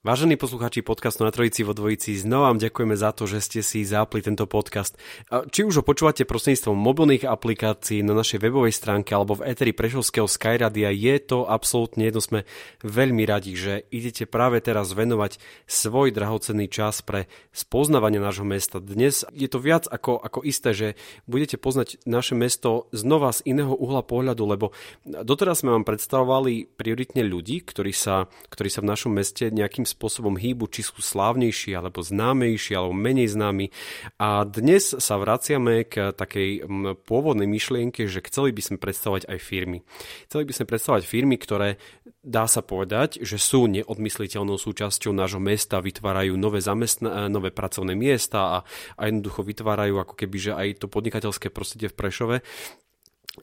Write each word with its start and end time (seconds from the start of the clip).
Vážení 0.00 0.40
poslucháči 0.40 0.80
podcastu 0.80 1.28
na 1.28 1.28
Trojici 1.28 1.60
vo 1.60 1.76
Dvojici, 1.76 2.16
znova 2.16 2.48
vám 2.48 2.56
ďakujeme 2.56 2.96
za 2.96 3.12
to, 3.12 3.28
že 3.28 3.44
ste 3.44 3.60
si 3.60 3.84
zapli 3.84 4.24
tento 4.24 4.48
podcast. 4.48 4.96
Či 5.28 5.60
už 5.68 5.76
ho 5.76 5.84
počúvate 5.84 6.24
prostredníctvom 6.24 6.72
mobilných 6.72 7.28
aplikácií 7.28 8.00
na 8.00 8.16
našej 8.16 8.40
webovej 8.40 8.72
stránke 8.72 9.12
alebo 9.12 9.36
v 9.36 9.52
Eteri 9.52 9.76
Prešovského 9.76 10.24
Skyradia, 10.24 10.88
je 10.88 11.20
to 11.20 11.44
absolútne 11.44 12.08
jedno. 12.08 12.24
Sme 12.24 12.48
veľmi 12.80 13.28
radi, 13.28 13.52
že 13.52 13.84
idete 13.92 14.24
práve 14.24 14.64
teraz 14.64 14.88
venovať 14.96 15.36
svoj 15.68 16.16
drahocenný 16.16 16.72
čas 16.72 17.04
pre 17.04 17.28
spoznávanie 17.52 18.24
nášho 18.24 18.48
mesta. 18.48 18.80
Dnes 18.80 19.28
je 19.36 19.52
to 19.52 19.60
viac 19.60 19.84
ako, 19.84 20.16
ako 20.16 20.40
isté, 20.48 20.72
že 20.72 20.88
budete 21.28 21.60
poznať 21.60 22.00
naše 22.08 22.32
mesto 22.32 22.88
znova 22.96 23.36
z 23.36 23.44
iného 23.52 23.76
uhla 23.76 24.00
pohľadu, 24.00 24.48
lebo 24.48 24.72
doteraz 25.04 25.60
sme 25.60 25.76
vám 25.76 25.84
predstavovali 25.84 26.72
prioritne 26.72 27.20
ľudí, 27.20 27.60
ktorí 27.60 27.92
sa, 27.92 28.32
ktorí 28.48 28.72
sa 28.72 28.80
v 28.80 28.96
našom 28.96 29.12
meste 29.12 29.52
nejakým 29.52 29.89
spôsobom 29.90 30.38
hýbu, 30.38 30.70
či 30.70 30.86
sú 30.86 31.02
slávnejší, 31.02 31.74
alebo 31.74 32.00
známejší, 32.00 32.78
alebo 32.78 32.94
menej 32.94 33.34
známi. 33.34 33.74
A 34.22 34.46
dnes 34.46 34.94
sa 34.94 35.18
vraciame 35.18 35.84
k 35.84 36.14
takej 36.14 36.64
pôvodnej 37.04 37.50
myšlienke, 37.50 38.06
že 38.06 38.22
chceli 38.22 38.54
by 38.54 38.62
sme 38.62 38.76
predstavovať 38.78 39.26
aj 39.26 39.38
firmy. 39.42 39.82
Chceli 40.30 40.44
by 40.46 40.52
sme 40.54 40.70
predstavovať 40.70 41.02
firmy, 41.04 41.36
ktoré 41.36 41.82
dá 42.22 42.44
sa 42.46 42.60
povedať, 42.60 43.20
že 43.24 43.40
sú 43.40 43.66
neodmysliteľnou 43.66 44.60
súčasťou 44.60 45.10
nášho 45.10 45.40
mesta, 45.40 45.82
vytvárajú 45.82 46.36
nové, 46.36 46.60
zamestna- 46.60 47.26
nové 47.26 47.50
pracovné 47.50 47.96
miesta 47.96 48.38
a, 48.38 48.58
a 48.96 49.02
jednoducho 49.08 49.42
vytvárajú 49.42 49.98
ako 49.98 50.14
keby, 50.14 50.36
že 50.38 50.52
aj 50.54 50.84
to 50.84 50.86
podnikateľské 50.86 51.48
prostredie 51.50 51.88
v 51.90 51.98
Prešove. 51.98 52.36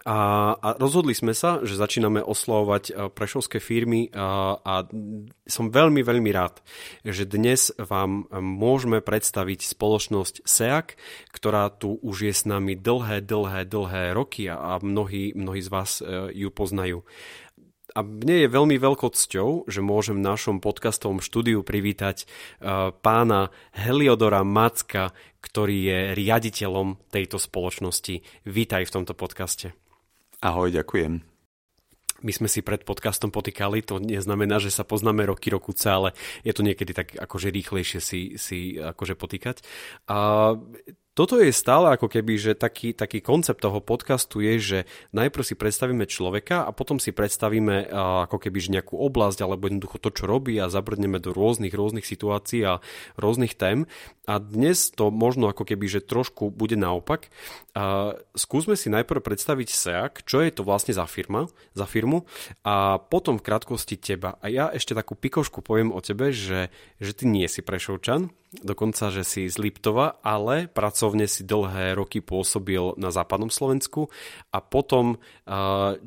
A, 0.04 0.54
a 0.60 0.68
rozhodli 0.78 1.18
sme 1.18 1.34
sa, 1.34 1.64
že 1.66 1.80
začíname 1.80 2.22
oslovovať 2.22 2.84
e, 2.90 2.92
prešovské 3.10 3.58
firmy 3.58 4.12
a, 4.14 4.60
a 4.62 4.74
som 5.48 5.74
veľmi, 5.74 6.06
veľmi 6.06 6.32
rád, 6.36 6.62
že 7.08 7.24
dnes 7.26 7.72
vám 7.80 8.28
môžeme 8.36 9.00
predstaviť 9.00 9.66
spoločnosť 9.66 10.44
SEAC, 10.44 11.00
ktorá 11.32 11.72
tu 11.72 11.98
už 12.04 12.30
je 12.30 12.34
s 12.36 12.44
nami 12.44 12.76
dlhé, 12.76 13.24
dlhé, 13.24 13.66
dlhé 13.66 14.04
roky 14.14 14.52
a, 14.52 14.78
mnohí, 14.78 15.34
mnohí 15.34 15.62
z 15.64 15.70
vás 15.72 16.04
e, 16.04 16.30
ju 16.36 16.50
poznajú. 16.52 17.02
A 17.96 18.06
mne 18.06 18.46
je 18.46 18.54
veľmi 18.54 18.78
veľkou 18.78 19.10
cťou, 19.10 19.66
že 19.66 19.82
môžem 19.82 20.22
v 20.22 20.28
našom 20.30 20.62
podcastovom 20.62 21.18
štúdiu 21.18 21.66
privítať 21.66 22.30
pána 23.02 23.50
Heliodora 23.74 24.46
Macka, 24.46 25.18
ktorý 25.42 25.78
je 25.82 26.00
riaditeľom 26.14 27.02
tejto 27.10 27.42
spoločnosti. 27.42 28.22
Vítaj 28.46 28.86
v 28.86 28.94
tomto 29.02 29.18
podcaste. 29.18 29.87
Ahoj, 30.38 30.70
ďakujem. 30.70 31.26
My 32.22 32.32
sme 32.34 32.46
si 32.46 32.62
pred 32.62 32.86
podcastom 32.86 33.34
potýkali, 33.34 33.82
to 33.82 33.98
neznamená, 33.98 34.62
že 34.62 34.70
sa 34.70 34.86
poznáme 34.86 35.26
roky, 35.26 35.50
rokuce, 35.50 35.90
ale 35.90 36.14
je 36.46 36.54
to 36.54 36.62
niekedy 36.62 36.94
tak 36.94 37.14
akože 37.14 37.50
rýchlejšie 37.50 38.02
si, 38.02 38.22
si 38.38 38.78
akože 38.78 39.18
potýkať. 39.18 39.66
A 40.10 40.54
toto 41.18 41.42
je 41.42 41.50
stále 41.50 41.98
ako 41.98 42.14
keby, 42.14 42.38
že 42.38 42.54
taký, 42.54 42.94
taký 42.94 43.26
koncept 43.26 43.66
toho 43.66 43.82
podcastu 43.82 44.38
je, 44.46 44.54
že 44.62 44.80
najprv 45.18 45.42
si 45.42 45.58
predstavíme 45.58 46.06
človeka 46.06 46.62
a 46.62 46.70
potom 46.70 47.02
si 47.02 47.10
predstavíme 47.10 47.90
ako 48.30 48.38
keby 48.38 48.58
že 48.62 48.74
nejakú 48.78 48.94
oblasť 49.02 49.42
alebo 49.42 49.66
jednoducho 49.66 49.98
to, 49.98 50.14
čo 50.14 50.30
robí 50.30 50.62
a 50.62 50.70
zabrdneme 50.70 51.18
do 51.18 51.34
rôznych, 51.34 51.74
rôznych 51.74 52.06
situácií 52.06 52.62
a 52.70 52.86
rôznych 53.18 53.58
tém. 53.58 53.90
A 54.30 54.38
dnes 54.38 54.94
to 54.94 55.10
možno 55.10 55.50
ako 55.50 55.66
keby, 55.66 55.90
že 55.90 56.06
trošku 56.06 56.54
bude 56.54 56.78
naopak. 56.78 57.34
A 57.78 58.18
skúsme 58.34 58.74
si 58.74 58.90
najprv 58.90 59.22
predstaviť 59.22 59.70
SEAK, 59.70 60.26
čo 60.26 60.42
je 60.42 60.50
to 60.50 60.66
vlastne 60.66 60.98
za 60.98 61.06
firma, 61.06 61.46
za 61.78 61.86
firmu 61.86 62.26
a 62.66 62.98
potom 62.98 63.38
v 63.38 63.46
krátkosti 63.46 64.02
teba. 64.02 64.42
A 64.42 64.50
ja 64.50 64.74
ešte 64.74 64.98
takú 64.98 65.14
pikošku 65.14 65.62
poviem 65.62 65.94
o 65.94 66.02
tebe, 66.02 66.34
že, 66.34 66.74
že 66.98 67.14
ty 67.14 67.30
nie 67.30 67.46
si 67.46 67.62
Prešovčan, 67.62 68.34
dokonca, 68.66 69.14
že 69.14 69.22
si 69.22 69.46
z 69.46 69.62
Liptova, 69.62 70.18
ale 70.26 70.66
pracovne 70.66 71.30
si 71.30 71.46
dlhé 71.46 71.94
roky 71.94 72.18
pôsobil 72.18 72.98
na 72.98 73.14
západnom 73.14 73.54
Slovensku 73.54 74.10
a 74.50 74.58
potom, 74.58 75.22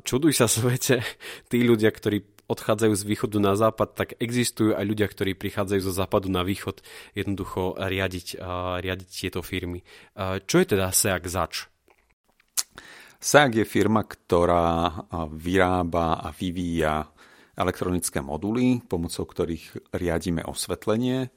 čuduj 0.03 0.35
sa 0.35 0.51
svete, 0.51 0.99
tí 1.47 1.63
ľudia, 1.63 1.87
ktorí 1.87 2.30
odchádzajú 2.51 2.93
z 2.93 3.07
východu 3.07 3.39
na 3.39 3.55
západ, 3.55 3.95
tak 3.95 4.09
existujú 4.19 4.75
aj 4.75 4.83
ľudia, 4.83 5.07
ktorí 5.07 5.39
prichádzajú 5.39 5.81
zo 5.87 5.95
západu 5.95 6.27
na 6.27 6.43
východ 6.43 6.83
jednoducho 7.15 7.79
riadiť, 7.79 8.43
riadiť 8.83 9.09
tieto 9.09 9.39
firmy. 9.39 9.79
Čo 10.19 10.55
je 10.59 10.67
teda 10.75 10.91
SEAC 10.91 11.23
zač? 11.31 11.71
SEAC 13.23 13.63
je 13.63 13.65
firma, 13.65 14.03
ktorá 14.03 14.91
vyrába 15.31 16.19
a 16.19 16.35
vyvíja 16.35 17.07
elektronické 17.55 18.19
moduly, 18.19 18.83
pomocou 18.83 19.23
ktorých 19.23 19.95
riadíme 19.95 20.43
osvetlenie 20.43 21.31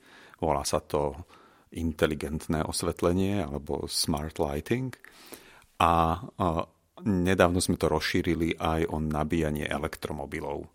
Volá 0.45 0.61
sa 0.67 0.83
to 0.83 1.15
inteligentné 1.75 2.63
osvetlenie 2.69 3.43
alebo 3.43 3.87
smart 3.89 4.39
lighting. 4.39 4.95
A 5.81 6.21
nedávno 7.03 7.59
sme 7.59 7.81
to 7.81 7.91
rozšírili 7.91 8.59
aj 8.59 8.93
o 8.93 9.01
nabíjanie 9.03 9.67
elektromobilov. 9.67 10.71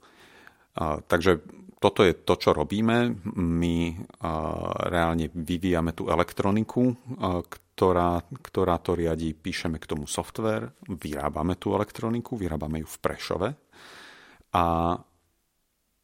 Takže 0.78 1.32
toto 1.80 2.04
je 2.04 2.14
to, 2.14 2.36
čo 2.36 2.52
robíme. 2.52 3.16
My 3.40 3.96
reálne 4.90 5.32
vyvíjame 5.32 5.96
tú 5.96 6.12
elektroniku, 6.12 6.92
ktorá, 7.48 8.20
ktorá 8.44 8.76
to 8.84 9.00
riadí, 9.00 9.32
píšeme 9.32 9.80
k 9.80 9.90
tomu 9.90 10.04
software, 10.06 10.76
vyrábame 10.88 11.56
tú 11.56 11.72
elektroniku, 11.72 12.36
vyrábame 12.36 12.84
ju 12.84 12.88
v 12.90 12.98
Prešove 13.00 13.50
a, 14.52 14.68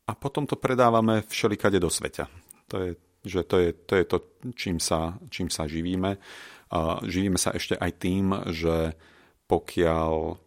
a 0.06 0.12
potom 0.16 0.48
to 0.48 0.56
predávame 0.56 1.28
všelikade 1.28 1.82
do 1.82 1.92
sveta. 1.92 2.32
To 2.72 2.78
je 2.80 2.92
že 3.26 3.42
to 3.44 3.58
je 3.58 3.70
to, 3.74 3.94
je 3.97 4.06
to 4.06 4.18
čím, 4.53 4.78
sa, 4.78 5.18
čím 5.34 5.50
sa 5.50 5.66
živíme. 5.66 6.22
Živíme 7.02 7.42
sa 7.42 7.58
ešte 7.58 7.74
aj 7.74 7.92
tým, 7.97 8.26
že 8.53 8.94
pokiaľ 9.50 10.38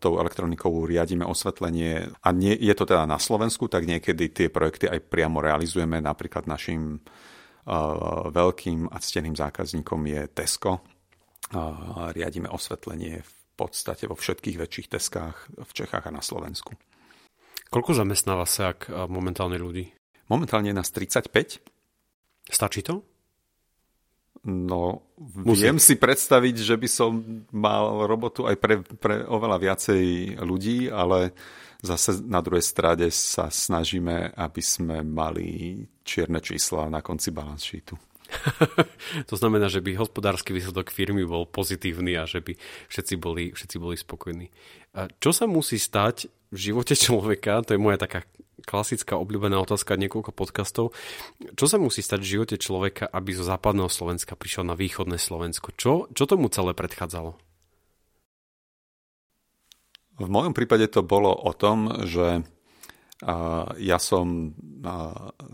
tou 0.00 0.20
elektronikou 0.20 0.84
riadíme 0.84 1.24
osvetlenie 1.24 2.12
a 2.20 2.28
nie, 2.36 2.52
je 2.52 2.74
to 2.76 2.84
teda 2.84 3.08
na 3.08 3.16
Slovensku, 3.16 3.68
tak 3.68 3.88
niekedy 3.88 4.28
tie 4.28 4.48
projekty 4.52 4.88
aj 4.88 5.08
priamo 5.08 5.40
realizujeme. 5.40 6.04
Napríklad 6.04 6.44
našim 6.44 7.00
veľkým 8.28 8.92
a 8.92 8.96
cteným 9.00 9.32
zákazníkom 9.32 10.00
je 10.04 10.20
Tesco. 10.36 10.84
Riadíme 12.12 12.52
osvetlenie 12.52 13.24
v 13.24 13.34
podstate 13.56 14.04
vo 14.04 14.18
všetkých 14.18 14.60
väčších 14.60 14.90
Teskách 14.92 15.36
v 15.56 15.70
Čechách 15.72 16.04
a 16.04 16.12
na 16.12 16.20
Slovensku. 16.20 16.76
Koľko 17.72 17.96
zamestnáva 17.96 18.44
sa 18.44 18.76
ak 18.76 18.92
momentálne 19.08 19.56
ľudí? 19.56 19.88
Momentálne 20.28 20.72
je 20.72 20.76
nás 20.76 20.92
35 20.92 21.64
Stačí 22.44 22.84
to? 22.84 23.13
No, 24.44 25.08
Musí. 25.16 25.64
viem 25.64 25.80
si 25.80 25.96
predstaviť, 25.96 26.56
že 26.60 26.76
by 26.76 26.88
som 26.88 27.24
mal 27.48 28.04
robotu 28.04 28.44
aj 28.44 28.56
pre, 28.60 28.84
pre 28.84 29.24
oveľa 29.24 29.56
viacej 29.56 30.02
ľudí, 30.44 30.92
ale 30.92 31.32
zase 31.80 32.20
na 32.24 32.44
druhej 32.44 32.60
strade 32.60 33.08
sa 33.08 33.48
snažíme, 33.48 34.36
aby 34.36 34.60
sme 34.60 35.00
mali 35.00 35.80
čierne 36.04 36.44
čísla 36.44 36.92
na 36.92 37.00
konci 37.00 37.32
balance 37.32 37.64
sheetu. 37.64 37.96
to 39.30 39.34
znamená, 39.36 39.72
že 39.72 39.80
by 39.80 39.96
hospodársky 39.96 40.52
výsledok 40.52 40.92
firmy 40.92 41.24
bol 41.24 41.48
pozitívny 41.48 42.16
a 42.20 42.28
že 42.28 42.44
by 42.44 42.52
všetci 42.88 43.14
boli, 43.16 43.52
všetci 43.52 43.76
boli 43.80 43.96
spokojní. 43.96 44.48
Čo 45.20 45.30
sa 45.32 45.44
musí 45.48 45.80
stať 45.80 46.28
v 46.52 46.58
živote 46.70 46.92
človeka, 46.96 47.64
to 47.64 47.76
je 47.76 47.80
moja 47.80 47.96
taká 48.00 48.28
klasická 48.64 49.20
obľúbená 49.20 49.60
otázka 49.60 49.94
niekoľko 50.00 50.32
podcastov. 50.32 50.96
Čo 51.54 51.66
sa 51.68 51.76
musí 51.76 52.00
stať 52.00 52.20
v 52.24 52.30
živote 52.36 52.56
človeka, 52.56 53.06
aby 53.06 53.36
zo 53.36 53.44
západného 53.44 53.92
Slovenska 53.92 54.34
prišiel 54.34 54.64
na 54.66 54.74
východné 54.74 55.20
Slovensko? 55.20 55.70
Čo, 55.76 56.08
čo 56.10 56.24
tomu 56.24 56.48
celé 56.48 56.72
predchádzalo? 56.72 57.36
V 60.14 60.28
mojom 60.30 60.54
prípade 60.54 60.86
to 60.88 61.02
bolo 61.02 61.30
o 61.30 61.52
tom, 61.54 62.06
že 62.06 62.46
Ja 63.78 63.98
som 64.02 64.52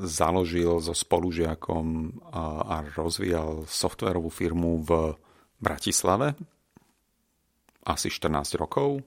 založil 0.00 0.82
so 0.82 0.90
spolužiakom 0.90 2.18
a 2.34 2.82
rozvíjal 2.96 3.68
softverovú 3.68 4.26
firmu 4.32 4.82
v 4.82 5.14
Bratislave 5.60 6.34
asi 7.84 8.08
14 8.10 8.60
rokov 8.60 9.04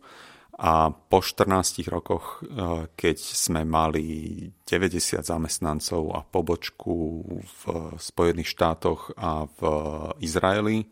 a 0.54 0.94
po 0.94 1.20
14 1.22 1.82
rokoch, 1.90 2.46
keď 2.94 3.18
sme 3.18 3.66
mali 3.66 4.46
90 4.62 5.26
zamestnancov 5.26 6.14
a 6.14 6.22
pobočku 6.22 7.26
v 7.42 7.62
Spojených 7.98 8.54
štátoch 8.54 9.18
a 9.18 9.50
v 9.50 9.62
Izraeli, 10.22 10.86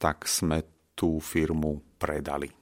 tak 0.00 0.24
sme 0.24 0.64
tú 0.96 1.20
firmu 1.20 2.00
predali. 2.00 2.61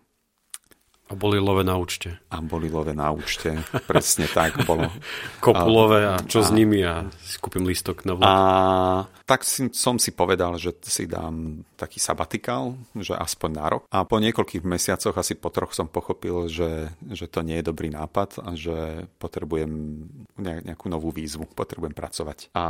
A 1.11 1.19
boli 1.19 1.43
love 1.43 1.67
na 1.67 1.75
účte. 1.75 2.23
A 2.31 2.39
boli 2.39 2.71
love 2.71 2.95
na 2.95 3.11
účte, 3.11 3.59
presne 3.91 4.31
tak 4.31 4.63
bolo. 4.63 4.87
Kopulové 5.45 6.07
a 6.07 6.23
čo 6.23 6.39
a, 6.39 6.47
s 6.47 6.55
nimi 6.55 6.87
a 6.87 7.11
kúpim 7.43 7.67
listok 7.67 8.07
na 8.07 8.15
vlak. 8.15 8.31
A 8.31 8.35
tak 9.27 9.43
si, 9.43 9.67
som 9.75 9.99
si 9.99 10.15
povedal, 10.15 10.55
že 10.55 10.71
si 10.87 11.11
dám 11.11 11.67
taký 11.75 11.99
sabatikál, 11.99 12.79
že 12.95 13.19
aspoň 13.19 13.51
na 13.51 13.67
rok. 13.67 13.83
A 13.91 14.07
po 14.07 14.23
niekoľkých 14.23 14.63
mesiacoch, 14.63 15.15
asi 15.19 15.35
po 15.35 15.51
troch 15.51 15.75
som 15.75 15.91
pochopil, 15.91 16.47
že, 16.47 16.95
že 17.11 17.27
to 17.27 17.43
nie 17.43 17.59
je 17.59 17.69
dobrý 17.71 17.91
nápad 17.91 18.47
a 18.47 18.55
že 18.55 19.07
potrebujem 19.19 19.71
nejakú 20.39 20.87
novú 20.87 21.11
výzvu, 21.11 21.47
potrebujem 21.47 21.95
pracovať. 21.95 22.55
A 22.55 22.65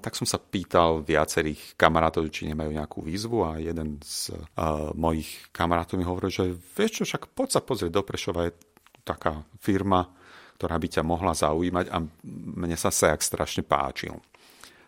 tak 0.00 0.16
som 0.16 0.24
sa 0.24 0.40
pýtal 0.40 1.04
viacerých 1.04 1.76
kamarátov, 1.76 2.28
či 2.32 2.48
nemajú 2.48 2.72
nejakú 2.72 3.04
výzvu 3.04 3.38
a 3.44 3.50
jeden 3.60 4.00
z 4.00 4.32
uh, 4.32 4.92
mojich 4.96 5.48
kamarátov 5.52 6.00
mi 6.00 6.08
hovoril, 6.08 6.32
že 6.32 6.44
vieš 6.76 7.02
čo, 7.02 7.04
však 7.04 7.32
poď 7.36 7.48
sa 7.56 7.65
pozrieť 7.66 7.90
do 7.90 8.06
Prešova, 8.06 8.46
je 8.46 8.54
taká 9.02 9.42
firma, 9.58 10.06
ktorá 10.56 10.78
by 10.78 10.88
ťa 10.88 11.02
mohla 11.02 11.34
zaujímať 11.36 11.86
a 11.92 12.00
mne 12.56 12.76
sa 12.78 12.94
Sejak 12.94 13.20
strašne 13.20 13.66
páčil. 13.66 14.16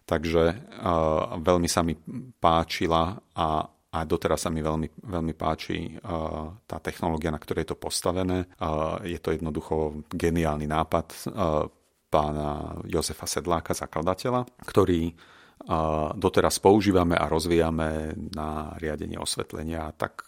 Takže 0.08 0.42
uh, 0.56 1.36
veľmi 1.36 1.68
sa 1.68 1.84
mi 1.84 1.92
páčila 2.40 3.20
a, 3.36 3.68
a 3.68 3.98
doteraz 4.08 4.48
sa 4.48 4.50
mi 4.50 4.64
veľmi, 4.64 5.04
veľmi 5.04 5.34
páči 5.36 6.00
uh, 6.00 6.56
tá 6.64 6.80
technológia, 6.80 7.28
na 7.28 7.36
ktorej 7.36 7.68
je 7.68 7.70
to 7.76 7.82
postavené. 7.82 8.48
Uh, 8.56 8.96
je 9.04 9.20
to 9.20 9.36
jednoducho 9.36 10.08
geniálny 10.08 10.64
nápad 10.64 11.06
uh, 11.12 11.68
pána 12.08 12.80
Jozefa 12.88 13.28
Sedláka, 13.28 13.76
zakladateľa, 13.76 14.48
ktorý 14.64 15.12
uh, 15.12 16.16
doteraz 16.16 16.56
používame 16.56 17.12
a 17.12 17.28
rozvíjame 17.28 18.16
na 18.32 18.72
riadenie 18.80 19.20
osvetlenia. 19.20 19.92
Tak 19.92 20.24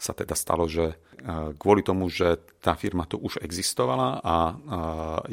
sa 0.00 0.16
teda 0.16 0.32
stalo, 0.32 0.64
že 0.64 0.96
e, 0.96 0.96
kvôli 1.60 1.84
tomu, 1.84 2.08
že 2.08 2.40
tá 2.64 2.72
firma 2.72 3.04
tu 3.04 3.20
už 3.20 3.44
existovala 3.44 4.24
a 4.24 4.36
e, 4.48 4.54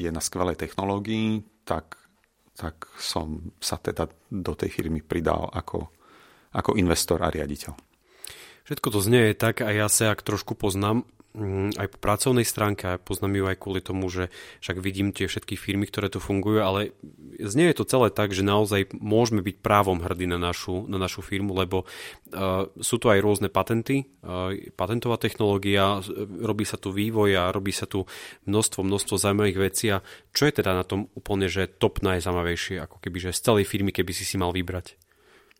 je 0.04 0.10
na 0.12 0.20
skvelej 0.20 0.60
technológii, 0.60 1.64
tak, 1.64 1.96
tak 2.60 2.92
som 3.00 3.56
sa 3.64 3.80
teda 3.80 4.12
do 4.28 4.54
tej 4.60 4.68
firmy 4.68 5.00
pridal 5.00 5.48
ako, 5.56 5.88
ako 6.52 6.76
investor 6.76 7.24
a 7.24 7.32
riaditeľ. 7.32 7.72
Všetko 8.68 8.88
to 8.92 9.00
znie 9.00 9.32
tak 9.32 9.64
a 9.64 9.72
ja 9.72 9.88
sa 9.88 10.12
ak 10.12 10.28
trošku 10.28 10.60
poznám 10.60 11.08
aj 11.78 11.88
po 11.94 11.98
pracovnej 12.02 12.44
stránke, 12.44 12.84
a 12.90 12.98
poznám 12.98 13.38
ju 13.38 13.44
aj 13.46 13.58
kvôli 13.62 13.82
tomu, 13.86 14.10
že 14.10 14.34
však 14.66 14.82
vidím 14.82 15.14
tie 15.14 15.30
všetky 15.30 15.54
firmy, 15.54 15.86
ktoré 15.86 16.10
tu 16.10 16.18
fungujú, 16.18 16.66
ale 16.66 16.98
znie 17.38 17.70
je 17.70 17.78
to 17.78 17.86
celé 17.86 18.10
tak, 18.10 18.34
že 18.34 18.42
naozaj 18.42 18.90
môžeme 18.98 19.46
byť 19.46 19.62
právom 19.62 20.02
hrdí 20.02 20.26
na 20.26 20.42
našu, 20.42 20.90
na 20.90 20.98
našu 20.98 21.22
firmu, 21.22 21.54
lebo 21.54 21.86
uh, 21.86 22.66
sú 22.82 22.98
tu 22.98 23.14
aj 23.14 23.22
rôzne 23.22 23.54
patenty, 23.54 24.10
uh, 24.26 24.54
patentová 24.74 25.22
technológia, 25.22 26.02
robí 26.42 26.66
sa 26.66 26.82
tu 26.82 26.90
vývoj 26.90 27.38
a 27.38 27.54
robí 27.54 27.70
sa 27.70 27.86
tu 27.86 28.10
množstvo, 28.50 28.82
množstvo 28.82 29.16
zaujímavých 29.22 29.60
vecí 29.62 29.94
a 29.94 30.02
čo 30.34 30.50
je 30.50 30.58
teda 30.58 30.74
na 30.74 30.84
tom 30.84 31.14
úplne, 31.14 31.46
že 31.46 31.70
top 31.70 32.02
najzaujímavejšie, 32.02 32.82
ako 32.82 32.98
keby, 32.98 33.30
že 33.30 33.38
z 33.38 33.42
celej 33.46 33.66
firmy, 33.70 33.94
keby 33.94 34.12
si 34.14 34.26
si 34.26 34.42
mal 34.42 34.50
vybrať? 34.50 34.98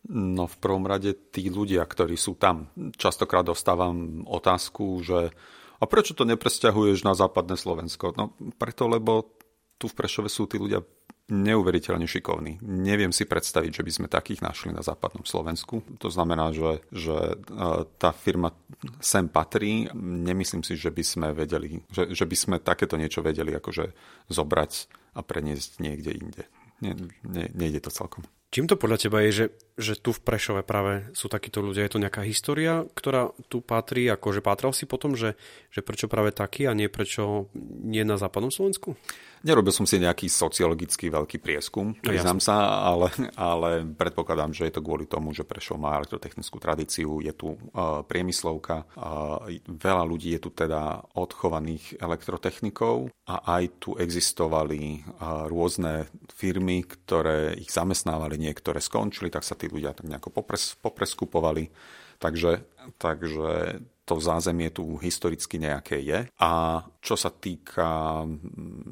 No 0.08 0.46
v 0.46 0.56
prvom 0.62 0.86
rade 0.86 1.12
tí 1.34 1.50
ľudia, 1.50 1.82
ktorí 1.82 2.14
sú 2.14 2.38
tam. 2.38 2.70
Častokrát 2.96 3.42
dostávam 3.42 4.22
otázku, 4.24 5.02
že 5.02 5.34
a 5.78 5.84
prečo 5.86 6.12
to 6.14 6.26
nepresťahuješ 6.26 7.06
na 7.06 7.14
západné 7.14 7.54
Slovensko? 7.54 8.14
No 8.18 8.34
preto, 8.58 8.90
lebo 8.90 9.38
tu 9.78 9.86
v 9.86 9.94
Prešove 9.94 10.26
sú 10.26 10.50
tí 10.50 10.58
ľudia 10.58 10.82
neuveriteľne 11.28 12.08
šikovní. 12.08 12.64
Neviem 12.64 13.12
si 13.12 13.28
predstaviť, 13.28 13.70
že 13.70 13.84
by 13.84 13.92
sme 13.92 14.06
takých 14.08 14.40
našli 14.40 14.72
na 14.72 14.80
západnom 14.80 15.28
Slovensku. 15.28 15.84
To 16.00 16.08
znamená, 16.08 16.56
že, 16.56 16.80
že 16.88 17.36
e, 17.36 17.84
tá 18.00 18.16
firma 18.16 18.56
sem 18.96 19.28
patrí. 19.28 19.92
Nemyslím 20.02 20.64
si, 20.64 20.72
že 20.72 20.88
by 20.88 21.04
sme 21.04 21.28
vedeli, 21.36 21.84
že, 21.92 22.16
že 22.16 22.24
by 22.24 22.36
sme 22.36 22.56
takéto 22.64 22.96
niečo 22.96 23.20
vedeli 23.20 23.52
akože 23.52 23.92
zobrať 24.32 24.72
a 25.14 25.20
preniesť 25.20 25.84
niekde 25.84 26.10
inde. 26.16 26.42
Nie, 26.80 26.96
nie, 27.28 27.46
nejde 27.52 27.84
to 27.84 27.92
celkom. 27.92 28.24
Čím 28.48 28.64
to 28.64 28.80
podľa 28.80 28.96
teba 28.96 29.20
je, 29.28 29.30
že, 29.44 29.46
že 29.78 29.94
tu 29.94 30.10
v 30.10 30.20
Prešove 30.20 30.66
práve 30.66 31.06
sú 31.14 31.30
takíto 31.30 31.62
ľudia? 31.62 31.86
Je 31.86 31.94
to 31.94 32.02
nejaká 32.02 32.26
história, 32.26 32.82
ktorá 32.98 33.30
tu 33.46 33.62
patrí? 33.62 34.10
Akože 34.10 34.42
pátral 34.42 34.74
si 34.74 34.90
potom, 34.90 35.14
že, 35.14 35.38
že 35.70 35.86
prečo 35.86 36.10
práve 36.10 36.34
taký 36.34 36.66
a 36.66 36.74
nie 36.74 36.90
prečo 36.90 37.46
nie 37.86 38.02
na 38.02 38.18
západnom 38.18 38.50
Slovensku? 38.50 38.98
Nerobil 39.46 39.70
som 39.70 39.86
si 39.86 40.02
nejaký 40.02 40.26
sociologický 40.26 41.14
veľký 41.14 41.38
prieskum, 41.38 41.94
no, 41.94 42.02
priznám 42.02 42.42
sa, 42.42 42.82
ale, 42.82 43.14
ale 43.38 43.86
predpokladám, 43.86 44.50
že 44.50 44.66
je 44.66 44.74
to 44.74 44.82
kvôli 44.82 45.06
tomu, 45.06 45.30
že 45.30 45.46
Prešov 45.46 45.78
má 45.78 45.94
elektrotechnickú 46.02 46.58
tradíciu, 46.58 47.22
je 47.22 47.30
tu 47.30 47.54
uh, 47.54 48.02
priemyslovka, 48.02 48.82
uh, 48.98 49.46
veľa 49.70 50.02
ľudí 50.02 50.34
je 50.34 50.42
tu 50.42 50.50
teda 50.50 51.06
odchovaných 51.14 52.02
elektrotechnikov 52.02 53.14
a 53.30 53.62
aj 53.62 53.64
tu 53.78 53.94
existovali 53.94 55.06
uh, 55.06 55.46
rôzne 55.46 56.10
firmy, 56.34 56.82
ktoré 56.82 57.54
ich 57.54 57.70
zamestnávali 57.70 58.42
niektoré 58.42 58.82
skončili, 58.82 59.30
tak 59.30 59.46
sa 59.46 59.54
tí 59.54 59.67
ľudia 59.68 59.92
tak 59.92 60.08
nejako 60.08 60.32
popres, 60.32 60.74
popreskupovali. 60.80 61.70
Takže, 62.18 62.66
takže 62.98 63.78
to 64.08 64.14
zázemie 64.18 64.72
tu 64.72 64.96
historicky 64.98 65.60
nejaké 65.60 66.00
je. 66.00 66.26
A 66.40 66.82
čo 66.98 67.14
sa 67.14 67.28
týka 67.28 68.24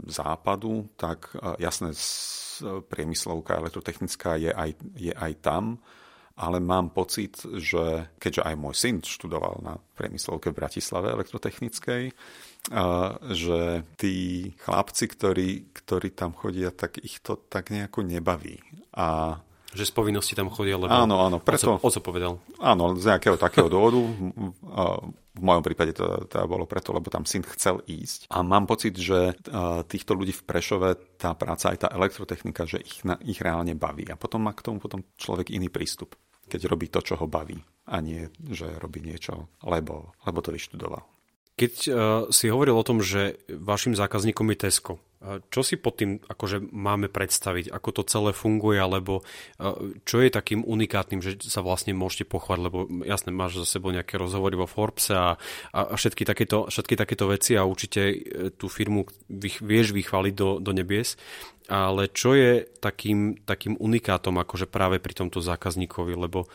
západu, 0.07 0.93
tak 0.95 1.33
e, 1.35 1.65
jasné, 1.65 1.97
priemyslovka 2.65 3.57
elektrotechnická 3.61 4.37
je 4.41 4.53
aj, 4.53 4.71
je 4.97 5.13
aj 5.13 5.33
tam, 5.45 5.77
ale 6.37 6.61
mám 6.61 6.93
pocit, 6.93 7.41
že 7.57 8.13
keďže 8.21 8.45
aj 8.45 8.55
môj 8.61 8.75
syn 8.77 8.97
študoval 9.01 9.65
na 9.65 9.81
priemyslovke 9.97 10.53
v 10.53 10.59
Bratislave 10.61 11.09
elektrotechnickej, 11.17 12.13
že 13.33 13.61
tí 13.97 14.17
chlapci, 14.61 15.05
ktorí, 15.09 15.49
ktorí 15.73 16.13
tam 16.13 16.37
chodia, 16.37 16.77
tak 16.77 17.01
ich 17.01 17.25
to 17.25 17.41
tak 17.41 17.73
nejako 17.73 18.05
nebaví. 18.05 18.61
A 18.93 19.41
že 19.77 19.85
z 19.85 19.93
povinnosti 19.93 20.33
tam 20.33 20.49
chodia, 20.49 20.81
lebo 20.81 20.89
áno, 20.89 21.21
áno, 21.21 21.37
preto, 21.39 21.77
o 21.77 21.91
co 21.93 22.01
povedal? 22.01 22.41
Áno, 22.59 22.97
z 22.97 23.13
nejakého 23.13 23.37
takého 23.37 23.69
dôvodu. 23.69 24.01
V 25.37 25.45
mojom 25.45 25.61
prípade 25.61 25.93
to 25.93 26.25
teda 26.33 26.49
bolo 26.49 26.65
preto, 26.65 26.97
lebo 26.97 27.13
tam 27.13 27.29
syn 27.29 27.45
chcel 27.45 27.85
ísť. 27.85 28.33
A 28.33 28.41
mám 28.41 28.65
pocit, 28.65 28.97
že 28.97 29.37
týchto 29.85 30.17
ľudí 30.17 30.33
v 30.33 30.45
Prešove 30.49 31.21
tá 31.21 31.37
práca, 31.37 31.77
aj 31.77 31.85
tá 31.85 31.89
elektrotechnika, 31.93 32.65
že 32.65 32.81
ich, 32.81 33.05
na, 33.05 33.21
ich 33.21 33.37
reálne 33.45 33.77
baví. 33.77 34.09
A 34.09 34.17
potom 34.17 34.41
má 34.41 34.57
k 34.57 34.65
tomu 34.65 34.81
potom 34.81 35.05
človek 35.21 35.53
iný 35.53 35.69
prístup, 35.69 36.17
keď 36.49 36.73
robí 36.73 36.89
to, 36.89 37.05
čo 37.05 37.21
ho 37.21 37.29
baví. 37.29 37.61
A 37.93 38.01
nie, 38.01 38.27
že 38.49 38.81
robí 38.81 39.05
niečo, 39.05 39.53
lebo, 39.61 40.17
lebo 40.25 40.41
to 40.41 40.57
vyštudoval. 40.57 41.05
Keď 41.57 41.75
uh, 41.89 41.97
si 42.29 42.53
hovoril 42.53 42.77
o 42.77 42.85
tom, 42.85 43.01
že 43.01 43.41
vašim 43.49 43.97
zákazníkom 43.97 44.53
je 44.53 44.61
Tesco, 44.61 44.93
uh, 45.01 45.41
čo 45.49 45.65
si 45.65 45.81
pod 45.81 45.97
tým 45.97 46.21
akože 46.21 46.61
máme 46.69 47.09
predstaviť, 47.09 47.73
ako 47.73 47.89
to 47.97 48.03
celé 48.05 48.37
funguje, 48.37 48.77
alebo 48.77 49.25
uh, 49.25 49.97
čo 50.05 50.21
je 50.21 50.29
takým 50.29 50.61
unikátnym, 50.61 51.25
že 51.25 51.41
sa 51.41 51.65
vlastne 51.65 51.97
môžete 51.97 52.29
pochváť, 52.29 52.61
lebo 52.61 52.85
jasne 53.09 53.33
máš 53.33 53.65
za 53.65 53.81
sebou 53.81 53.89
nejaké 53.89 54.21
rozhovory 54.21 54.53
vo 54.53 54.69
Forbes 54.69 55.09
a, 55.09 55.41
a 55.73 55.97
všetky, 55.97 56.29
takéto, 56.29 56.69
všetky 56.69 56.93
takéto 56.93 57.25
veci 57.25 57.57
a 57.57 57.65
určite 57.65 58.21
tú 58.61 58.69
firmu 58.69 59.09
vieš 59.65 59.97
vychváliť 59.97 60.35
do, 60.37 60.61
do 60.61 60.77
nebies, 60.77 61.17
ale 61.73 62.13
čo 62.13 62.37
je 62.37 62.69
takým, 62.85 63.43
takým 63.43 63.75
unikátom 63.81 64.37
akože 64.39 64.69
práve 64.71 65.01
pri 65.03 65.25
tomto 65.25 65.41
zákazníkovi, 65.41 66.15
lebo 66.15 66.47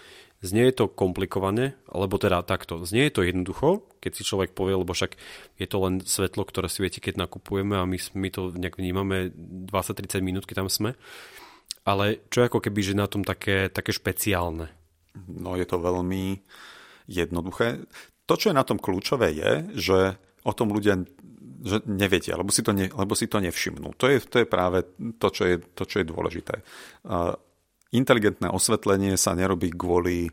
Znie 0.41 0.73
je 0.73 0.75
to 0.81 0.89
komplikované, 0.89 1.77
alebo 1.85 2.17
teda 2.17 2.41
takto. 2.41 2.81
Znie 2.81 3.07
je 3.09 3.13
to 3.13 3.21
jednoducho, 3.21 3.85
keď 4.01 4.11
si 4.17 4.25
človek 4.25 4.57
povie, 4.57 4.73
lebo 4.73 4.89
však 4.89 5.13
je 5.61 5.67
to 5.69 5.77
len 5.85 6.01
svetlo, 6.01 6.41
ktoré 6.49 6.65
viete, 6.65 6.97
keď 6.97 7.21
nakupujeme 7.21 7.77
a 7.77 7.85
my, 7.85 7.97
my 8.17 8.29
to 8.33 8.49
nejak 8.57 8.81
vnímame 8.81 9.29
20-30 9.69 10.25
minút, 10.25 10.49
keď 10.49 10.65
tam 10.65 10.69
sme. 10.73 10.97
Ale 11.85 12.25
čo 12.33 12.41
ako 12.41 12.57
keby, 12.57 12.81
že 12.81 12.97
na 12.97 13.05
tom 13.05 13.21
také, 13.21 13.69
také 13.69 13.93
špeciálne? 13.93 14.73
No 15.29 15.53
je 15.53 15.65
to 15.69 15.77
veľmi 15.77 16.41
jednoduché. 17.05 17.85
To, 18.25 18.33
čo 18.33 18.49
je 18.49 18.57
na 18.57 18.65
tom 18.65 18.81
kľúčové, 18.81 19.37
je, 19.37 19.51
že 19.77 19.97
o 20.41 20.53
tom 20.57 20.73
ľudia 20.73 20.97
že 21.61 21.77
nevedia, 21.85 22.33
lebo 22.33 22.49
si 22.49 22.65
to, 22.65 22.73
ne, 22.73 22.89
lebo 22.89 23.13
si 23.13 23.29
to 23.29 23.37
nevšimnú. 23.37 23.93
To 24.01 24.09
je, 24.09 24.17
to 24.25 24.41
je 24.41 24.47
práve 24.49 24.81
to 25.21 25.29
čo 25.29 25.45
je, 25.45 25.55
to, 25.61 25.85
čo 25.85 26.01
je 26.01 26.09
dôležité. 26.09 26.65
Inteligentné 27.91 28.47
osvetlenie 28.47 29.19
sa 29.19 29.35
nerobí 29.35 29.75
kvôli 29.75 30.31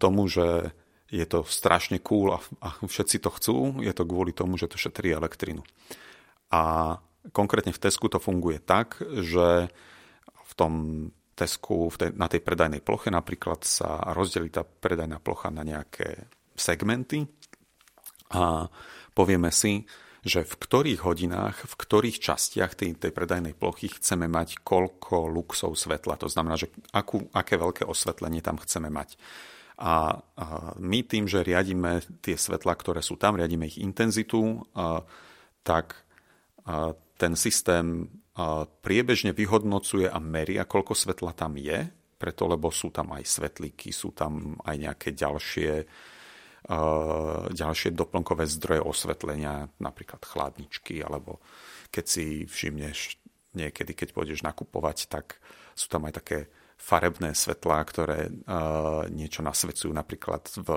tomu, 0.00 0.24
že 0.30 0.72
je 1.06 1.26
to 1.26 1.46
strašne 1.46 2.02
cool 2.02 2.34
a, 2.34 2.38
a 2.64 2.68
všetci 2.82 3.22
to 3.22 3.30
chcú, 3.30 3.56
je 3.82 3.92
to 3.94 4.02
kvôli 4.02 4.34
tomu, 4.34 4.58
že 4.58 4.66
to 4.66 4.80
šetrí 4.80 5.14
elektrinu. 5.14 5.62
A 6.50 6.94
konkrétne 7.30 7.74
v 7.74 7.82
Tesku 7.82 8.10
to 8.10 8.18
funguje 8.18 8.58
tak, 8.62 8.98
že 9.22 9.70
v 10.46 10.52
tom 10.54 10.72
Tesku, 11.36 11.92
v 11.92 11.96
tej, 12.00 12.10
na 12.16 12.32
tej 12.32 12.40
predajnej 12.40 12.80
ploche 12.80 13.12
napríklad 13.12 13.60
sa 13.60 14.00
rozdelí 14.16 14.48
tá 14.48 14.64
predajná 14.64 15.20
plocha 15.20 15.52
na 15.52 15.60
nejaké 15.60 16.32
segmenty 16.56 17.28
a 18.32 18.64
povieme 19.12 19.52
si, 19.52 19.84
že 20.26 20.42
v 20.42 20.58
ktorých 20.58 21.06
hodinách, 21.06 21.54
v 21.70 21.74
ktorých 21.78 22.18
častiach 22.18 22.74
tej, 22.74 22.98
tej 22.98 23.14
predajnej 23.14 23.54
plochy 23.54 23.86
chceme 23.94 24.26
mať 24.26 24.58
koľko 24.66 25.30
luxov 25.30 25.78
svetla. 25.78 26.18
To 26.18 26.26
znamená, 26.26 26.58
že 26.58 26.74
akú, 26.90 27.30
aké 27.30 27.54
veľké 27.54 27.86
osvetlenie 27.86 28.42
tam 28.42 28.58
chceme 28.58 28.90
mať. 28.90 29.14
A, 29.78 30.18
my 30.82 31.00
tým, 31.06 31.30
že 31.30 31.46
riadíme 31.46 32.02
tie 32.26 32.34
svetla, 32.34 32.74
ktoré 32.74 33.06
sú 33.06 33.14
tam, 33.14 33.38
riadíme 33.38 33.70
ich 33.70 33.78
intenzitu, 33.78 34.66
tak 35.62 35.94
ten 37.16 37.32
systém 37.38 38.10
priebežne 38.82 39.30
vyhodnocuje 39.30 40.10
a 40.10 40.18
meria, 40.18 40.66
koľko 40.66 40.92
svetla 40.92 41.38
tam 41.38 41.54
je, 41.54 41.86
preto 42.18 42.50
lebo 42.50 42.74
sú 42.74 42.90
tam 42.90 43.14
aj 43.14 43.22
svetlíky, 43.22 43.94
sú 43.94 44.10
tam 44.10 44.58
aj 44.64 44.74
nejaké 44.74 45.08
ďalšie 45.14 45.72
ďalšie 47.54 47.94
doplnkové 47.94 48.50
zdroje 48.50 48.82
osvetlenia, 48.82 49.70
napríklad 49.78 50.22
chladničky, 50.26 50.98
alebo 50.98 51.38
keď 51.94 52.04
si 52.04 52.26
všimneš 52.42 53.22
niekedy, 53.54 53.94
keď 53.94 54.08
pôjdeš 54.12 54.42
nakupovať, 54.42 55.06
tak 55.06 55.38
sú 55.78 55.86
tam 55.86 56.10
aj 56.10 56.18
také 56.20 56.38
farebné 56.76 57.32
svetlá, 57.32 57.80
ktoré 57.88 58.28
uh, 58.28 59.08
niečo 59.08 59.40
nasvedcujú 59.40 59.88
napríklad 59.96 60.44
v 60.60 60.68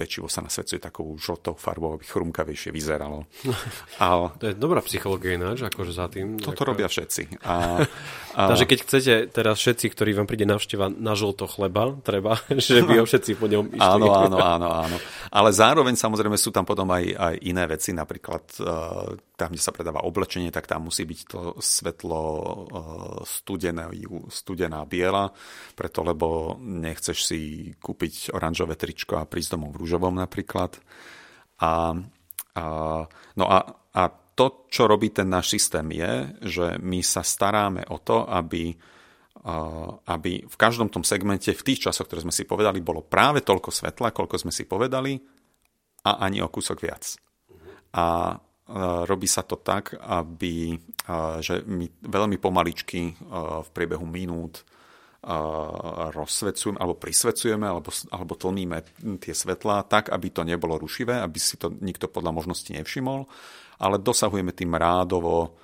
pečivo 0.00 0.32
sa 0.32 0.40
nasvedcuje 0.40 0.80
takou 0.80 1.12
žltou 1.20 1.52
farbou, 1.60 1.92
aby 1.92 2.08
chrumkavejšie 2.08 2.72
vyzeralo. 2.72 3.28
A, 4.00 4.32
to 4.40 4.48
je 4.48 4.54
dobrá 4.56 4.80
psychológia 4.88 5.36
ináč, 5.36 5.60
akože 5.60 5.92
za 5.92 6.08
tým. 6.08 6.40
Toto 6.40 6.64
ako... 6.64 6.72
robia 6.72 6.88
všetci. 6.88 7.44
A, 7.44 7.84
a... 8.32 8.42
Takže 8.56 8.64
keď 8.64 8.78
chcete 8.88 9.14
teraz 9.28 9.60
všetci, 9.60 9.86
ktorí 9.92 10.16
vám 10.16 10.24
príde 10.24 10.48
navšteva 10.48 10.88
na 10.88 11.12
žlto 11.12 11.44
chleba, 11.44 11.92
treba, 12.00 12.40
že 12.56 12.80
by 12.80 13.02
ho 13.02 13.04
všetci 13.04 13.36
po 13.36 13.44
ňom 13.52 13.76
išli. 13.76 13.84
Áno, 13.84 14.08
áno, 14.08 14.38
áno, 14.40 14.68
áno. 14.72 14.96
Ale 15.28 15.52
zároveň 15.52 16.00
samozrejme 16.00 16.40
sú 16.40 16.48
tam 16.48 16.64
potom 16.64 16.88
aj, 16.88 17.04
aj 17.12 17.34
iné 17.44 17.68
veci, 17.68 17.92
napríklad 17.92 18.44
uh, 18.64 19.12
tam, 19.40 19.56
kde 19.56 19.64
sa 19.64 19.72
predáva 19.72 20.04
oblečenie, 20.04 20.52
tak 20.52 20.68
tam 20.68 20.92
musí 20.92 21.08
byť 21.08 21.20
to 21.24 21.40
svetlo 21.56 22.20
uh, 22.20 23.20
studené, 23.24 23.88
studená 24.28 24.84
biela, 24.84 25.32
preto 25.72 26.04
lebo 26.04 26.60
nechceš 26.60 27.18
si 27.24 27.40
kúpiť 27.80 28.36
oranžové 28.36 28.76
tričko 28.76 29.16
a 29.16 29.24
prísť 29.24 29.56
domov 29.56 29.72
v 29.72 29.80
rúžovom 29.80 30.20
napríklad. 30.20 30.76
A, 31.64 31.96
a, 32.52 32.64
no 33.40 33.44
a, 33.48 33.58
a 33.96 34.02
to, 34.36 34.68
čo 34.68 34.84
robí 34.84 35.08
ten 35.08 35.32
náš 35.32 35.56
systém 35.56 35.88
je, 35.96 36.12
že 36.44 36.66
my 36.76 37.00
sa 37.00 37.24
staráme 37.24 37.88
o 37.88 37.96
to, 37.96 38.28
aby 38.28 38.76
aby 40.04 40.44
v 40.44 40.56
každom 40.60 40.92
tom 40.92 41.00
segmente, 41.00 41.48
v 41.56 41.64
tých 41.64 41.88
časoch, 41.88 42.04
ktoré 42.04 42.28
sme 42.28 42.34
si 42.34 42.44
povedali, 42.44 42.84
bolo 42.84 43.00
práve 43.00 43.40
toľko 43.40 43.72
svetla, 43.72 44.12
koľko 44.12 44.36
sme 44.36 44.52
si 44.52 44.68
povedali 44.68 45.16
a 46.04 46.20
ani 46.20 46.44
o 46.44 46.52
kúsok 46.52 46.76
viac. 46.84 47.16
A 47.96 48.36
robí 49.06 49.26
sa 49.26 49.42
to 49.42 49.58
tak, 49.58 49.98
aby, 49.98 50.78
že 51.42 51.66
my 51.66 51.90
veľmi 52.06 52.38
pomaličky 52.38 53.18
v 53.66 53.68
priebehu 53.74 54.06
minút 54.06 54.62
rozsvecujeme 56.16 56.80
alebo 56.80 56.96
prisvecujeme 56.96 57.68
alebo, 57.68 57.92
alebo 58.08 58.32
tlmíme 58.38 58.80
tie 59.20 59.36
svetlá 59.36 59.84
tak, 59.84 60.08
aby 60.08 60.32
to 60.32 60.48
nebolo 60.48 60.80
rušivé, 60.80 61.20
aby 61.20 61.36
si 61.36 61.60
to 61.60 61.68
nikto 61.82 62.08
podľa 62.08 62.32
možnosti 62.32 62.72
nevšimol, 62.72 63.28
ale 63.84 64.00
dosahujeme 64.00 64.56
tým 64.56 64.72
rádovo 64.78 65.60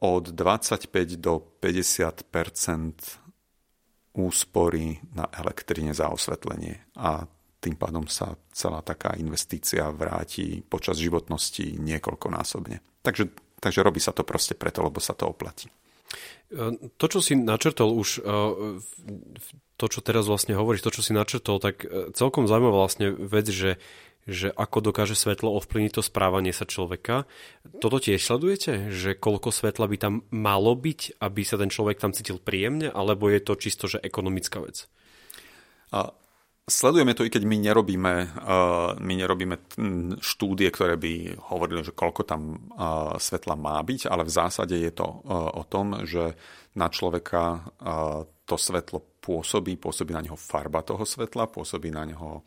od 0.00 0.24
25 0.32 0.88
do 1.18 1.42
50% 1.60 4.16
úspory 4.16 4.96
na 5.12 5.28
elektrine 5.28 5.92
za 5.92 6.08
osvetlenie. 6.08 6.80
A 7.00 7.24
tým 7.62 7.78
pádom 7.78 8.10
sa 8.10 8.34
celá 8.50 8.82
taká 8.82 9.14
investícia 9.14 9.86
vráti 9.94 10.66
počas 10.66 10.98
životnosti 10.98 11.78
niekoľkonásobne. 11.78 12.82
Takže, 13.06 13.30
takže 13.62 13.86
robí 13.86 14.02
sa 14.02 14.10
to 14.10 14.26
proste 14.26 14.58
preto, 14.58 14.82
lebo 14.82 14.98
sa 14.98 15.14
to 15.14 15.30
oplatí. 15.30 15.70
To, 17.00 17.06
čo 17.08 17.24
si 17.24 17.32
načrtol 17.32 17.96
už, 17.96 18.20
e, 18.20 18.22
to, 19.80 19.86
čo 19.88 20.04
teraz 20.04 20.28
vlastne 20.28 20.52
hovoríš, 20.52 20.84
to, 20.84 20.92
čo 20.92 21.00
si 21.00 21.16
načrtol, 21.16 21.56
tak 21.56 21.86
e, 21.86 22.12
celkom 22.12 22.44
zaujímavá 22.44 22.84
vlastne 22.84 23.08
vec, 23.08 23.48
že, 23.48 23.80
že 24.28 24.52
ako 24.52 24.92
dokáže 24.92 25.16
svetlo 25.16 25.48
ovplyvniť 25.56 25.96
to 25.96 26.02
správanie 26.04 26.52
sa 26.52 26.68
človeka. 26.68 27.24
Toto 27.80 27.96
tiež 27.96 28.20
sledujete? 28.20 28.92
Že 28.92 29.16
koľko 29.16 29.48
svetla 29.48 29.88
by 29.88 29.96
tam 29.96 30.14
malo 30.28 30.76
byť, 30.76 31.16
aby 31.24 31.40
sa 31.40 31.56
ten 31.56 31.72
človek 31.72 31.96
tam 31.96 32.12
cítil 32.12 32.36
príjemne, 32.36 32.92
alebo 32.92 33.32
je 33.32 33.40
to 33.40 33.56
čisto, 33.56 33.88
že 33.88 34.04
ekonomická 34.04 34.60
vec? 34.60 34.92
A 35.88 36.12
Sledujeme 36.62 37.10
to, 37.18 37.26
i 37.26 37.30
keď 37.30 37.42
my 37.42 37.58
nerobíme, 37.58 38.14
uh, 38.38 38.94
my 39.02 39.14
nerobíme 39.18 39.58
štúdie, 40.22 40.70
ktoré 40.70 40.94
by 40.94 41.42
hovorili, 41.50 41.82
že 41.82 41.90
koľko 41.90 42.22
tam 42.22 42.42
uh, 42.54 43.18
svetla 43.18 43.58
má 43.58 43.82
byť, 43.82 44.06
ale 44.06 44.22
v 44.22 44.30
zásade 44.30 44.78
je 44.78 44.94
to 44.94 45.02
uh, 45.02 45.58
o 45.58 45.66
tom, 45.66 46.06
že 46.06 46.38
na 46.78 46.88
človeka 46.88 47.68
to 48.48 48.56
svetlo 48.56 49.20
pôsobí, 49.20 49.76
pôsobí 49.76 50.16
na 50.16 50.24
neho 50.24 50.40
farba 50.40 50.80
toho 50.80 51.04
svetla, 51.04 51.52
pôsobí 51.52 51.92
na 51.92 52.08
neho 52.08 52.40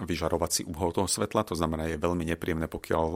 vyžarovací 0.00 0.64
uhol 0.64 0.96
toho 0.96 1.04
svetla, 1.04 1.44
to 1.44 1.52
znamená, 1.52 1.92
je 1.92 2.00
veľmi 2.00 2.24
nepríjemné, 2.32 2.72
pokiaľ 2.72 3.06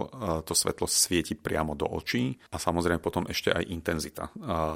to 0.44 0.52
svetlo 0.52 0.84
svieti 0.84 1.32
priamo 1.32 1.72
do 1.72 1.88
očí 1.88 2.36
a 2.52 2.60
samozrejme 2.60 3.00
potom 3.00 3.24
ešte 3.24 3.56
aj 3.56 3.72
intenzita 3.72 4.28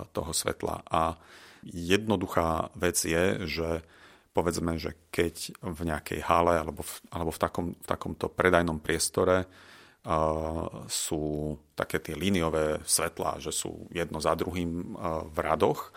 toho 0.08 0.32
svetla. 0.32 0.88
A 0.88 1.20
jednoduchá 1.68 2.72
vec 2.80 2.96
je, 2.96 3.44
že 3.44 3.84
povedzme, 4.34 4.76
že 4.82 4.98
keď 5.14 5.54
v 5.62 5.80
nejakej 5.86 6.20
hale 6.26 6.58
alebo 6.58 6.82
v, 6.82 6.92
alebo 7.14 7.30
v, 7.30 7.38
takom, 7.38 7.66
v 7.78 7.86
takomto 7.86 8.26
predajnom 8.26 8.82
priestore 8.82 9.46
uh, 9.46 10.66
sú 10.90 11.54
také 11.78 12.02
tie 12.02 12.18
líniové 12.18 12.82
svetlá, 12.82 13.38
že 13.38 13.54
sú 13.54 13.86
jedno 13.94 14.18
za 14.18 14.34
druhým 14.34 14.98
uh, 14.98 15.22
v 15.30 15.38
radoch. 15.38 15.94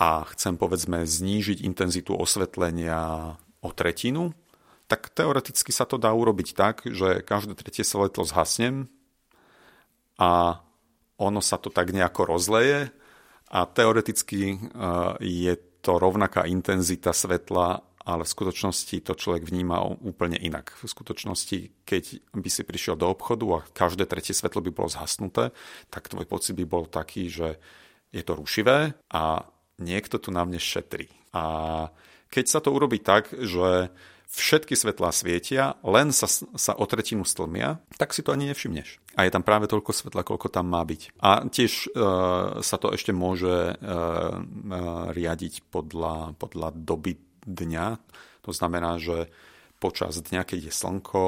A 0.00 0.24
chcem 0.32 0.56
povedzme 0.56 1.04
znížiť 1.04 1.64
intenzitu 1.64 2.16
osvetlenia 2.16 3.32
o 3.60 3.70
tretinu, 3.72 4.32
tak 4.88 5.12
teoreticky 5.12 5.72
sa 5.72 5.84
to 5.84 6.00
dá 6.00 6.12
urobiť 6.12 6.48
tak, 6.56 6.84
že 6.88 7.20
každé 7.24 7.58
tretie 7.58 7.84
svetlo 7.84 8.24
zhasnem 8.24 8.88
a 10.16 10.62
ono 11.16 11.40
sa 11.40 11.56
to 11.60 11.72
tak 11.72 11.92
nejako 11.92 12.28
rozleje 12.36 12.92
a 13.48 13.64
teoreticky 13.68 14.56
uh, 14.56 15.16
je 15.20 15.56
to 15.86 16.02
rovnaká 16.02 16.42
intenzita 16.50 17.14
svetla, 17.14 17.78
ale 18.02 18.22
v 18.26 18.34
skutočnosti 18.34 19.06
to 19.06 19.14
človek 19.14 19.46
vníma 19.46 20.02
úplne 20.02 20.34
inak. 20.34 20.74
V 20.82 20.90
skutočnosti, 20.90 21.86
keď 21.86 22.26
by 22.34 22.48
si 22.50 22.66
prišiel 22.66 22.98
do 22.98 23.06
obchodu 23.06 23.46
a 23.62 23.66
každé 23.70 24.10
tretie 24.10 24.34
svetlo 24.34 24.62
by 24.66 24.74
bolo 24.74 24.90
zhasnuté, 24.90 25.54
tak 25.90 26.10
tvoj 26.10 26.26
pocit 26.26 26.58
by 26.58 26.66
bol 26.66 26.90
taký, 26.90 27.30
že 27.30 27.62
je 28.10 28.22
to 28.26 28.34
rušivé 28.34 28.98
a 29.14 29.46
niekto 29.78 30.18
tu 30.18 30.34
na 30.34 30.42
mne 30.42 30.58
šetrí. 30.58 31.06
A 31.30 31.86
keď 32.30 32.44
sa 32.50 32.58
to 32.58 32.74
urobí 32.74 32.98
tak, 32.98 33.30
že 33.30 33.94
všetky 34.26 34.74
svetlá 34.76 35.14
svietia, 35.14 35.78
len 35.86 36.10
sa, 36.10 36.28
sa 36.30 36.72
o 36.76 36.84
tretinu 36.84 37.24
stlmia, 37.24 37.80
tak 37.96 38.12
si 38.12 38.20
to 38.20 38.34
ani 38.34 38.50
nevšimneš. 38.50 39.00
A 39.16 39.24
je 39.24 39.32
tam 39.32 39.46
práve 39.46 39.70
toľko 39.70 39.90
svetla, 39.96 40.26
koľko 40.26 40.52
tam 40.52 40.68
má 40.68 40.84
byť. 40.84 41.16
A 41.24 41.46
tiež 41.48 41.72
e, 41.72 41.98
sa 42.60 42.76
to 42.76 42.92
ešte 42.92 43.16
môže 43.16 43.48
e, 43.48 43.72
e, 43.72 43.76
riadiť 45.14 45.72
podľa, 45.72 46.36
podľa 46.36 46.68
doby 46.76 47.16
dňa. 47.46 47.86
To 48.44 48.50
znamená, 48.52 49.00
že 49.00 49.32
počas 49.80 50.20
dňa, 50.20 50.44
keď 50.44 50.68
je 50.68 50.72
slnko, 50.72 51.24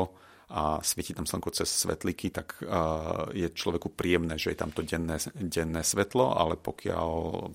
a 0.49 0.81
svieti 0.81 1.12
tam 1.12 1.28
slnko 1.28 1.52
cez 1.52 1.69
svetlíky, 1.69 2.33
tak 2.33 2.57
je 3.37 3.49
človeku 3.52 3.93
príjemné, 3.93 4.40
že 4.40 4.57
je 4.57 4.59
tam 4.59 4.73
to 4.73 4.81
denné, 4.81 5.21
denné 5.37 5.85
svetlo, 5.85 6.33
ale 6.33 6.57
pokiaľ 6.57 7.09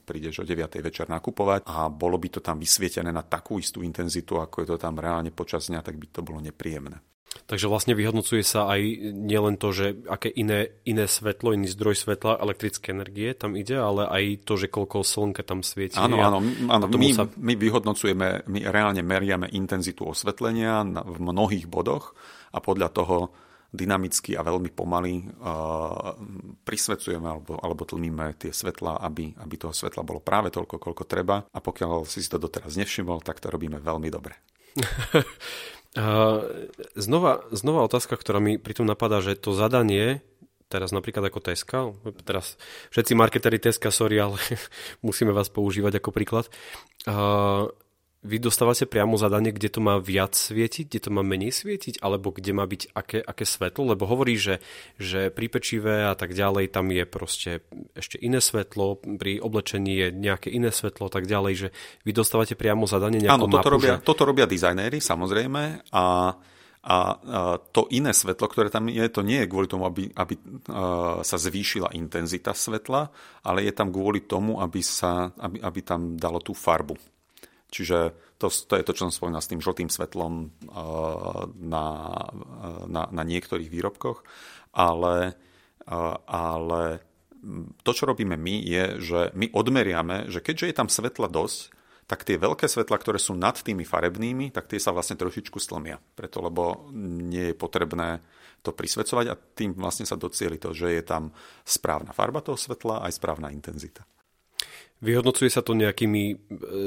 prídeš 0.05 0.41
o 0.41 0.47
9. 0.47 0.69
večer 0.77 1.09
nakupovať 1.09 1.65
a 1.65 1.89
bolo 1.89 2.21
by 2.21 2.37
to 2.37 2.39
tam 2.45 2.61
vysvietené 2.61 3.09
na 3.09 3.25
takú 3.25 3.57
istú 3.57 3.81
intenzitu, 3.81 4.37
ako 4.37 4.61
je 4.61 4.67
to 4.69 4.77
tam 4.77 5.01
reálne 5.01 5.33
počas 5.33 5.73
dňa, 5.73 5.81
tak 5.81 5.97
by 5.97 6.05
to 6.13 6.21
bolo 6.21 6.37
nepríjemné. 6.37 7.01
Takže 7.49 7.65
vlastne 7.65 7.97
vyhodnocuje 7.97 8.45
sa 8.45 8.69
aj 8.69 8.81
nielen 9.09 9.57
to, 9.57 9.73
že 9.73 10.05
aké 10.05 10.29
iné, 10.29 10.69
iné 10.85 11.09
svetlo, 11.09 11.57
iný 11.57 11.65
zdroj 11.65 12.05
svetla, 12.05 12.37
elektrické 12.37 12.93
energie 12.93 13.33
tam 13.33 13.57
ide, 13.57 13.73
ale 13.73 14.05
aj 14.05 14.45
to, 14.45 14.53
že 14.53 14.69
koľko 14.69 15.01
slnka 15.01 15.41
tam 15.41 15.65
svieti. 15.65 15.97
Áno, 15.97 16.21
áno, 16.21 16.45
áno 16.69 16.85
my, 16.93 17.09
sa... 17.09 17.25
my 17.25 17.57
vyhodnocujeme, 17.57 18.45
my 18.45 18.59
reálne 18.69 19.01
meriame 19.01 19.49
intenzitu 19.49 20.05
osvetlenia 20.05 20.85
v 20.85 21.17
mnohých 21.17 21.65
bodoch 21.65 22.13
a 22.53 22.57
podľa 22.61 22.89
toho 22.93 23.17
dynamicky 23.73 24.37
a 24.37 24.45
veľmi 24.45 24.69
pomaly 24.69 25.25
uh, 25.41 26.13
prisvecujeme 26.61 27.25
alebo, 27.25 27.57
alebo 27.57 27.81
tlmíme 27.89 28.37
tie 28.37 28.53
svetlá, 28.53 29.01
aby, 29.01 29.33
aby 29.41 29.55
toho 29.57 29.73
svetla 29.73 30.05
bolo 30.05 30.21
práve 30.21 30.53
toľko, 30.53 30.77
koľko 30.77 31.03
treba. 31.09 31.41
A 31.49 31.57
pokiaľ 31.57 32.05
si 32.05 32.21
to 32.29 32.37
doteraz 32.37 32.77
nevšimol, 32.77 33.25
tak 33.25 33.41
to 33.41 33.49
robíme 33.49 33.81
veľmi 33.81 34.13
dobre. 34.13 34.37
znova, 36.93 37.41
znova 37.49 37.81
otázka, 37.89 38.13
ktorá 38.13 38.37
mi 38.37 38.61
pri 38.61 38.77
tom 38.77 38.85
napadá, 38.85 39.25
že 39.25 39.33
to 39.33 39.57
zadanie 39.57 40.21
teraz 40.73 40.89
napríklad 40.89 41.29
ako 41.29 41.37
Teska, 41.37 41.93
teraz 42.25 42.57
všetci 42.89 43.13
marketéri 43.13 43.61
Teska, 43.61 43.93
sorry, 43.93 44.17
ale 44.17 44.41
musíme 45.05 45.29
vás 45.29 45.53
používať 45.53 46.01
ako 46.01 46.09
príklad. 46.09 46.49
Vy 48.23 48.39
dostávate 48.39 48.87
priamo 48.87 49.19
zadanie, 49.19 49.51
kde 49.51 49.67
to 49.67 49.83
má 49.83 49.99
viac 49.99 50.31
svietiť, 50.33 50.87
kde 50.87 50.99
to 51.03 51.09
má 51.11 51.21
menej 51.21 51.51
svietiť, 51.51 51.99
alebo 51.99 52.31
kde 52.31 52.51
má 52.55 52.63
byť 52.63 52.95
aké, 52.95 53.19
aké 53.19 53.43
svetlo, 53.43 53.91
lebo 53.91 54.07
hovorí, 54.07 54.39
že, 54.39 54.63
že 54.95 55.27
pri 55.27 55.51
pečive 55.51 56.07
a 56.07 56.15
tak 56.15 56.31
ďalej 56.31 56.71
tam 56.71 56.87
je 56.89 57.03
proste 57.03 57.51
ešte 57.93 58.15
iné 58.23 58.39
svetlo, 58.39 59.03
pri 59.19 59.43
oblečení 59.43 59.93
je 59.93 60.07
nejaké 60.15 60.47
iné 60.49 60.71
svetlo 60.71 61.07
a 61.07 61.13
tak 61.13 61.27
ďalej, 61.27 61.53
že 61.53 61.67
vy 62.07 62.11
dostávate 62.15 62.55
priamo 62.55 62.87
zadanie 62.87 63.19
Áno, 63.27 63.51
toto 63.51 63.59
mapu, 63.59 63.75
robia, 63.75 63.99
že... 63.99 64.07
toto 64.07 64.23
robia 64.23 64.47
dizajnéri, 64.47 65.03
samozrejme, 65.03 65.91
a 65.91 66.03
a 66.83 67.15
to 67.71 67.87
iné 67.95 68.11
svetlo, 68.11 68.43
ktoré 68.51 68.67
tam 68.67 68.91
je, 68.91 69.07
to 69.07 69.23
nie 69.23 69.39
je 69.39 69.47
kvôli 69.47 69.71
tomu, 69.71 69.87
aby, 69.87 70.11
aby 70.19 70.35
sa 71.23 71.37
zvýšila 71.39 71.95
intenzita 71.95 72.51
svetla, 72.51 73.07
ale 73.47 73.63
je 73.63 73.71
tam 73.71 73.87
kvôli 73.87 74.27
tomu, 74.27 74.59
aby, 74.59 74.83
sa, 74.83 75.31
aby, 75.39 75.63
aby 75.63 75.79
tam 75.79 76.19
dalo 76.19 76.43
tú 76.43 76.51
farbu. 76.51 77.12
Čiže 77.73 78.13
to, 78.37 78.53
to 78.53 78.73
je 78.77 78.85
to, 78.85 78.93
čo 78.93 79.09
som 79.09 79.13
spomínal 79.13 79.41
s 79.41 79.49
tým 79.49 79.57
žltým 79.57 79.89
svetlom 79.89 80.53
na, 81.57 81.87
na, 82.85 83.03
na 83.09 83.23
niektorých 83.25 83.73
výrobkoch, 83.73 84.21
ale, 84.77 85.33
ale 86.29 86.81
to, 87.81 87.91
čo 87.97 88.05
robíme 88.05 88.37
my, 88.37 88.55
je, 88.61 88.83
že 89.01 89.19
my 89.33 89.49
odmeriame, 89.49 90.29
že 90.29 90.45
keďže 90.45 90.69
je 90.69 90.77
tam 90.77 90.85
svetla 90.85 91.33
dosť, 91.33 91.73
tak 92.03 92.27
tie 92.27 92.37
veľké 92.37 92.67
svetla, 92.67 92.99
ktoré 92.99 93.17
sú 93.17 93.33
nad 93.33 93.55
tými 93.55 93.87
farebnými, 93.87 94.51
tak 94.53 94.69
tie 94.69 94.77
sa 94.77 94.93
vlastne 94.93 95.17
trošičku 95.17 95.57
stlmia. 95.57 95.97
Preto, 96.13 96.43
lebo 96.43 96.91
nie 96.93 97.51
je 97.51 97.55
potrebné 97.57 98.21
to 98.61 98.75
prisvedcovať 98.75 99.25
a 99.31 99.39
tým 99.39 99.75
vlastne 99.75 100.05
sa 100.05 100.19
docieli 100.19 100.59
to, 100.59 100.75
že 100.75 100.93
je 100.93 101.03
tam 101.03 101.31
správna 101.63 102.11
farba 102.13 102.43
toho 102.43 102.59
svetla 102.59 103.07
aj 103.07 103.17
správna 103.17 103.49
intenzita. 103.49 104.03
Vyhodnocuje 105.03 105.51
sa 105.51 105.59
to 105.59 105.75
nejakými 105.75 106.23
e, 106.31 106.35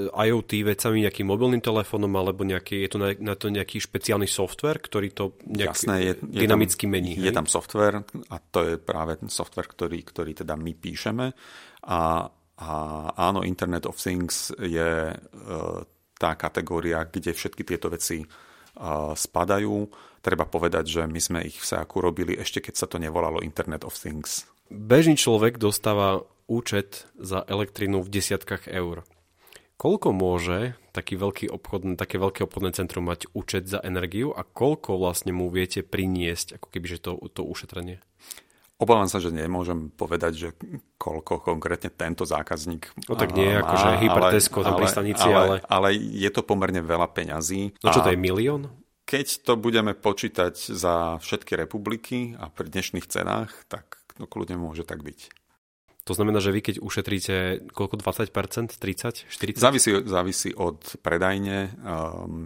IoT 0.08 0.64
vecami, 0.64 1.04
nejakým 1.04 1.28
mobilným 1.28 1.61
telefónom, 1.61 2.08
alebo 2.16 2.49
nejaký, 2.49 2.88
je 2.88 2.90
to 2.90 2.99
na, 2.99 3.12
na 3.20 3.35
to 3.37 3.52
nejaký 3.52 3.76
špeciálny 3.76 4.25
software, 4.25 4.80
ktorý 4.80 5.12
to 5.12 5.37
nejak 5.44 5.76
Jasné, 5.76 5.96
je, 6.00 6.12
je 6.25 6.40
dynamicky 6.49 6.88
tam, 6.88 6.96
mení? 6.96 7.12
Je 7.12 7.28
hej? 7.28 7.37
tam 7.37 7.44
software 7.44 8.08
a 8.32 8.37
to 8.40 8.64
je 8.64 8.75
práve 8.80 9.20
ten 9.20 9.28
software, 9.28 9.68
ktorý, 9.68 10.00
ktorý 10.00 10.32
teda 10.32 10.56
my 10.56 10.73
píšeme 10.73 11.26
a, 11.85 12.00
a 12.56 12.70
áno, 13.20 13.44
Internet 13.44 13.85
of 13.85 14.00
Things 14.00 14.49
je 14.56 15.12
e, 15.12 15.16
tá 16.16 16.30
kategória, 16.40 17.04
kde 17.04 17.37
všetky 17.37 17.68
tieto 17.68 17.92
veci 17.92 18.25
e, 18.25 18.26
spadajú. 19.12 19.76
Treba 20.25 20.49
povedať, 20.49 20.85
že 20.88 21.02
my 21.04 21.20
sme 21.20 21.38
ich 21.44 21.61
v 21.61 21.68
SEAKu 21.68 22.00
robili 22.00 22.32
ešte 22.40 22.64
keď 22.64 22.75
sa 22.80 22.87
to 22.88 22.96
nevolalo 22.96 23.44
Internet 23.44 23.85
of 23.85 23.92
Things. 23.92 24.55
Bežný 24.66 25.14
človek 25.14 25.62
dostáva 25.62 26.26
účet 26.50 27.06
za 27.18 27.42
elektrínu 27.46 28.02
v 28.02 28.11
desiatkách 28.11 28.66
eur. 28.66 29.06
Koľko 29.76 30.08
môže 30.16 30.75
taký 30.96 31.20
veľký 31.20 31.52
obchodný, 31.52 32.00
také 32.00 32.16
veľké 32.16 32.49
obchodné 32.49 32.73
centrum 32.73 33.04
mať 33.04 33.28
účet 33.37 33.68
za 33.68 33.78
energiu 33.85 34.32
a 34.32 34.40
koľko 34.40 34.96
vlastne 34.96 35.37
mu 35.37 35.52
viete 35.52 35.85
priniesť, 35.85 36.56
ako 36.56 36.66
keby 36.73 36.87
že 36.96 36.99
to, 36.99 37.20
to 37.28 37.44
ušetrenie? 37.44 38.00
Obávam 38.76 39.08
sa, 39.08 39.20
že 39.20 39.32
nemôžem 39.32 39.88
povedať, 39.92 40.32
že 40.37 40.49
koľko 41.00 41.40
konkrétne 41.40 41.88
tento 41.88 42.28
zákazník 42.28 43.08
No 43.08 43.16
tak 43.16 43.32
nie, 43.32 43.56
má, 43.56 43.64
akože 43.64 43.88
hypertesko 44.04 44.58
tam 44.64 44.76
pri 44.76 44.88
stanici, 44.88 45.28
ale, 45.28 45.37
ale... 45.37 45.56
Ale 45.68 45.88
je 45.96 46.30
to 46.32 46.44
pomerne 46.44 46.85
veľa 46.85 47.08
peňazí. 47.12 47.76
No 47.80 47.88
čo 47.92 48.04
to 48.04 48.12
je, 48.12 48.20
milión? 48.20 48.68
Keď 49.08 49.49
to 49.49 49.56
budeme 49.56 49.96
počítať 49.96 50.56
za 50.56 51.16
všetky 51.23 51.56
republiky 51.56 52.37
a 52.37 52.52
pri 52.52 52.68
dnešných 52.68 53.06
cenách, 53.08 53.54
tak 53.70 53.95
no 54.16 54.28
kľudne 54.28 54.56
môže 54.61 54.85
tak 54.85 55.04
byť. 55.04 55.46
To 56.06 56.14
znamená, 56.14 56.38
že 56.38 56.54
vy 56.54 56.62
keď 56.62 56.76
ušetríte 56.87 57.66
koľko 57.75 57.99
20%, 57.99 58.30
30, 58.78 59.26
40? 59.26 59.58
Závisí, 59.58 59.90
závisí 60.06 60.54
od 60.54 60.78
predajne. 61.02 61.75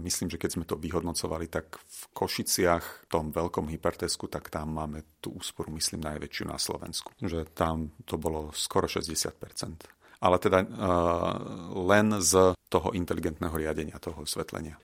Myslím, 0.01 0.33
že 0.33 0.41
keď 0.41 0.51
sme 0.57 0.65
to 0.65 0.81
vyhodnocovali, 0.81 1.45
tak 1.45 1.77
v 1.77 2.03
Košiciach, 2.17 2.85
v 3.05 3.07
tom 3.13 3.29
veľkom 3.29 3.69
hypertesku, 3.69 4.33
tak 4.33 4.49
tam 4.49 4.81
máme 4.81 5.21
tú 5.21 5.37
úsporu, 5.37 5.69
myslím, 5.77 6.09
najväčšiu 6.09 6.45
na 6.49 6.57
Slovensku. 6.57 7.13
Že 7.21 7.53
tam 7.53 7.93
to 8.09 8.17
bolo 8.17 8.49
skoro 8.57 8.89
60%. 8.89 9.37
Ale 10.25 10.37
teda 10.41 10.65
len 11.77 12.17
z 12.17 12.57
toho 12.73 12.97
inteligentného 12.97 13.53
riadenia, 13.61 14.01
toho 14.01 14.25
osvetlenia. 14.25 14.81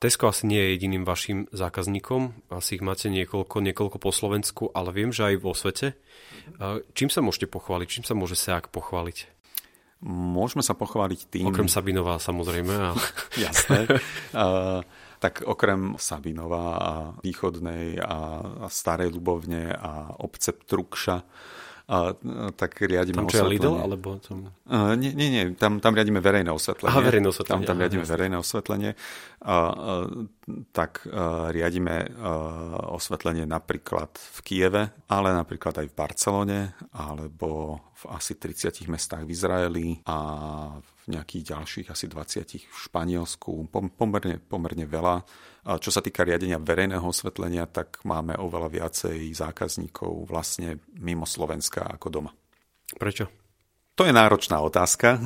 Tesco 0.00 0.32
asi 0.32 0.48
nie 0.48 0.56
je 0.56 0.72
jediným 0.80 1.04
vašim 1.04 1.44
zákazníkom, 1.52 2.48
asi 2.48 2.80
ich 2.80 2.84
máte 2.84 3.12
niekoľko, 3.12 3.60
niekoľko 3.60 4.00
po 4.00 4.08
Slovensku, 4.16 4.72
ale 4.72 4.96
viem, 4.96 5.12
že 5.12 5.28
aj 5.28 5.36
vo 5.44 5.52
svete. 5.52 5.92
Čím 6.96 7.12
sa 7.12 7.20
môžete 7.20 7.52
pochváliť? 7.52 8.00
Čím 8.00 8.04
sa 8.08 8.16
môže 8.16 8.32
SEAK 8.32 8.72
pochváliť? 8.72 9.28
Môžeme 10.08 10.64
sa 10.64 10.72
pochváliť 10.72 11.28
tým... 11.28 11.52
Okrem 11.52 11.68
Sabinová 11.68 12.16
samozrejme. 12.16 12.72
Ale... 12.72 13.04
Jasné. 13.44 14.00
uh, 14.32 14.80
tak 15.20 15.44
okrem 15.44 16.00
Sabinova 16.00 16.64
a 16.80 16.92
Východnej 17.20 18.00
a 18.00 18.40
Starej 18.72 19.12
Ľubovne 19.12 19.68
a 19.76 20.16
obce 20.16 20.56
Trukša 20.56 21.16
a, 21.90 22.14
tak 22.54 22.78
riadime 22.86 23.26
tam, 23.26 23.26
čo 23.26 23.42
je 23.42 23.58
Lidl, 23.58 23.74
alebo 23.82 24.14
tam... 24.22 24.54
Uh, 24.62 24.94
nie, 24.94 25.10
nie, 25.10 25.26
nie, 25.26 25.42
tam, 25.58 25.82
tam 25.82 25.98
riadime 25.98 26.22
verejné 26.22 26.46
osvetlenie. 26.54 26.94
Aha, 26.94 27.02
verejné 27.02 27.26
osvetlenie. 27.26 27.66
Tam, 27.66 27.74
tam 27.74 27.76
riadime 27.82 28.06
aha, 28.06 28.12
verejné 28.14 28.36
osvetlenie. 28.38 28.90
A, 29.42 29.54
uh, 29.74 30.06
tak 30.70 31.02
uh, 31.10 31.50
riadime 31.50 32.06
uh, 32.14 32.94
osvetlenie 32.94 33.42
napríklad 33.42 34.14
v 34.14 34.38
Kieve, 34.46 34.82
ale 35.10 35.34
napríklad 35.34 35.82
aj 35.82 35.86
v 35.90 35.96
Barcelone, 35.98 36.60
alebo 36.94 37.82
v 37.98 38.04
asi 38.14 38.38
30 38.38 38.86
mestách 38.86 39.26
v 39.26 39.34
Izraeli 39.34 39.88
a 40.06 40.16
v 40.78 41.04
nejakých 41.10 41.58
ďalších 41.58 41.86
asi 41.90 42.06
20 42.06 42.70
v 42.70 42.76
Španielsku. 42.86 43.66
Pomerne, 43.98 44.38
pomerne 44.38 44.86
veľa 44.86 45.26
čo 45.64 45.90
sa 45.92 46.00
týka 46.00 46.24
riadenia 46.24 46.56
verejného 46.56 47.04
osvetlenia, 47.04 47.68
tak 47.68 48.00
máme 48.08 48.36
oveľa 48.40 48.68
viacej 48.70 49.32
zákazníkov 49.36 50.28
vlastne 50.28 50.80
mimo 50.96 51.28
Slovenska 51.28 51.84
ako 51.84 52.08
doma. 52.08 52.32
Prečo? 52.96 53.40
To 53.98 54.08
je 54.08 54.16
náročná 54.16 54.64
otázka. 54.64 55.20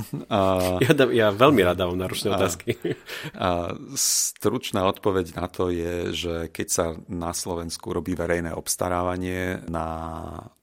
Ja, 0.83 0.91
dám, 0.91 1.15
ja 1.15 1.31
veľmi 1.31 1.63
rád 1.63 1.79
dávam 1.79 1.95
náročné 1.95 2.35
otázky. 2.35 2.75
A, 2.75 2.91
a 3.39 3.49
stručná 3.95 4.83
odpoveď 4.91 5.39
na 5.39 5.47
to 5.47 5.71
je, 5.71 6.11
že 6.11 6.35
keď 6.51 6.67
sa 6.67 6.87
na 7.07 7.31
Slovensku 7.31 7.95
robí 7.95 8.19
verejné 8.19 8.51
obstarávanie 8.51 9.63
na 9.71 9.87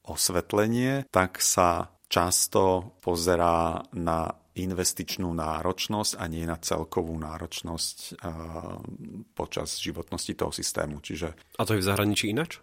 osvetlenie, 0.04 1.08
tak 1.08 1.40
sa 1.40 1.88
často 2.12 3.00
pozerá 3.00 3.80
na 3.96 4.28
investičnú 4.52 5.32
náročnosť 5.32 6.20
a 6.20 6.28
nie 6.28 6.44
na 6.44 6.60
celkovú 6.60 7.16
náročnosť 7.16 7.98
uh, 8.20 8.84
počas 9.32 9.80
životnosti 9.80 10.36
toho 10.36 10.52
systému. 10.52 11.00
Čiže, 11.00 11.32
a 11.56 11.64
to 11.64 11.76
je 11.76 11.82
v 11.82 11.88
zahraničí 11.88 12.32
inač? 12.32 12.60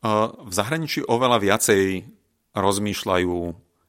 Uh, 0.00 0.32
v 0.48 0.52
zahraničí 0.56 1.04
oveľa 1.04 1.42
viacej 1.42 2.08
rozmýšľajú 2.56 3.36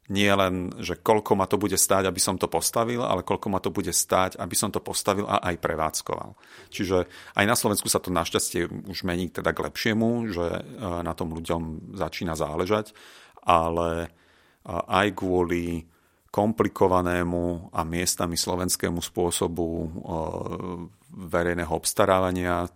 nie 0.10 0.32
len, 0.34 0.74
že 0.82 0.98
koľko 0.98 1.38
ma 1.38 1.46
to 1.46 1.62
bude 1.62 1.78
stáť, 1.78 2.10
aby 2.10 2.18
som 2.18 2.34
to 2.34 2.50
postavil, 2.50 3.06
ale 3.06 3.22
koľko 3.22 3.48
ma 3.54 3.62
to 3.62 3.70
bude 3.70 3.94
stáť, 3.94 4.42
aby 4.42 4.58
som 4.58 4.74
to 4.74 4.82
postavil 4.82 5.30
a 5.30 5.38
aj 5.38 5.62
prevádzkoval. 5.62 6.34
Čiže 6.74 7.06
aj 7.38 7.46
na 7.46 7.54
Slovensku 7.54 7.94
sa 7.94 8.02
to 8.02 8.10
našťastie 8.10 8.90
už 8.90 9.06
mení 9.06 9.30
teda 9.30 9.54
k 9.54 9.70
lepšiemu, 9.70 10.34
že 10.34 10.66
na 10.82 11.14
tom 11.14 11.38
ľuďom 11.38 11.94
začína 11.94 12.34
záležať, 12.34 12.98
ale 13.46 14.10
aj 14.66 15.14
kvôli 15.14 15.86
komplikovanému 16.30 17.74
a 17.74 17.82
miestami 17.82 18.38
slovenskému 18.38 19.02
spôsobu 19.02 19.66
e, 19.66 19.88
verejného 21.10 21.74
obstarávania 21.74 22.66
e, 22.66 22.70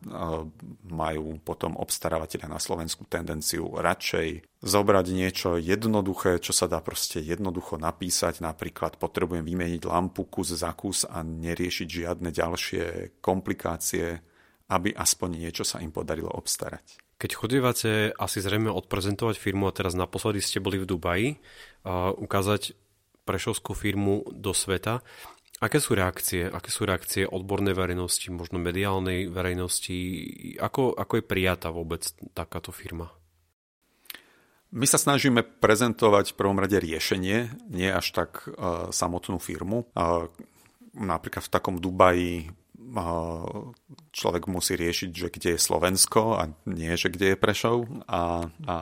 majú 0.90 1.38
potom 1.46 1.78
obstarávateľia 1.78 2.50
na 2.50 2.58
Slovensku 2.58 3.06
tendenciu 3.06 3.70
radšej 3.78 4.58
zobrať 4.66 5.06
niečo 5.14 5.62
jednoduché, 5.62 6.42
čo 6.42 6.50
sa 6.50 6.66
dá 6.66 6.82
proste 6.82 7.22
jednoducho 7.22 7.78
napísať. 7.78 8.42
Napríklad 8.42 8.98
potrebujem 8.98 9.46
vymeniť 9.46 9.86
lampu 9.86 10.26
kus 10.26 10.58
za 10.58 10.74
kus 10.74 11.06
a 11.06 11.22
neriešiť 11.22 11.88
žiadne 11.88 12.34
ďalšie 12.34 13.18
komplikácie, 13.22 14.18
aby 14.74 14.90
aspoň 14.98 15.30
niečo 15.46 15.62
sa 15.62 15.78
im 15.78 15.94
podarilo 15.94 16.34
obstarať. 16.34 17.04
Keď 17.22 17.32
chodívate 17.38 17.92
asi 18.18 18.44
zrejme 18.44 18.68
odprezentovať 18.68 19.38
firmu 19.40 19.70
a 19.70 19.76
teraz 19.76 19.94
naposledy 19.96 20.44
ste 20.44 20.60
boli 20.60 20.82
v 20.82 20.90
Dubaji, 20.90 21.28
uh, 21.32 22.12
ukázať 22.12 22.76
prešovskú 23.24 23.76
firmu 23.76 24.24
do 24.32 24.52
sveta. 24.52 25.02
Aké 25.64 25.80
sú 25.80 25.96
reakcie? 25.96 26.52
Aké 26.52 26.68
sú 26.68 26.84
reakcie 26.84 27.24
odbornej 27.24 27.72
verejnosti, 27.72 28.28
možno 28.28 28.60
mediálnej 28.60 29.32
verejnosti? 29.32 29.96
Ako, 30.60 30.92
ako 30.92 31.14
je 31.20 31.24
prijatá 31.24 31.72
vôbec 31.72 32.04
takáto 32.36 32.76
firma? 32.76 33.16
My 34.74 34.90
sa 34.90 34.98
snažíme 34.98 35.46
prezentovať 35.62 36.34
v 36.34 36.38
prvom 36.42 36.58
rade 36.58 36.82
riešenie, 36.82 37.70
nie 37.70 37.90
až 37.94 38.10
tak 38.10 38.50
uh, 38.50 38.90
samotnú 38.90 39.38
firmu. 39.38 39.86
Uh, 39.94 40.28
napríklad 40.98 41.46
v 41.46 41.54
takom 41.54 41.78
Dubaji 41.78 42.50
človek 44.14 44.46
musí 44.46 44.78
riešiť, 44.78 45.10
že 45.10 45.28
kde 45.34 45.50
je 45.58 45.60
Slovensko 45.60 46.38
a 46.38 46.54
nie, 46.70 46.94
že 46.94 47.10
kde 47.10 47.34
je 47.34 47.38
Prešov. 47.42 47.90
A, 48.06 48.46
a... 48.70 48.76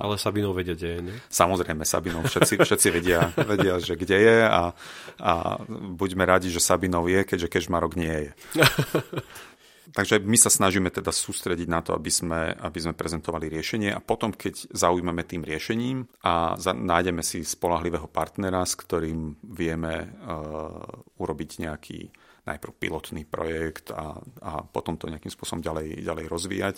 Ale 0.00 0.16
Sabinov 0.16 0.56
vedia, 0.56 0.72
kde 0.72 0.88
je, 0.88 1.00
nie? 1.12 1.16
Samozrejme, 1.28 1.84
Sabinov 1.84 2.24
všetci, 2.24 2.56
všetci 2.56 2.88
vedia, 2.88 3.28
vedia, 3.36 3.76
že 3.78 4.00
kde 4.00 4.16
je 4.16 4.38
a, 4.48 4.72
a 5.20 5.32
buďme 5.68 6.24
radi, 6.24 6.48
že 6.48 6.64
Sabinov 6.64 7.12
je, 7.12 7.20
keďže 7.28 7.52
Kežmarok 7.52 8.00
nie 8.00 8.16
je. 8.16 8.30
Takže 9.88 10.20
my 10.20 10.36
sa 10.36 10.52
snažíme 10.52 10.92
teda 10.92 11.08
sústrediť 11.08 11.64
na 11.64 11.80
to, 11.80 11.96
aby 11.96 12.12
sme, 12.12 12.52
aby 12.60 12.78
sme 12.78 12.92
prezentovali 12.92 13.48
riešenie 13.48 13.88
a 13.88 14.04
potom, 14.04 14.36
keď 14.36 14.68
zaujmeme 14.68 15.24
tým 15.24 15.40
riešením 15.40 16.04
a 16.20 16.60
za, 16.60 16.76
nájdeme 16.76 17.24
si 17.24 17.40
spolahlivého 17.40 18.04
partnera, 18.04 18.60
s 18.68 18.76
ktorým 18.76 19.40
vieme 19.48 20.12
uh, 20.12 20.84
urobiť 21.16 21.50
nejaký 21.64 22.12
najprv 22.48 22.72
pilotný 22.80 23.28
projekt 23.28 23.92
a, 23.92 24.16
a 24.40 24.52
potom 24.64 24.96
to 24.96 25.12
nejakým 25.12 25.30
spôsobom 25.30 25.60
ďalej, 25.60 26.00
ďalej 26.00 26.26
rozvíjať, 26.26 26.76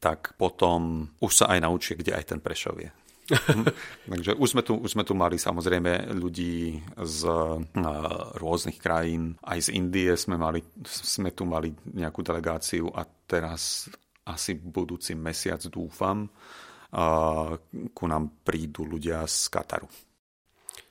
tak 0.00 0.32
potom 0.40 1.12
už 1.20 1.44
sa 1.44 1.52
aj 1.52 1.60
naučí, 1.60 1.92
kde 1.94 2.16
aj 2.16 2.24
ten 2.32 2.40
Prešov 2.40 2.80
je. 2.80 2.90
Takže 4.10 4.34
už 4.34 4.48
sme, 4.50 4.62
tu, 4.66 4.74
už 4.78 4.90
sme 4.90 5.04
tu 5.06 5.14
mali 5.14 5.38
samozrejme 5.38 6.14
ľudí 6.18 6.82
z 6.98 7.20
uh, 7.26 7.62
rôznych 8.36 8.78
krajín. 8.82 9.38
Aj 9.42 9.58
z 9.60 9.70
Indie 9.74 10.14
sme, 10.18 10.34
mali, 10.34 10.62
sme 10.86 11.30
tu 11.30 11.46
mali 11.46 11.70
nejakú 11.94 12.26
delegáciu 12.26 12.90
a 12.90 13.06
teraz 13.06 13.86
asi 14.26 14.58
budúci 14.58 15.14
mesiac 15.14 15.62
dúfam, 15.70 16.26
uh, 16.26 17.54
ku 17.94 18.04
nám 18.06 18.42
prídu 18.42 18.86
ľudia 18.86 19.26
z 19.26 19.46
Kataru. 19.50 19.88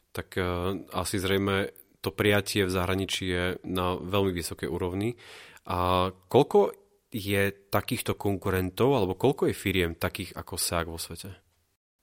Tak 0.10 0.28
uh, 0.39 0.76
asi 0.96 1.20
zrejme 1.20 1.79
to 1.99 2.09
prijatie 2.15 2.63
v 2.63 2.71
zahraničí 2.71 3.23
je 3.27 3.45
na 3.67 3.99
veľmi 3.99 4.31
vysokej 4.31 4.71
úrovni. 4.71 5.19
A 5.67 6.09
koľko 6.31 6.73
je 7.09 7.51
takýchto 7.73 8.13
konkurentov, 8.15 8.93
alebo 8.93 9.17
koľko 9.17 9.49
je 9.49 9.55
firiem 9.57 9.97
takých 9.97 10.33
ako 10.38 10.55
SAG 10.55 10.85
vo 10.88 11.01
svete? 11.01 11.33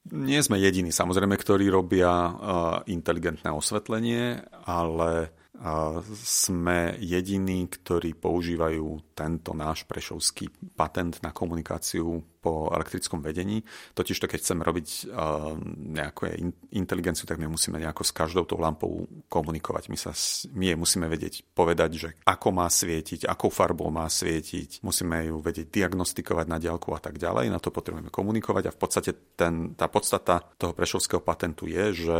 Nie 0.06 0.38
sme 0.38 0.62
jediní, 0.62 0.94
samozrejme, 0.94 1.34
ktorí 1.34 1.66
robia 1.66 2.10
uh, 2.10 2.32
inteligentné 2.86 3.50
osvetlenie, 3.50 4.38
ale 4.62 5.34
sme 6.20 7.00
jediní, 7.00 7.64
ktorí 7.66 8.12
používajú 8.12 9.16
tento 9.16 9.56
náš 9.56 9.88
prešovský 9.88 10.52
patent 10.76 11.16
na 11.24 11.32
komunikáciu 11.32 12.20
po 12.44 12.70
elektrickom 12.70 13.24
vedení. 13.24 13.64
Totiž 13.96 14.22
to, 14.22 14.30
keď 14.30 14.38
chceme 14.38 14.62
robiť 14.62 15.10
nejakú 15.96 16.30
inteligenciu, 16.76 17.26
tak 17.26 17.42
my 17.42 17.50
musíme 17.50 17.80
nejako 17.82 18.06
s 18.06 18.12
každou 18.14 18.44
tou 18.46 18.60
lampou 18.60 19.08
komunikovať. 19.26 19.90
My, 19.90 19.98
sa, 19.98 20.14
my 20.54 20.70
je 20.70 20.76
musíme 20.76 21.10
vedieť 21.10 21.42
povedať, 21.56 21.90
že 21.96 22.08
ako 22.22 22.48
má 22.54 22.68
svietiť, 22.70 23.26
akou 23.26 23.50
farbou 23.50 23.90
má 23.90 24.06
svietiť, 24.06 24.84
musíme 24.86 25.26
ju 25.26 25.42
vedieť 25.42 25.72
diagnostikovať 25.72 26.46
na 26.46 26.62
diaľku 26.62 26.94
a 26.94 27.00
tak 27.02 27.18
ďalej. 27.18 27.50
Na 27.50 27.58
to 27.58 27.74
potrebujeme 27.74 28.14
komunikovať 28.14 28.70
a 28.70 28.74
v 28.74 28.78
podstate 28.78 29.10
ten, 29.34 29.74
tá 29.74 29.90
podstata 29.90 30.38
toho 30.60 30.76
prešovského 30.76 31.24
patentu 31.24 31.66
je, 31.66 32.06
že 32.06 32.18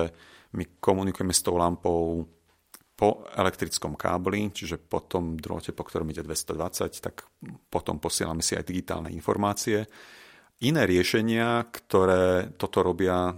my 0.56 0.64
komunikujeme 0.80 1.34
s 1.34 1.44
tou 1.44 1.58
lampou 1.58 2.24
po 2.96 3.28
elektrickom 3.36 3.92
kábli, 3.92 4.48
čiže 4.50 4.80
po 4.80 5.04
tom 5.04 5.36
drôte, 5.36 5.76
po 5.76 5.84
ktorom 5.84 6.08
ide 6.08 6.24
220, 6.24 7.04
tak 7.04 7.28
potom 7.68 8.00
posielame 8.00 8.40
si 8.40 8.56
aj 8.56 8.64
digitálne 8.64 9.12
informácie. 9.12 9.84
Iné 10.64 10.88
riešenia, 10.88 11.68
ktoré 11.68 12.56
toto 12.56 12.80
robia, 12.80 13.36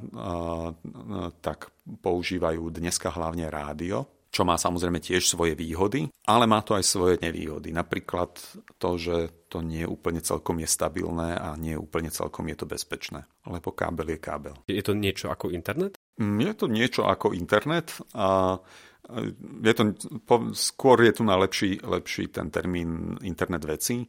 tak 1.42 1.74
používajú 1.82 2.70
dneska 2.70 3.10
hlavne 3.10 3.50
rádio, 3.50 4.06
čo 4.30 4.46
má 4.46 4.54
samozrejme 4.54 5.02
tiež 5.02 5.26
svoje 5.26 5.58
výhody, 5.58 6.06
ale 6.30 6.46
má 6.46 6.62
to 6.62 6.78
aj 6.78 6.86
svoje 6.86 7.18
nevýhody. 7.18 7.74
Napríklad 7.74 8.38
to, 8.78 8.90
že 8.94 9.48
to 9.50 9.64
nie 9.64 9.82
je 9.82 9.90
úplne 9.90 10.22
celkom 10.22 10.62
je 10.62 10.68
stabilné 10.70 11.34
a 11.34 11.58
nie 11.58 11.74
je 11.74 11.82
úplne 11.82 12.12
celkom 12.12 12.46
je 12.46 12.56
to 12.62 12.66
bezpečné, 12.70 13.26
lebo 13.48 13.74
kábel 13.74 14.14
je 14.14 14.18
kábel. 14.22 14.54
Je 14.70 14.84
to 14.84 14.94
niečo 14.94 15.34
ako 15.34 15.50
internet? 15.50 15.98
Mm, 16.22 16.38
je 16.44 16.54
to 16.54 16.66
niečo 16.70 17.02
ako 17.10 17.34
internet 17.34 17.98
a 18.14 18.60
je 19.64 19.74
to, 19.74 19.82
skôr 20.52 21.00
je 21.00 21.12
tu 21.16 21.24
na 21.24 21.40
lepší, 21.40 21.80
lepší 21.80 22.28
ten 22.28 22.52
termín 22.52 23.16
internet 23.24 23.64
veci. 23.64 24.04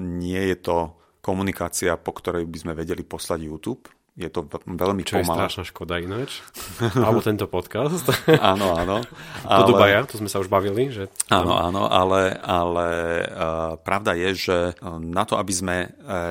Nie 0.00 0.42
je 0.54 0.56
to 0.56 0.76
komunikácia, 1.20 2.00
po 2.00 2.16
ktorej 2.16 2.48
by 2.48 2.58
sme 2.58 2.72
vedeli 2.72 3.04
poslať 3.04 3.40
YouTube, 3.44 3.92
je 4.20 4.28
to 4.28 4.44
veľmi 4.68 5.00
Čo 5.00 5.24
pomalé. 5.24 5.24
je 5.24 5.36
strašná 5.40 5.64
škoda 5.64 5.96
ináč. 5.96 6.44
Alebo 7.04 7.24
tento 7.24 7.48
podcast. 7.48 8.04
áno, 8.52 8.76
áno. 8.76 9.00
Ale... 9.48 9.60
Do 9.64 9.72
Dubaja, 9.72 10.04
to 10.04 10.20
sme 10.20 10.28
sa 10.28 10.44
už 10.44 10.52
bavili. 10.52 10.92
Že... 10.92 11.08
Áno, 11.32 11.56
áno, 11.56 11.88
ale, 11.88 12.36
ale 12.36 12.88
uh, 13.24 13.74
pravda 13.80 14.12
je, 14.12 14.30
že 14.36 14.58
na 15.00 15.24
to, 15.24 15.40
aby 15.40 15.52
sme 15.56 15.76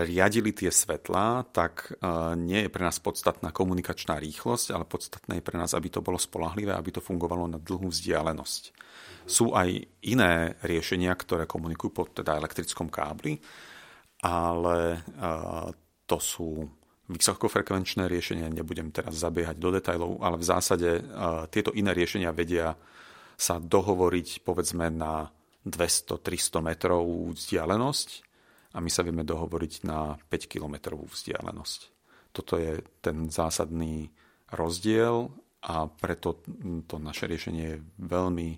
riadili 0.06 0.54
tie 0.54 0.70
svetlá, 0.70 1.50
tak 1.50 1.98
nie 2.38 2.68
je 2.68 2.70
pre 2.70 2.84
nás 2.86 3.02
podstatná 3.02 3.50
komunikačná 3.50 4.22
rýchlosť, 4.22 4.76
ale 4.76 4.86
podstatné 4.86 5.42
je 5.42 5.46
pre 5.46 5.58
nás, 5.58 5.74
aby 5.74 5.90
to 5.90 6.06
bolo 6.06 6.20
spolahlivé, 6.20 6.76
aby 6.76 6.94
to 6.94 7.02
fungovalo 7.02 7.50
na 7.50 7.58
dlhú 7.58 7.90
vzdialenosť. 7.90 8.64
Sú 9.26 9.54
aj 9.54 9.70
iné 10.06 10.58
riešenia, 10.62 11.14
ktoré 11.16 11.50
komunikujú 11.50 11.90
po 11.94 12.04
teda 12.10 12.38
elektrickom 12.38 12.90
kábli, 12.90 13.40
ale 14.26 15.06
to 16.10 16.18
sú 16.18 16.79
vysokofrekvenčné 17.10 18.06
riešenia, 18.06 18.54
nebudem 18.54 18.94
teraz 18.94 19.18
zabiehať 19.18 19.58
do 19.58 19.70
detajlov, 19.74 20.22
ale 20.22 20.38
v 20.38 20.46
zásade 20.46 20.90
tieto 21.50 21.74
iné 21.74 21.92
riešenia 21.98 22.30
vedia 22.30 22.78
sa 23.34 23.58
dohovoriť 23.58 24.46
povedzme 24.46 24.94
na 24.94 25.26
200-300 25.66 26.62
metrov 26.62 27.04
vzdialenosť 27.34 28.10
a 28.74 28.78
my 28.78 28.90
sa 28.94 29.02
vieme 29.02 29.26
dohovoriť 29.26 29.74
na 29.90 30.16
5 30.16 30.46
kilometrovú 30.46 31.10
vzdialenosť. 31.10 31.80
Toto 32.30 32.62
je 32.62 32.78
ten 33.02 33.26
zásadný 33.34 34.14
rozdiel 34.54 35.34
a 35.66 35.90
preto 35.90 36.46
to 36.86 36.96
naše 37.02 37.26
riešenie 37.26 37.66
je 37.74 37.78
veľmi 38.06 38.50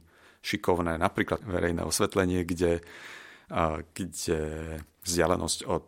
šikovné. 0.43 0.99
Napríklad 0.99 1.39
verejné 1.47 1.87
osvetlenie, 1.87 2.43
kde, 2.43 2.83
kde 3.95 4.41
vzdialenosť 5.07 5.59
od 5.71 5.87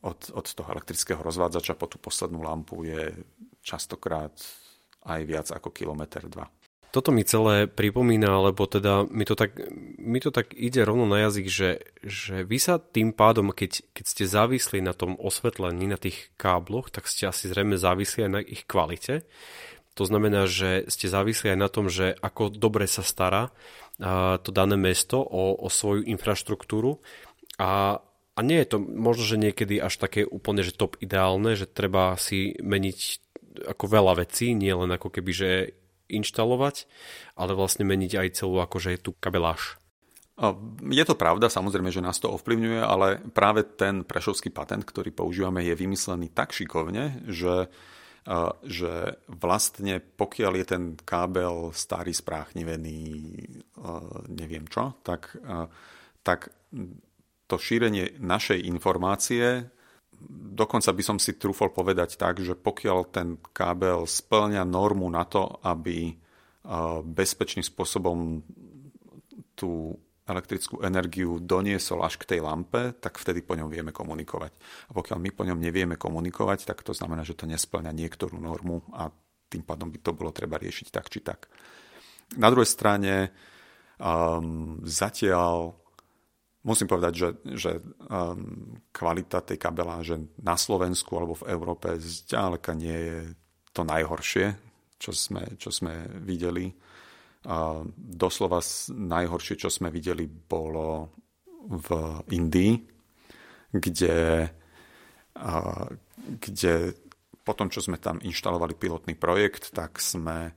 od, 0.00 0.32
od 0.32 0.46
toho 0.48 0.68
elektrického 0.72 1.20
rozvádzača 1.20 1.76
po 1.76 1.84
tú 1.84 2.00
poslednú 2.00 2.40
lampu 2.40 2.88
je 2.88 3.12
častokrát 3.60 4.32
aj 5.04 5.20
viac 5.28 5.46
ako 5.52 5.68
kilometr 5.68 6.24
dva. 6.30 6.48
Toto 6.88 7.12
mi 7.12 7.20
celé 7.20 7.68
pripomína, 7.68 8.48
lebo 8.48 8.64
teda 8.64 9.04
mi 9.12 9.28
to 9.28 9.36
tak, 9.36 9.60
mi 10.00 10.24
to 10.24 10.32
tak 10.32 10.56
ide 10.56 10.88
rovno 10.88 11.04
na 11.04 11.28
jazyk, 11.28 11.46
že, 11.52 11.70
že 12.00 12.48
vy 12.48 12.56
sa 12.56 12.80
tým 12.80 13.12
pádom, 13.12 13.52
keď, 13.52 13.84
keď 13.92 14.04
ste 14.08 14.24
závisli 14.24 14.80
na 14.80 14.96
tom 14.96 15.12
osvetlení, 15.20 15.84
na 15.84 16.00
tých 16.00 16.32
kábloch, 16.40 16.88
tak 16.88 17.04
ste 17.04 17.28
asi 17.28 17.52
zrejme 17.52 17.76
závisli 17.76 18.24
aj 18.24 18.32
na 18.32 18.40
ich 18.40 18.64
kvalite. 18.64 19.28
To 20.00 20.08
znamená, 20.08 20.48
že 20.48 20.88
ste 20.88 21.12
závisli 21.12 21.52
aj 21.52 21.58
na 21.60 21.68
tom, 21.68 21.92
že 21.92 22.16
ako 22.24 22.56
dobre 22.56 22.88
sa 22.88 23.04
stará 23.04 23.52
to 24.40 24.50
dané 24.54 24.78
mesto 24.78 25.18
o, 25.18 25.58
o 25.58 25.68
svoju 25.68 26.06
infraštruktúru 26.06 27.02
a 27.58 27.98
a 28.38 28.46
nie 28.46 28.62
je 28.62 28.70
to 28.70 28.78
možno, 28.78 29.26
že 29.26 29.42
niekedy 29.42 29.82
až 29.82 29.98
také 29.98 30.22
úplne, 30.22 30.62
že 30.62 30.70
top 30.70 30.94
ideálne, 31.02 31.58
že 31.58 31.66
treba 31.66 32.14
si 32.14 32.54
meniť 32.62 32.98
ako 33.66 33.84
veľa 33.90 34.22
vecí, 34.22 34.54
nie 34.54 34.70
len 34.70 34.94
ako 34.94 35.10
keby, 35.10 35.32
že 35.34 35.50
inštalovať, 36.06 36.86
ale 37.34 37.58
vlastne 37.58 37.82
meniť 37.82 38.12
aj 38.14 38.28
celú 38.38 38.62
akože 38.62 38.94
tú 39.02 39.18
kabeláž. 39.18 39.82
Je 40.86 41.02
to 41.02 41.18
pravda, 41.18 41.50
samozrejme, 41.50 41.90
že 41.90 41.98
nás 41.98 42.22
to 42.22 42.30
ovplyvňuje, 42.30 42.78
ale 42.78 43.18
práve 43.34 43.66
ten 43.66 44.06
prešovský 44.06 44.54
patent, 44.54 44.86
ktorý 44.86 45.10
používame, 45.10 45.66
je 45.66 45.74
vymyslený 45.74 46.30
tak 46.30 46.54
šikovne, 46.54 47.26
že, 47.26 47.66
že 48.62 49.18
vlastne 49.26 49.98
pokiaľ 49.98 50.52
je 50.62 50.66
ten 50.70 50.84
kábel 50.94 51.74
starý, 51.74 52.14
spráchnivený, 52.14 53.02
neviem 54.30 54.70
čo, 54.70 54.94
tak, 55.02 55.34
tak 56.22 56.54
to 57.48 57.56
šírenie 57.56 58.20
našej 58.20 58.60
informácie, 58.68 59.66
dokonca 60.28 60.92
by 60.92 61.02
som 61.02 61.16
si 61.16 61.40
trúfol 61.40 61.72
povedať 61.72 62.20
tak, 62.20 62.44
že 62.44 62.52
pokiaľ 62.52 62.98
ten 63.08 63.40
kábel 63.56 64.04
splňa 64.04 64.68
normu 64.68 65.08
na 65.08 65.24
to, 65.24 65.58
aby 65.64 66.12
bezpečným 67.08 67.64
spôsobom 67.64 68.44
tú 69.56 69.96
elektrickú 70.28 70.84
energiu 70.84 71.40
doniesol 71.40 72.04
až 72.04 72.20
k 72.20 72.36
tej 72.36 72.40
lampe, 72.44 72.92
tak 73.00 73.16
vtedy 73.16 73.40
po 73.40 73.56
ňom 73.56 73.72
vieme 73.72 73.96
komunikovať. 73.96 74.52
A 74.86 74.90
pokiaľ 74.92 75.18
my 75.24 75.30
po 75.32 75.48
ňom 75.48 75.56
nevieme 75.56 75.96
komunikovať, 75.96 76.68
tak 76.68 76.84
to 76.84 76.92
znamená, 76.92 77.24
že 77.24 77.32
to 77.32 77.48
nesplňa 77.48 77.96
niektorú 77.96 78.36
normu 78.36 78.84
a 78.92 79.08
tým 79.48 79.64
pádom 79.64 79.88
by 79.88 79.98
to 80.04 80.12
bolo 80.12 80.28
treba 80.28 80.60
riešiť 80.60 80.86
tak 80.92 81.08
či 81.08 81.24
tak. 81.24 81.48
Na 82.36 82.52
druhej 82.52 82.68
strane 82.68 83.32
um, 83.96 84.76
zatiaľ 84.84 85.72
musím 86.68 86.84
povedať, 86.84 87.12
že, 87.16 87.28
že 87.56 87.72
um, 87.80 88.76
kvalita 88.92 89.40
tej 89.40 89.56
kabeláže 89.56 90.20
na 90.44 90.60
Slovensku 90.60 91.16
alebo 91.16 91.40
v 91.40 91.48
Európe 91.48 91.96
zďaleka 91.96 92.76
nie 92.76 92.98
je 92.98 93.18
to 93.72 93.88
najhoršie, 93.88 94.52
čo 95.00 95.10
sme, 95.16 95.56
čo 95.56 95.72
sme 95.72 96.20
videli. 96.20 96.68
Doslova 97.96 98.60
najhoršie, 98.92 99.54
čo 99.56 99.70
sme 99.70 99.88
videli, 99.94 100.26
bolo 100.26 101.14
v 101.70 101.88
Indii, 102.34 102.74
kde, 103.70 104.50
kde 106.42 106.74
po 107.46 107.52
tom, 107.54 107.70
čo 107.70 107.80
sme 107.80 108.02
tam 108.02 108.18
inštalovali 108.20 108.74
pilotný 108.74 109.14
projekt, 109.14 109.70
tak 109.72 110.02
sme 110.02 110.52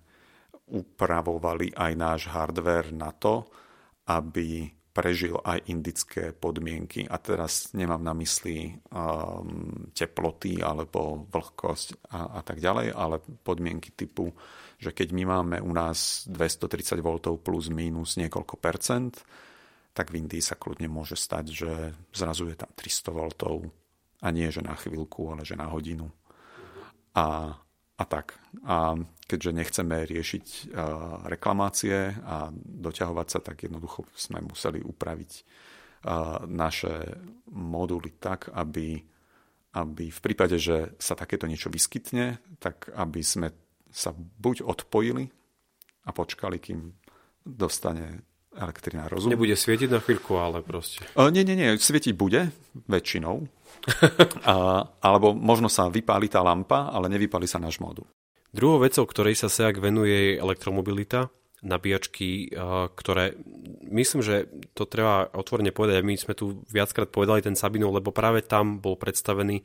upravovali 0.74 1.78
aj 1.78 1.92
náš 1.96 2.22
hardware 2.34 2.90
na 2.92 3.14
to, 3.14 3.46
aby 4.10 4.66
prežil 4.92 5.40
aj 5.40 5.72
indické 5.72 6.36
podmienky. 6.36 7.08
A 7.08 7.16
teraz 7.18 7.72
nemám 7.72 8.04
na 8.04 8.12
mysli 8.20 8.76
um, 8.92 9.88
teploty 9.96 10.60
alebo 10.60 11.28
vlhkosť 11.32 12.12
a, 12.12 12.38
a 12.38 12.42
tak 12.44 12.60
ďalej, 12.60 12.92
ale 12.92 13.24
podmienky 13.24 13.96
typu, 13.96 14.36
že 14.76 14.92
keď 14.92 15.16
my 15.16 15.24
máme 15.24 15.58
u 15.64 15.72
nás 15.72 16.28
230 16.28 17.00
V 17.00 17.40
plus 17.40 17.72
minus 17.72 18.20
niekoľko 18.20 18.56
percent, 18.60 19.24
tak 19.92 20.12
v 20.12 20.24
Indii 20.24 20.44
sa 20.44 20.56
kľudne 20.56 20.88
môže 20.88 21.16
stať, 21.16 21.46
že 21.52 21.72
zrazu 22.12 22.48
je 22.52 22.56
tam 22.60 22.72
300 22.76 23.12
V 23.12 23.72
a 24.22 24.28
nie, 24.30 24.48
že 24.54 24.62
na 24.62 24.78
chvíľku, 24.78 25.34
ale 25.34 25.42
že 25.42 25.58
na 25.58 25.66
hodinu. 25.66 26.06
A, 27.18 27.58
a 28.02 28.04
tak. 28.10 28.34
A 28.66 28.98
keďže 29.30 29.52
nechceme 29.54 30.10
riešiť 30.10 30.46
uh, 30.74 31.30
reklamácie 31.30 32.18
a 32.26 32.50
doťahovať 32.58 33.28
sa, 33.30 33.40
tak 33.40 33.70
jednoducho 33.70 34.10
sme 34.18 34.42
museli 34.42 34.82
upraviť 34.82 35.32
uh, 35.38 36.44
naše 36.50 37.22
moduly 37.54 38.18
tak, 38.18 38.50
aby, 38.52 38.98
aby 39.78 40.06
v 40.10 40.20
prípade, 40.20 40.58
že 40.58 40.98
sa 40.98 41.14
takéto 41.14 41.46
niečo 41.46 41.70
vyskytne, 41.70 42.42
tak 42.58 42.90
aby 42.98 43.22
sme 43.22 43.54
sa 43.94 44.12
buď 44.18 44.66
odpojili 44.66 45.30
a 46.04 46.10
počkali, 46.10 46.58
kým 46.58 46.98
dostane 47.46 48.26
elektrina 48.52 49.08
rozum. 49.08 49.32
Nebude 49.32 49.56
svietiť 49.56 49.88
na 49.88 50.04
chvíľku, 50.04 50.36
ale 50.36 50.60
proste. 50.60 51.06
Uh, 51.16 51.32
nie, 51.32 51.48
nie, 51.48 51.56
nie, 51.56 51.80
svietiť 51.80 52.18
bude 52.18 52.52
väčšinou. 52.90 53.48
a, 54.52 54.86
alebo 55.02 55.34
možno 55.34 55.68
sa 55.68 55.90
vypáli 55.90 56.30
tá 56.30 56.44
lampa, 56.46 56.90
ale 56.94 57.10
nevypáli 57.10 57.50
sa 57.50 57.58
náš 57.58 57.82
modul. 57.82 58.06
Druhou 58.52 58.84
vecou, 58.84 59.08
ktorej 59.08 59.40
sa 59.40 59.48
SEAC 59.48 59.80
venuje, 59.80 60.36
je 60.36 60.42
elektromobilita, 60.44 61.32
nabíjačky, 61.62 62.50
ktoré, 62.98 63.38
myslím, 63.86 64.26
že 64.26 64.50
to 64.74 64.90
treba 64.90 65.30
otvorene 65.30 65.70
povedať, 65.70 66.02
my 66.02 66.18
sme 66.18 66.34
tu 66.34 66.66
viackrát 66.66 67.06
povedali 67.06 67.46
ten 67.46 67.54
Sabinov, 67.54 67.94
lebo 67.94 68.10
práve 68.10 68.42
tam 68.42 68.82
bol 68.82 68.98
predstavený, 68.98 69.62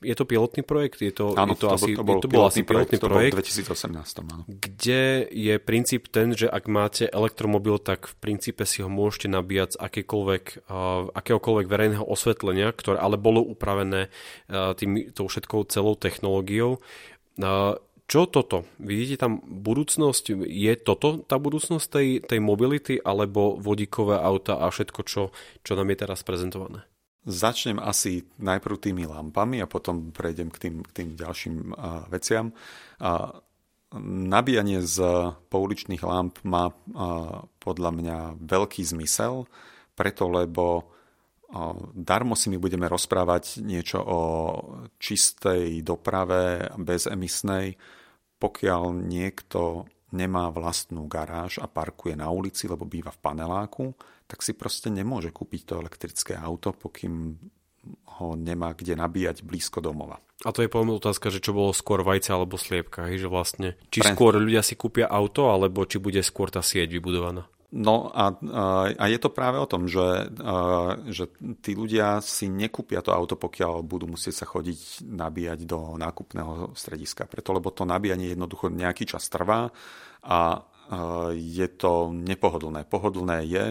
je 0.00 0.14
to 0.16 0.24
pilotný 0.24 0.64
projekt? 0.64 1.04
Je 1.04 1.12
to, 1.12 1.36
áno, 1.36 1.54
je 1.54 1.60
to, 1.60 1.66
to, 1.68 1.74
asi, 1.76 1.92
to 1.94 2.02
bol, 2.02 2.18
to 2.18 2.26
bol 2.26 2.48
asi 2.48 2.64
pilotný 2.64 2.98
projekt, 2.98 3.36
projekt, 3.36 3.62
to 3.62 3.70
bol 3.70 3.94
2018. 3.94 4.24
Áno. 4.24 4.42
Kde 4.48 5.02
je 5.30 5.54
princíp 5.60 6.08
ten, 6.10 6.32
že 6.32 6.48
ak 6.48 6.64
máte 6.66 7.04
elektromobil, 7.06 7.78
tak 7.78 8.10
v 8.10 8.14
princípe 8.18 8.64
si 8.64 8.80
ho 8.80 8.90
môžete 8.90 9.28
nabíjať 9.30 9.76
z 9.76 9.80
akékoľvek, 9.84 10.44
uh, 10.66 11.12
akéhokoľvek 11.14 11.66
verejného 11.70 12.02
osvetlenia, 12.02 12.72
ktoré 12.74 12.98
ale 12.98 13.20
bolo 13.20 13.44
upravené 13.44 14.08
uh, 14.08 14.72
tým, 14.74 15.12
tou 15.14 15.28
všetkou 15.28 15.68
celou 15.70 15.94
technológiou. 15.94 16.82
Čo 18.04 18.28
toto? 18.28 18.68
Vidíte 18.76 19.24
tam 19.24 19.40
budúcnosť? 19.40 20.44
Je 20.44 20.72
toto 20.76 21.24
tá 21.24 21.40
budúcnosť 21.40 21.86
tej, 21.88 22.08
tej 22.20 22.40
mobility 22.40 23.00
alebo 23.00 23.56
vodíkové 23.56 24.20
auta 24.20 24.60
a 24.60 24.68
všetko, 24.68 25.00
čo, 25.08 25.32
čo 25.64 25.72
nám 25.72 25.88
je 25.88 25.96
teraz 26.04 26.20
prezentované? 26.20 26.84
Začnem 27.24 27.80
asi 27.80 28.28
najprv 28.36 28.76
tými 28.76 29.08
lampami 29.08 29.64
a 29.64 29.70
potom 29.70 30.12
prejdem 30.12 30.52
k 30.52 30.68
tým, 30.68 30.74
k 30.84 30.90
tým 30.92 31.08
ďalším 31.16 31.72
uh, 31.72 32.04
veciam. 32.12 32.52
Uh, 33.00 33.40
nabíjanie 34.28 34.84
z 34.84 35.00
pouličných 35.48 36.04
lamp 36.04 36.36
má 36.44 36.68
uh, 36.68 37.48
podľa 37.64 37.90
mňa 37.96 38.18
veľký 38.44 38.84
zmysel, 38.84 39.48
preto 39.96 40.28
lebo 40.28 40.92
Darmo 41.94 42.34
si 42.34 42.50
my 42.50 42.58
budeme 42.58 42.90
rozprávať 42.90 43.62
niečo 43.62 44.02
o 44.02 44.20
čistej 44.98 45.86
doprave 45.86 46.74
bezemisnej, 46.74 47.78
pokiaľ 48.42 48.90
niekto 48.90 49.86
nemá 50.14 50.50
vlastnú 50.50 51.06
garáž 51.06 51.62
a 51.62 51.70
parkuje 51.70 52.18
na 52.18 52.30
ulici, 52.30 52.66
lebo 52.66 52.86
býva 52.86 53.14
v 53.14 53.22
paneláku, 53.22 53.94
tak 54.26 54.42
si 54.42 54.54
proste 54.54 54.90
nemôže 54.90 55.30
kúpiť 55.30 55.60
to 55.62 55.78
elektrické 55.78 56.34
auto, 56.34 56.74
pokým 56.74 57.38
ho 58.18 58.28
nemá 58.38 58.72
kde 58.72 58.96
nabíjať 58.96 59.44
blízko 59.44 59.78
domova. 59.84 60.18
A 60.44 60.50
to 60.50 60.64
je 60.64 60.72
poviem 60.72 60.96
otázka, 60.96 61.30
že 61.30 61.40
čo 61.40 61.54
bolo 61.54 61.70
skôr 61.70 62.02
vajce 62.02 62.34
alebo 62.34 62.58
sliepka, 62.58 63.06
že 63.14 63.30
vlastne, 63.30 63.78
či 63.88 64.02
Pre... 64.02 64.12
skôr 64.12 64.36
ľudia 64.36 64.60
si 64.64 64.74
kúpia 64.74 65.06
auto, 65.06 65.48
alebo 65.52 65.86
či 65.86 66.02
bude 66.02 66.20
skôr 66.20 66.50
tá 66.50 66.60
sieť 66.64 66.90
vybudovaná. 66.90 67.46
No 67.74 68.06
a, 68.14 68.30
a 68.94 69.04
je 69.10 69.18
to 69.18 69.34
práve 69.34 69.58
o 69.58 69.66
tom, 69.66 69.90
že, 69.90 70.30
že 71.10 71.26
tí 71.58 71.74
ľudia 71.74 72.22
si 72.22 72.46
nekúpia 72.46 73.02
to 73.02 73.10
auto, 73.10 73.34
pokiaľ 73.34 73.82
budú 73.82 74.06
musieť 74.14 74.42
sa 74.42 74.46
chodiť 74.46 75.02
nabíjať 75.02 75.66
do 75.66 75.98
nákupného 75.98 76.70
strediska. 76.78 77.26
Preto, 77.26 77.50
lebo 77.50 77.74
to 77.74 77.82
nabíjanie 77.82 78.30
jednoducho 78.30 78.70
nejaký 78.70 79.10
čas 79.10 79.26
trvá 79.26 79.74
a 80.22 80.62
je 81.34 81.66
to 81.74 82.14
nepohodlné. 82.14 82.86
Pohodlné 82.86 83.38
je 83.42 83.64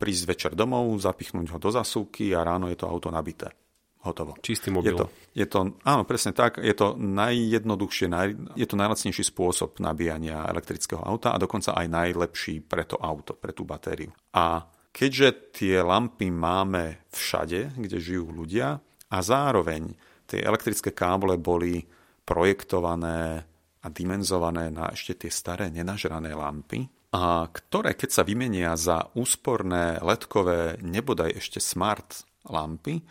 prísť 0.00 0.22
večer 0.24 0.52
domov, 0.56 0.88
zapichnúť 0.96 1.52
ho 1.52 1.58
do 1.60 1.68
zasúky 1.68 2.32
a 2.32 2.40
ráno 2.40 2.72
je 2.72 2.80
to 2.80 2.88
auto 2.88 3.12
nabité 3.12 3.61
hotovo. 4.02 4.34
Čistý 4.42 4.74
mobil. 4.74 4.92
Je 4.92 4.98
to, 4.98 5.06
je 5.32 5.46
to, 5.46 5.58
áno, 5.86 6.02
presne 6.02 6.34
tak. 6.34 6.58
Je 6.58 6.74
to 6.74 6.98
najjednoduchšie, 6.98 8.06
naj, 8.10 8.28
je 8.58 8.66
to 8.66 8.76
najlacnejší 8.76 9.22
spôsob 9.22 9.78
nabíjania 9.78 10.46
elektrického 10.50 11.00
auta 11.00 11.34
a 11.34 11.40
dokonca 11.40 11.74
aj 11.78 11.86
najlepší 11.86 12.66
pre 12.66 12.82
to 12.82 12.98
auto, 12.98 13.38
pre 13.38 13.54
tú 13.54 13.62
batériu. 13.62 14.10
A 14.34 14.66
keďže 14.90 15.54
tie 15.54 15.80
lampy 15.80 16.34
máme 16.34 17.06
všade, 17.14 17.78
kde 17.78 17.96
žijú 18.02 18.34
ľudia 18.34 18.82
a 19.08 19.18
zároveň 19.22 19.94
tie 20.26 20.42
elektrické 20.42 20.90
káble 20.90 21.38
boli 21.38 21.86
projektované 22.26 23.46
a 23.82 23.86
dimenzované 23.90 24.70
na 24.70 24.94
ešte 24.94 25.26
tie 25.26 25.30
staré 25.30 25.66
nenažrané 25.70 26.34
lampy, 26.34 26.86
a 27.12 27.44
ktoré 27.44 27.92
keď 27.92 28.10
sa 28.10 28.22
vymenia 28.24 28.72
za 28.72 29.12
úsporné 29.12 30.00
ledkové, 30.00 30.80
nebodaj 30.80 31.36
ešte 31.36 31.60
smart 31.60 32.24
lampy, 32.48 33.04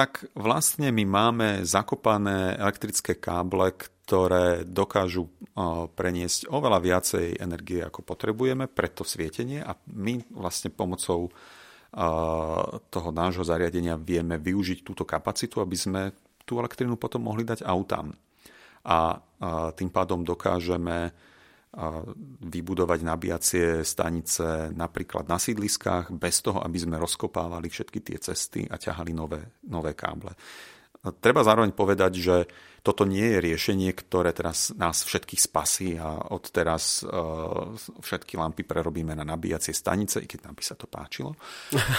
tak 0.00 0.32
vlastne 0.32 0.88
my 0.88 1.04
máme 1.04 1.48
zakopané 1.68 2.56
elektrické 2.56 3.20
káble, 3.20 3.76
ktoré 3.76 4.64
dokážu 4.64 5.28
preniesť 5.92 6.48
oveľa 6.48 6.80
viacej 6.80 7.36
energie, 7.36 7.84
ako 7.84 8.00
potrebujeme 8.08 8.64
pre 8.64 8.88
to 8.88 9.04
svietenie 9.04 9.60
a 9.60 9.76
my 9.92 10.24
vlastne 10.32 10.72
pomocou 10.72 11.28
toho 12.88 13.10
nášho 13.12 13.44
zariadenia 13.44 14.00
vieme 14.00 14.40
využiť 14.40 14.80
túto 14.80 15.04
kapacitu, 15.04 15.60
aby 15.60 15.76
sme 15.76 16.16
tú 16.48 16.56
elektrínu 16.56 16.96
potom 16.96 17.28
mohli 17.28 17.44
dať 17.44 17.60
autám. 17.68 18.08
A 18.88 19.20
tým 19.76 19.92
pádom 19.92 20.24
dokážeme 20.24 21.12
vybudovať 22.42 23.00
nabíjacie 23.06 23.66
stanice 23.86 24.74
napríklad 24.74 25.30
na 25.30 25.38
sídliskách 25.38 26.10
bez 26.10 26.42
toho, 26.42 26.58
aby 26.66 26.78
sme 26.82 26.98
rozkopávali 26.98 27.70
všetky 27.70 28.02
tie 28.02 28.18
cesty 28.18 28.66
a 28.66 28.74
ťahali 28.74 29.14
nové, 29.14 29.54
nové 29.70 29.94
káble. 29.94 30.34
Treba 31.00 31.40
zároveň 31.40 31.72
povedať, 31.72 32.12
že 32.20 32.36
toto 32.84 33.08
nie 33.08 33.24
je 33.24 33.38
riešenie, 33.40 33.92
ktoré 33.92 34.36
teraz 34.36 34.72
nás 34.76 35.00
všetkých 35.04 35.40
spasí 35.40 35.96
a 35.96 36.32
od 36.32 36.44
teraz 36.52 37.04
uh, 37.04 37.72
všetky 38.04 38.36
lampy 38.36 38.64
prerobíme 38.64 39.16
na 39.16 39.24
nabíjacie 39.24 39.72
stanice, 39.72 40.20
i 40.20 40.28
keď 40.28 40.48
nám 40.48 40.60
by 40.60 40.64
sa 40.64 40.76
to 40.76 40.84
páčilo. 40.88 41.36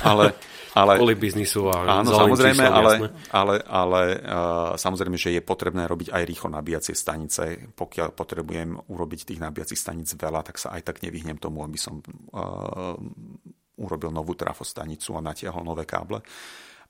Ale, 0.05 0.37
ale, 0.81 1.01
Kvôli 1.01 1.17
biznisu 1.17 1.69
a 1.69 2.01
Áno, 2.01 2.13
samozrejme, 2.13 2.65
číslom, 2.65 2.77
ale, 2.77 2.93
ale, 3.33 3.55
ale 3.65 4.01
uh, 4.21 4.73
samozrejme, 4.77 5.17
že 5.17 5.33
je 5.33 5.41
potrebné 5.41 5.89
robiť 5.89 6.13
aj 6.13 6.23
rýchlo 6.25 6.49
nabíjacie 6.53 6.93
stanice. 6.93 7.73
Pokiaľ 7.73 8.13
potrebujem 8.13 8.85
urobiť 8.85 9.33
tých 9.33 9.41
nabíjacích 9.41 9.81
staníc 9.81 10.13
veľa, 10.13 10.45
tak 10.45 10.61
sa 10.61 10.77
aj 10.77 10.81
tak 10.93 11.01
nevyhnem 11.01 11.41
tomu, 11.41 11.65
aby 11.65 11.77
som 11.77 12.01
uh, 12.33 12.97
urobil 13.81 14.13
novú 14.13 14.37
trafostanicu 14.37 15.17
a 15.17 15.25
natiahol 15.25 15.65
nové 15.65 15.89
káble. 15.89 16.21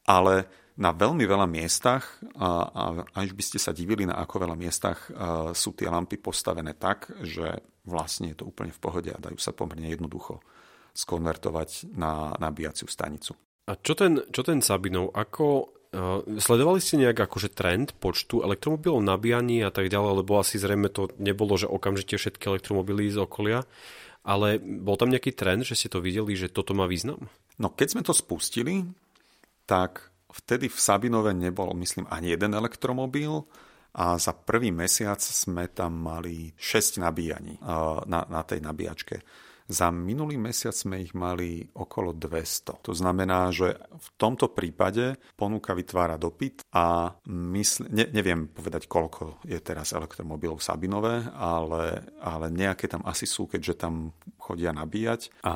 Ale 0.08 0.61
na 0.79 0.91
veľmi 0.95 1.23
veľa 1.27 1.47
miestach, 1.47 2.21
a, 2.39 2.47
a 2.71 2.84
až 3.17 3.36
by 3.36 3.43
ste 3.43 3.60
sa 3.60 3.75
divili, 3.75 4.07
na 4.07 4.19
ako 4.19 4.47
veľa 4.47 4.55
miestach 4.55 5.10
a, 5.12 5.51
sú 5.51 5.75
tie 5.75 5.91
lampy 5.91 6.21
postavené 6.21 6.77
tak, 6.77 7.12
že 7.23 7.60
vlastne 7.84 8.31
je 8.31 8.39
to 8.39 8.47
úplne 8.47 8.71
v 8.71 8.81
pohode 8.81 9.10
a 9.12 9.19
dajú 9.19 9.41
sa 9.41 9.51
pomerne 9.51 9.89
jednoducho 9.89 10.39
skonvertovať 10.91 11.91
na 11.95 12.36
nabíjaciu 12.38 12.88
stanicu. 12.88 13.36
A 13.67 13.79
čo 13.79 13.95
ten, 13.95 14.19
čo 14.31 14.41
ten 14.43 14.60
Sabinov, 14.60 15.12
ako 15.15 15.77
Uh, 15.91 16.23
sledovali 16.39 16.79
ste 16.79 17.03
nejak 17.03 17.27
akože 17.27 17.51
trend 17.51 17.91
počtu 17.99 18.39
elektromobilov, 18.47 19.03
nabíjaní 19.03 19.60
a 19.60 19.75
tak 19.75 19.91
ďalej, 19.91 20.23
lebo 20.23 20.39
asi 20.39 20.55
zrejme 20.55 20.88
to 20.88 21.12
nebolo, 21.19 21.60
že 21.60 21.67
okamžite 21.67 22.15
všetky 22.15 22.47
elektromobily 22.47 23.12
z 23.12 23.19
okolia, 23.19 23.67
ale 24.23 24.55
bol 24.63 24.95
tam 24.95 25.12
nejaký 25.12 25.36
trend, 25.36 25.67
že 25.67 25.75
ste 25.75 25.91
to 25.91 25.99
videli, 25.99 26.31
že 26.31 26.47
toto 26.47 26.71
má 26.71 26.88
význam? 26.88 27.27
No 27.60 27.67
keď 27.67 27.88
sme 27.91 28.07
to 28.07 28.15
spustili, 28.15 28.88
tak 29.67 30.11
vtedy 30.32 30.72
v 30.72 30.78
Sabinove 30.80 31.32
nebol, 31.36 31.72
myslím, 31.78 32.08
ani 32.10 32.34
jeden 32.34 32.56
elektromobil 32.56 33.44
a 33.91 34.15
za 34.15 34.32
prvý 34.32 34.72
mesiac 34.72 35.20
sme 35.20 35.67
tam 35.67 36.00
mali 36.00 36.56
6 36.56 37.04
nabíjaní 37.04 37.60
na, 38.08 38.24
na 38.24 38.41
tej 38.48 38.63
nabíjačke. 38.63 39.20
Za 39.72 39.88
minulý 39.88 40.36
mesiac 40.36 40.76
sme 40.76 41.00
ich 41.00 41.15
mali 41.15 41.63
okolo 41.63 42.12
200. 42.12 42.84
To 42.84 42.91
znamená, 42.91 43.56
že 43.56 43.80
v 43.80 44.08
tomto 44.20 44.52
prípade 44.52 45.15
ponuka 45.39 45.72
vytvára 45.72 46.20
dopyt 46.20 46.67
a 46.76 47.15
mysl... 47.32 47.88
ne, 47.88 48.04
neviem 48.12 48.52
povedať, 48.52 48.91
koľko 48.91 49.39
je 49.48 49.56
teraz 49.63 49.96
elektromobilov 49.96 50.60
Sabinové, 50.60 51.24
ale, 51.32 52.04
ale 52.20 52.52
nejaké 52.52 52.91
tam 52.91 53.00
asi 53.08 53.24
sú, 53.24 53.48
keďže 53.48 53.80
tam 53.80 54.12
chodia 54.36 54.76
nabíjať 54.76 55.32
a 55.48 55.56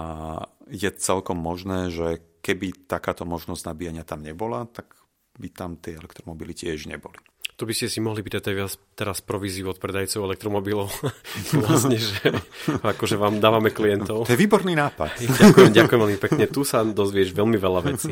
je 0.72 0.90
celkom 0.96 1.36
možné, 1.36 1.92
že 1.92 2.24
keby 2.46 2.86
takáto 2.86 3.26
možnosť 3.26 3.74
nabíjania 3.74 4.06
tam 4.06 4.22
nebola, 4.22 4.70
tak 4.70 4.94
by 5.42 5.50
tam 5.50 5.82
tie 5.82 5.98
elektromobily 5.98 6.54
tiež 6.54 6.86
neboli. 6.86 7.18
To 7.56 7.64
by 7.64 7.72
ste 7.72 7.88
si 7.88 8.04
mohli 8.04 8.20
pýtať 8.20 8.52
viac 8.52 8.76
teraz 9.00 9.24
províziu 9.24 9.72
od 9.72 9.80
predajcov 9.80 10.28
elektromobilov. 10.28 10.92
vlastne, 11.66 11.98
že 11.98 12.36
akože 12.84 13.16
vám 13.16 13.40
dávame 13.40 13.72
klientov. 13.72 14.28
To 14.28 14.36
je 14.36 14.38
výborný 14.38 14.76
nápad. 14.76 15.16
ďakujem, 15.18 15.72
ďakujem 15.72 16.02
veľmi 16.04 16.20
pekne. 16.20 16.46
Tu 16.52 16.62
sa 16.68 16.84
dozvieš 16.84 17.32
veľmi 17.32 17.56
veľa 17.56 17.82
vecí. 17.88 18.12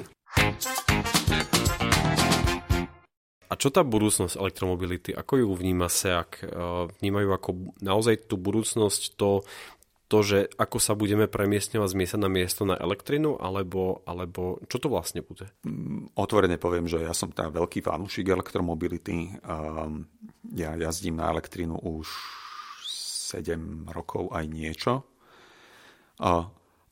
A 3.52 3.54
čo 3.60 3.70
tá 3.70 3.86
budúcnosť 3.86 4.40
elektromobility? 4.40 5.12
Ako 5.14 5.44
ju 5.44 5.48
vníma 5.54 5.86
SEAK? 5.86 6.48
Vnímajú 7.04 7.30
ako 7.36 7.50
naozaj 7.86 8.26
tú 8.26 8.40
budúcnosť 8.40 9.20
to, 9.20 9.46
to, 10.12 10.20
že 10.22 10.40
ako 10.60 10.78
sa 10.78 10.94
budeme 10.94 11.26
premiestňovať 11.26 11.90
z 11.90 11.98
miesta 11.98 12.18
na 12.20 12.30
miesto 12.30 12.64
na 12.68 12.76
elektrinu, 12.78 13.40
alebo, 13.40 14.04
alebo 14.06 14.62
čo 14.68 14.78
to 14.78 14.92
vlastne 14.92 15.24
bude? 15.26 15.50
Mm, 15.66 16.14
otvorene 16.14 16.62
poviem, 16.62 16.86
že 16.86 17.02
ja 17.02 17.16
som 17.16 17.32
teda 17.32 17.50
veľký 17.50 17.82
fanúšik 17.82 18.30
elektromobility. 18.30 19.36
Ja 20.54 20.76
jazdím 20.78 21.18
na 21.18 21.34
elektrínu 21.34 21.82
už 21.82 22.08
7 23.34 23.90
rokov 23.90 24.30
aj 24.30 24.46
niečo. 24.46 25.02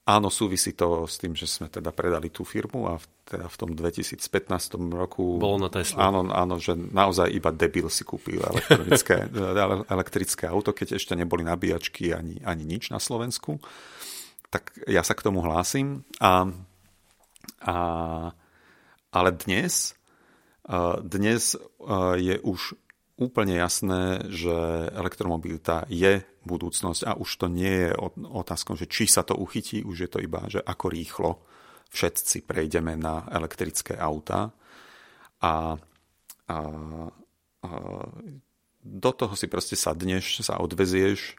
Áno, 0.01 0.33
súvisí 0.33 0.73
to 0.73 1.05
s 1.05 1.21
tým, 1.21 1.37
že 1.37 1.45
sme 1.45 1.69
teda 1.69 1.93
predali 1.93 2.33
tú 2.33 2.41
firmu 2.41 2.89
a 2.89 2.97
v, 2.97 3.05
teda 3.21 3.45
v 3.45 3.55
tom 3.55 3.69
2015 3.77 4.17
roku... 4.97 5.37
Bolo 5.37 5.61
na 5.61 5.69
Tesla. 5.69 6.09
Áno, 6.09 6.25
áno, 6.25 6.57
že 6.57 6.73
naozaj 6.73 7.29
iba 7.29 7.53
debil 7.53 7.85
si 7.85 8.01
kúpil 8.01 8.41
elektrické, 8.41 9.29
elektrické 9.93 10.49
auto, 10.49 10.73
keď 10.73 10.97
ešte 10.97 11.13
neboli 11.13 11.45
nabíjačky 11.45 12.17
ani, 12.17 12.41
ani 12.41 12.65
nič 12.65 12.89
na 12.89 12.97
Slovensku. 12.97 13.61
Tak 14.49 14.89
ja 14.89 15.05
sa 15.05 15.13
k 15.13 15.21
tomu 15.21 15.45
hlásim. 15.45 16.01
A, 16.17 16.49
a, 17.61 17.75
ale 19.13 19.29
dnes, 19.37 19.93
dnes 21.05 21.55
je 22.17 22.35
už 22.41 22.73
úplne 23.21 23.61
jasné, 23.61 24.25
že 24.33 24.89
elektromobilita 24.97 25.85
je 25.85 26.25
budúcnosť 26.41 27.05
a 27.05 27.13
už 27.13 27.29
to 27.37 27.47
nie 27.47 27.85
je 27.85 27.89
otázkou, 28.17 28.73
že 28.73 28.89
či 28.89 29.05
sa 29.05 29.21
to 29.21 29.37
uchytí, 29.37 29.85
už 29.85 29.97
je 30.01 30.09
to 30.09 30.17
iba, 30.17 30.41
že 30.49 30.57
ako 30.57 30.85
rýchlo 30.89 31.31
všetci 31.93 32.49
prejdeme 32.49 32.97
na 32.97 33.29
elektrické 33.29 33.93
auta. 33.93 34.49
A, 35.37 35.77
a, 36.49 36.57
a 37.61 37.69
do 38.81 39.11
toho 39.13 39.33
si 39.37 39.45
proste 39.45 39.77
sadneš, 39.77 40.41
sa 40.41 40.57
odvezieš 40.57 41.37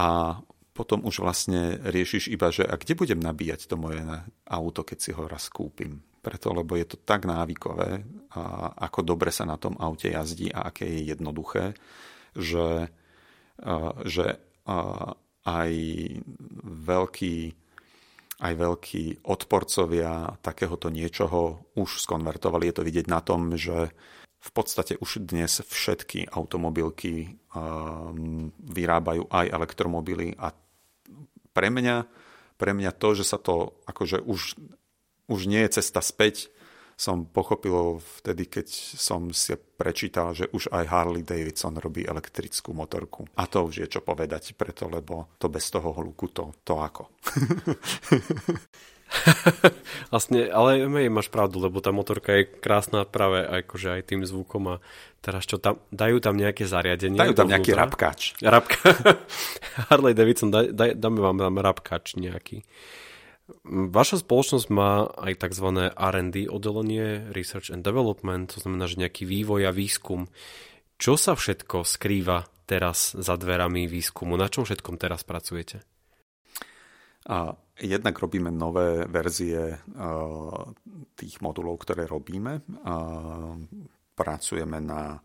a 0.00 0.40
potom 0.72 1.04
už 1.04 1.20
vlastne 1.20 1.76
riešiš 1.84 2.32
iba, 2.32 2.48
že 2.48 2.64
a 2.64 2.80
kde 2.80 2.96
budem 2.96 3.20
nabíjať 3.20 3.68
to 3.68 3.76
moje 3.76 4.00
auto, 4.48 4.80
keď 4.80 4.98
si 4.98 5.10
ho 5.12 5.28
raz 5.28 5.52
kúpim 5.52 6.00
preto, 6.22 6.54
lebo 6.54 6.78
je 6.78 6.86
to 6.86 6.96
tak 7.02 7.26
návykové, 7.26 8.06
a 8.32 8.72
ako 8.88 9.02
dobre 9.02 9.34
sa 9.34 9.42
na 9.42 9.58
tom 9.58 9.74
aute 9.76 10.08
jazdí 10.08 10.48
a 10.54 10.70
aké 10.70 10.86
je 10.86 11.10
jednoduché, 11.10 11.74
že, 12.38 12.88
že 14.06 14.26
aj 15.42 15.72
veľký 16.62 17.36
aj 18.42 18.58
veľkí 18.58 19.04
odporcovia 19.22 20.34
takéhoto 20.42 20.90
niečoho 20.90 21.62
už 21.78 22.02
skonvertovali. 22.02 22.66
Je 22.66 22.74
to 22.74 22.82
vidieť 22.82 23.06
na 23.06 23.22
tom, 23.22 23.54
že 23.54 23.94
v 24.42 24.50
podstate 24.50 24.98
už 24.98 25.22
dnes 25.22 25.62
všetky 25.62 26.26
automobilky 26.26 27.38
vyrábajú 28.58 29.30
aj 29.30 29.46
elektromobily 29.46 30.34
a 30.34 30.50
pre 31.54 31.70
mňa, 31.70 31.96
pre 32.58 32.74
mňa 32.74 32.90
to, 32.98 33.08
že 33.14 33.24
sa 33.30 33.38
to 33.38 33.78
akože 33.86 34.26
už 34.26 34.58
už 35.26 35.50
nie 35.50 35.62
je 35.66 35.82
cesta 35.82 36.02
späť, 36.02 36.52
som 37.02 37.26
pochopil 37.26 37.98
vtedy, 38.22 38.46
keď 38.46 38.66
som 38.94 39.34
si 39.34 39.58
prečítal, 39.58 40.38
že 40.38 40.46
už 40.54 40.70
aj 40.70 40.86
Harley 40.86 41.26
Davidson 41.26 41.74
robí 41.82 42.06
elektrickú 42.06 42.70
motorku. 42.70 43.26
A 43.34 43.50
to 43.50 43.66
už 43.66 43.82
je 43.82 43.88
čo 43.90 44.00
povedať 44.04 44.54
preto, 44.54 44.86
lebo 44.86 45.34
to 45.42 45.50
bez 45.50 45.66
toho 45.72 45.90
hluku 45.90 46.30
to, 46.30 46.54
to 46.62 46.78
ako. 46.78 47.10
vlastne, 50.14 50.48
ale 50.48 50.86
máš 51.10 51.28
pravdu, 51.28 51.60
lebo 51.60 51.82
tá 51.82 51.92
motorka 51.92 52.38
je 52.38 52.48
krásna 52.48 53.04
práve 53.04 53.44
akože 53.44 53.98
aj 53.98 54.02
tým 54.08 54.22
zvukom 54.24 54.78
a 54.78 54.80
teraz 55.18 55.44
čo 55.44 55.58
tam, 55.58 55.82
dajú 55.90 56.22
tam 56.22 56.38
nejaké 56.38 56.64
zariadenie. 56.64 57.18
Dajú 57.18 57.36
tam 57.36 57.50
nejaký 57.50 57.74
rapkač. 57.74 58.38
Rapka. 58.40 58.78
Harley 59.90 60.14
Davidson, 60.14 60.54
daj, 60.54 60.70
daj, 60.70 60.90
dáme 60.96 61.18
vám 61.18 61.40
tam 61.40 61.58
rapkač 61.58 62.14
nejaký. 62.14 62.62
Vaša 63.66 64.20
spoločnosť 64.20 64.66
má 64.72 65.06
aj 65.06 65.48
tzv. 65.48 65.92
R&D 65.92 66.48
oddelenie, 66.48 67.30
Research 67.32 67.72
and 67.72 67.84
Development, 67.84 68.50
to 68.50 68.58
znamená, 68.60 68.88
že 68.88 69.00
nejaký 69.00 69.24
vývoj 69.24 69.68
a 69.68 69.72
výskum. 69.72 70.28
Čo 70.96 71.18
sa 71.18 71.34
všetko 71.34 71.82
skrýva 71.82 72.46
teraz 72.64 73.12
za 73.18 73.34
dverami 73.34 73.90
výskumu? 73.90 74.38
Na 74.38 74.46
čom 74.46 74.62
všetkom 74.62 74.96
teraz 74.96 75.26
pracujete? 75.26 75.82
A 77.26 77.54
jednak 77.78 78.18
robíme 78.18 78.50
nové 78.50 79.06
verzie 79.06 79.78
tých 81.14 81.34
modulov, 81.38 81.82
ktoré 81.82 82.06
robíme. 82.06 82.62
A 82.86 82.94
pracujeme 84.14 84.78
na 84.82 85.18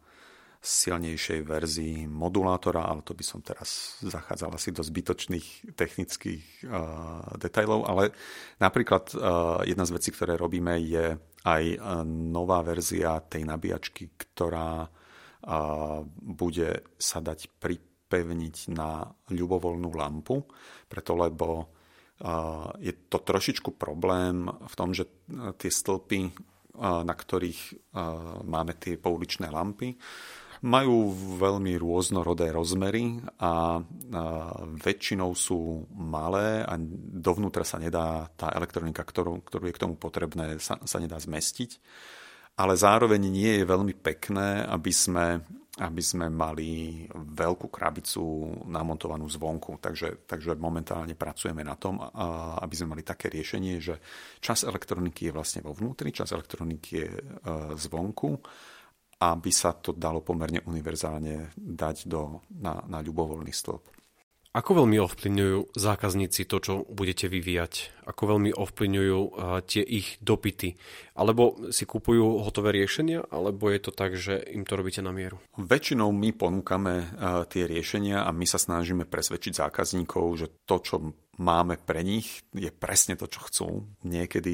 silnejšej 0.68 1.48
verzii 1.48 2.12
modulátora, 2.12 2.84
ale 2.84 3.00
to 3.00 3.16
by 3.16 3.24
som 3.24 3.40
teraz 3.40 3.96
zachádzal 4.04 4.52
asi 4.60 4.76
do 4.76 4.84
zbytočných 4.84 5.72
technických 5.80 6.68
uh, 6.68 7.24
detajlov, 7.40 7.88
ale 7.88 8.12
napríklad 8.60 9.16
uh, 9.16 9.64
jedna 9.64 9.88
z 9.88 9.96
vecí, 9.96 10.12
ktoré 10.12 10.36
robíme, 10.36 10.76
je 10.84 11.16
aj 11.48 11.64
uh, 11.80 12.04
nová 12.04 12.60
verzia 12.68 13.24
tej 13.24 13.48
nabíjačky, 13.48 14.12
ktorá 14.20 14.84
uh, 14.84 16.04
bude 16.20 16.84
sa 17.00 17.24
dať 17.24 17.48
pripevniť 17.64 18.76
na 18.76 19.08
ľubovoľnú 19.32 19.90
lampu, 19.96 20.44
preto 20.92 21.16
lebo 21.16 21.48
uh, 21.64 22.76
je 22.84 22.92
to 23.08 23.24
trošičku 23.24 23.80
problém 23.80 24.52
v 24.52 24.74
tom, 24.76 24.92
že 24.92 25.08
tie 25.56 25.72
stĺpy, 25.72 26.22
na 26.78 27.10
ktorých 27.10 27.90
máme 28.46 28.78
tie 28.78 29.02
pouličné 29.02 29.50
lampy, 29.50 29.98
majú 30.66 31.14
veľmi 31.38 31.78
rôznorodé 31.78 32.50
rozmery 32.50 33.22
a, 33.38 33.82
väčšinou 34.82 35.36
sú 35.38 35.86
malé 35.94 36.66
a 36.66 36.80
dovnútra 37.14 37.62
sa 37.62 37.78
nedá 37.78 38.26
tá 38.34 38.50
elektronika, 38.56 39.06
ktorú, 39.06 39.46
ktorú 39.46 39.70
je 39.70 39.76
k 39.76 39.82
tomu 39.84 39.96
potrebné, 40.00 40.58
sa, 40.58 40.80
sa 40.82 40.98
nedá 40.98 41.20
zmestiť. 41.22 41.78
Ale 42.58 42.74
zároveň 42.74 43.22
nie 43.30 43.62
je 43.62 43.70
veľmi 43.70 43.94
pekné, 44.02 44.66
aby 44.66 44.90
sme, 44.90 45.46
aby 45.78 46.02
sme 46.02 46.26
mali 46.34 47.06
veľkú 47.14 47.70
krabicu 47.70 48.50
namontovanú 48.66 49.30
zvonku. 49.30 49.78
Takže, 49.78 50.26
takže 50.26 50.58
momentálne 50.58 51.14
pracujeme 51.14 51.62
na 51.62 51.78
tom, 51.78 52.02
aby 52.58 52.74
sme 52.74 52.98
mali 52.98 53.06
také 53.06 53.30
riešenie, 53.30 53.78
že 53.78 54.02
čas 54.42 54.66
elektroniky 54.66 55.30
je 55.30 55.36
vlastne 55.38 55.62
vo 55.62 55.78
vnútri, 55.78 56.10
čas 56.10 56.34
elektroniky 56.34 56.90
je 56.98 57.10
e, 57.14 57.22
zvonku 57.78 58.42
aby 59.18 59.50
sa 59.50 59.74
to 59.74 59.94
dalo 59.94 60.22
pomerne 60.22 60.62
univerzálne 60.66 61.54
dať 61.58 62.06
do, 62.06 62.46
na, 62.54 62.86
na 62.86 63.02
ľubovoľný 63.02 63.50
stĺp. 63.50 63.98
Ako 64.58 64.82
veľmi 64.82 64.98
ovplyvňujú 64.98 65.78
zákazníci 65.78 66.50
to, 66.50 66.58
čo 66.58 66.74
budete 66.90 67.30
vyvíjať? 67.30 68.02
Ako 68.10 68.34
veľmi 68.34 68.58
ovplyvňujú 68.58 69.20
uh, 69.22 69.62
tie 69.62 69.86
ich 69.86 70.18
dopity? 70.18 70.74
Alebo 71.14 71.70
si 71.70 71.86
kupujú 71.86 72.42
hotové 72.42 72.74
riešenia, 72.74 73.22
alebo 73.30 73.70
je 73.70 73.80
to 73.86 73.92
tak, 73.94 74.18
že 74.18 74.42
im 74.50 74.66
to 74.66 74.74
robíte 74.74 75.06
na 75.06 75.14
mieru? 75.14 75.38
Väčšinou 75.62 76.10
my 76.10 76.34
ponúkame 76.34 77.06
uh, 77.06 77.46
tie 77.46 77.70
riešenia 77.70 78.26
a 78.26 78.34
my 78.34 78.50
sa 78.50 78.58
snažíme 78.58 79.06
presvedčiť 79.06 79.62
zákazníkov, 79.62 80.26
že 80.34 80.50
to, 80.66 80.82
čo 80.82 80.96
máme 81.38 81.78
pre 81.78 82.02
nich, 82.02 82.42
je 82.54 82.70
presne 82.74 83.14
to, 83.18 83.30
čo 83.30 83.40
chcú. 83.46 83.68
Niekedy 84.02 84.54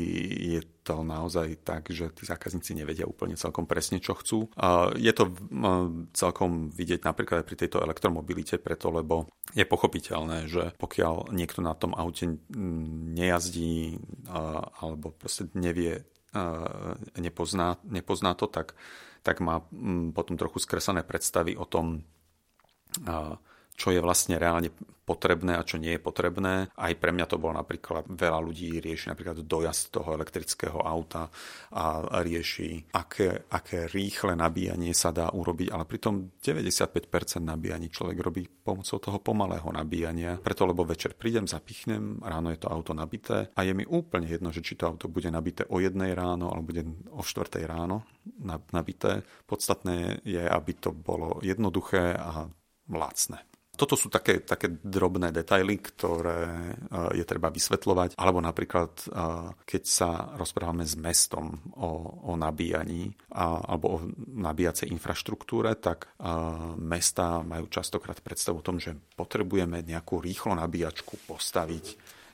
je 0.56 0.62
to 0.84 1.04
naozaj 1.04 1.64
tak, 1.64 1.92
že 1.92 2.12
tí 2.12 2.28
zákazníci 2.28 2.76
nevedia 2.76 3.08
úplne 3.08 3.40
celkom 3.40 3.64
presne, 3.64 4.04
čo 4.04 4.20
chcú. 4.20 4.52
Je 5.00 5.14
to 5.16 5.32
celkom 6.12 6.70
vidieť 6.70 7.08
napríklad 7.08 7.42
aj 7.42 7.48
pri 7.48 7.58
tejto 7.64 7.80
elektromobilite, 7.80 8.60
preto 8.60 8.92
lebo 8.92 9.32
je 9.56 9.64
pochopiteľné, 9.64 10.52
že 10.52 10.76
pokiaľ 10.76 11.32
niekto 11.32 11.64
na 11.64 11.72
tom 11.74 11.96
aute 11.96 12.36
nejazdí 13.16 13.98
alebo 14.78 15.16
proste 15.16 15.48
nevie, 15.56 16.04
nepozná, 17.16 17.80
nepozná 17.88 18.36
to, 18.36 18.52
tak 18.52 18.76
tak 19.24 19.40
má 19.40 19.64
potom 20.12 20.36
trochu 20.36 20.60
skresané 20.60 21.02
predstavy 21.02 21.56
o 21.56 21.64
tom, 21.64 22.04
čo 23.74 23.92
je 23.92 24.00
vlastne 24.00 24.38
reálne 24.38 24.70
potrebné 25.04 25.60
a 25.60 25.68
čo 25.68 25.76
nie 25.76 26.00
je 26.00 26.02
potrebné. 26.02 26.72
Aj 26.74 26.94
pre 26.96 27.12
mňa 27.12 27.28
to 27.28 27.36
bolo 27.36 27.60
napríklad, 27.60 28.08
veľa 28.08 28.40
ľudí 28.40 28.80
rieši 28.80 29.12
napríklad 29.12 29.44
dojazd 29.44 30.00
toho 30.00 30.16
elektrického 30.16 30.80
auta 30.80 31.28
a 31.76 32.08
rieši, 32.24 32.96
aké, 32.96 33.52
aké 33.52 33.92
rýchle 33.92 34.40
nabíjanie 34.40 34.96
sa 34.96 35.12
dá 35.12 35.28
urobiť, 35.30 35.76
ale 35.76 35.84
pritom 35.84 36.40
95% 36.40 37.44
nabíjaní 37.44 37.92
človek 37.92 38.18
robí 38.24 38.48
pomocou 38.48 38.98
toho 39.04 39.20
pomalého 39.20 39.68
nabíjania. 39.76 40.40
Preto, 40.40 40.64
lebo 40.64 40.88
večer 40.88 41.20
prídem, 41.20 41.52
zapichnem, 41.52 42.24
ráno 42.24 42.56
je 42.56 42.64
to 42.64 42.72
auto 42.72 42.96
nabité 42.96 43.52
a 43.54 43.60
je 43.68 43.76
mi 43.76 43.84
úplne 43.84 44.32
jedno, 44.32 44.56
že 44.56 44.64
či 44.64 44.80
to 44.80 44.88
auto 44.88 45.12
bude 45.12 45.28
nabité 45.28 45.68
o 45.68 45.84
jednej 45.84 46.16
ráno 46.16 46.48
alebo 46.48 46.72
bude 46.72 46.88
o 47.12 47.20
štvrtej 47.20 47.68
ráno 47.68 48.08
nabité. 48.72 49.28
Podstatné 49.44 50.24
je, 50.24 50.40
aby 50.40 50.72
to 50.80 50.96
bolo 50.96 51.44
jednoduché 51.44 52.16
a 52.16 52.48
lacné. 52.88 53.53
Toto 53.74 53.98
sú 53.98 54.14
také, 54.14 54.46
také 54.46 54.70
drobné 54.70 55.34
detaily, 55.34 55.82
ktoré 55.82 56.46
e, 56.46 57.18
je 57.18 57.26
treba 57.26 57.50
vysvetľovať. 57.50 58.14
Alebo 58.22 58.38
napríklad, 58.38 58.92
e, 59.02 59.06
keď 59.66 59.84
sa 59.90 60.10
rozprávame 60.38 60.86
s 60.86 60.94
mestom 60.94 61.58
o, 61.74 62.22
o 62.30 62.38
nabíjaní 62.38 63.10
alebo 63.34 63.86
o 63.90 63.98
nabíjacej 64.30 64.94
infraštruktúre, 64.94 65.74
tak 65.82 66.06
e, 66.06 66.30
mesta 66.78 67.42
majú 67.42 67.66
častokrát 67.66 68.22
predstavu 68.22 68.62
o 68.62 68.66
tom, 68.66 68.78
že 68.78 68.94
potrebujeme 69.18 69.82
nejakú 69.82 70.22
rýchlo 70.22 70.54
nabíjačku 70.54 71.26
postaviť 71.26 71.86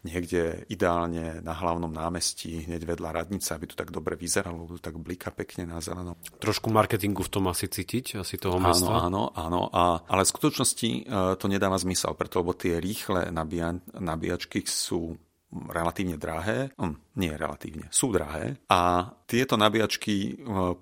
niekde 0.03 0.63
ideálne 0.71 1.43
na 1.43 1.53
hlavnom 1.55 1.91
námestí, 1.91 2.67
hneď 2.67 2.87
vedľa 2.87 3.09
radnice, 3.23 3.51
aby 3.51 3.65
to 3.67 3.75
tak 3.75 3.91
dobre 3.91 4.15
vyzeralo, 4.15 4.67
to 4.67 4.79
tak 4.79 4.95
blika 4.99 5.31
pekne 5.31 5.67
na 5.67 5.83
zeleno. 5.83 6.15
Trošku 6.39 6.71
marketingu 6.71 7.23
v 7.25 7.31
tom 7.31 7.51
asi 7.51 7.67
cítiť, 7.67 8.19
asi 8.19 8.39
toho 8.39 8.59
mesta. 8.59 8.87
Áno, 8.87 9.31
áno, 9.35 9.35
áno. 9.35 9.61
A, 9.75 10.03
ale 10.07 10.23
v 10.23 10.31
skutočnosti 10.31 10.89
e, 10.89 11.01
to 11.35 11.45
nedáva 11.51 11.75
zmysel, 11.75 12.15
preto 12.15 12.39
lebo 12.39 12.55
tie 12.55 12.79
rýchle 12.79 13.29
nabíja, 13.29 13.75
nabíjačky 13.99 14.63
sú 14.63 15.19
relatívne 15.49 16.15
drahé, 16.15 16.71
hm, 16.77 17.17
nie 17.17 17.33
relatívne, 17.33 17.89
sú 17.89 18.13
drahé 18.13 18.61
a 18.69 19.11
tieto 19.25 19.57
nabíjačky 19.57 20.15
e, 20.15 20.31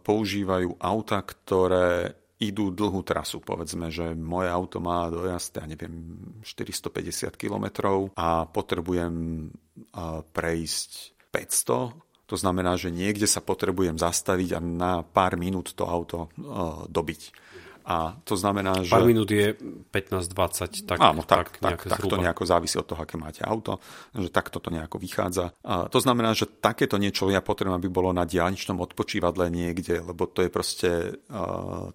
používajú 0.03 0.77
auta, 0.77 1.23
ktoré 1.23 2.13
idú 2.37 2.69
dlhú 2.69 3.01
trasu. 3.01 3.41
Povedzme, 3.41 3.89
že 3.89 4.13
moje 4.13 4.49
auto 4.53 4.77
má 4.77 5.09
dojazd, 5.09 5.57
ja 5.57 5.65
neviem, 5.65 6.21
450 6.45 7.33
km 7.33 7.65
a 8.13 8.45
potrebujem 8.45 9.49
prejsť 10.31 10.91
500. 11.33 11.97
To 12.27 12.35
znamená, 12.35 12.75
že 12.75 12.91
niekde 12.91 13.23
sa 13.23 13.39
potrebujem 13.39 13.95
zastaviť 13.95 14.49
a 14.53 14.59
na 14.59 14.99
pár 15.01 15.39
minút 15.39 15.73
to 15.73 15.87
auto 15.87 16.27
dobiť. 16.91 17.46
A 17.87 18.19
to 18.27 18.35
znamená, 18.35 18.83
že... 18.83 18.91
Pár 18.91 19.07
minút 19.07 19.31
je 19.31 19.55
15-20, 19.95 20.83
tak, 20.83 20.99
Áno, 20.99 21.23
tak, 21.23 21.55
tak, 21.55 21.87
tak, 21.87 21.95
tak 21.95 22.03
to 22.03 22.19
nejako 22.19 22.43
závisí 22.43 22.75
od 22.75 22.83
toho, 22.83 22.99
aké 22.99 23.15
máte 23.15 23.39
auto, 23.47 23.79
že 24.11 24.27
takto 24.27 24.59
to 24.59 24.67
nejako 24.67 24.99
vychádza. 24.99 25.55
A 25.63 25.87
to 25.87 26.03
znamená, 26.03 26.35
že 26.35 26.51
takéto 26.51 26.99
niečo 26.99 27.31
ja 27.31 27.39
potrebujem, 27.39 27.79
aby 27.79 27.87
bolo 27.87 28.11
na 28.11 28.27
diálničnom 28.27 28.75
odpočívadle 28.83 29.47
niekde, 29.47 30.03
lebo 30.03 30.27
to 30.27 30.43
je 30.43 30.49
proste... 30.51 30.89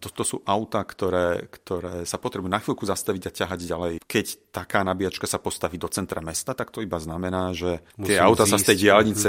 To, 0.01 0.09
to 0.09 0.25
sú 0.25 0.41
auta, 0.49 0.81
ktoré, 0.81 1.45
ktoré 1.53 2.09
sa 2.09 2.17
potrebujú 2.17 2.49
na 2.49 2.65
chvíľku 2.65 2.89
zastaviť 2.89 3.29
a 3.29 3.37
ťahať 3.45 3.61
ďalej. 3.69 3.93
Keď 4.09 4.49
taká 4.49 4.81
nabíjačka 4.89 5.29
sa 5.29 5.37
postaví 5.37 5.77
do 5.77 5.93
centra 5.93 6.25
mesta, 6.25 6.57
tak 6.57 6.73
to 6.73 6.81
iba 6.81 6.97
znamená, 6.97 7.53
že 7.53 7.85
Musím 8.01 8.17
tie 8.17 8.19
auta 8.25 8.49
zísť. 8.49 8.53
sa 8.57 8.57
z 8.57 8.67
tej 8.73 8.77
diálnice, 8.89 9.29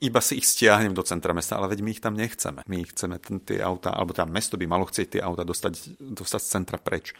iba 0.00 0.20
si 0.24 0.40
ich 0.40 0.48
stiahnem 0.48 0.96
do 0.96 1.04
centra 1.04 1.36
mesta, 1.36 1.60
ale 1.60 1.76
veď 1.76 1.84
my 1.84 1.90
ich 1.92 2.00
tam 2.00 2.16
nechceme. 2.16 2.64
My 2.64 2.88
chceme 2.88 3.20
tie 3.44 3.60
auta, 3.60 3.92
alebo 3.92 4.16
tam 4.16 4.32
mesto 4.32 4.56
by 4.56 4.64
malo 4.64 4.88
chcieť 4.88 5.20
tie 5.20 5.20
auta 5.20 5.44
dostať 5.44 5.89
dostať 5.98 6.40
z 6.42 6.50
centra 6.52 6.78
preč. 6.78 7.16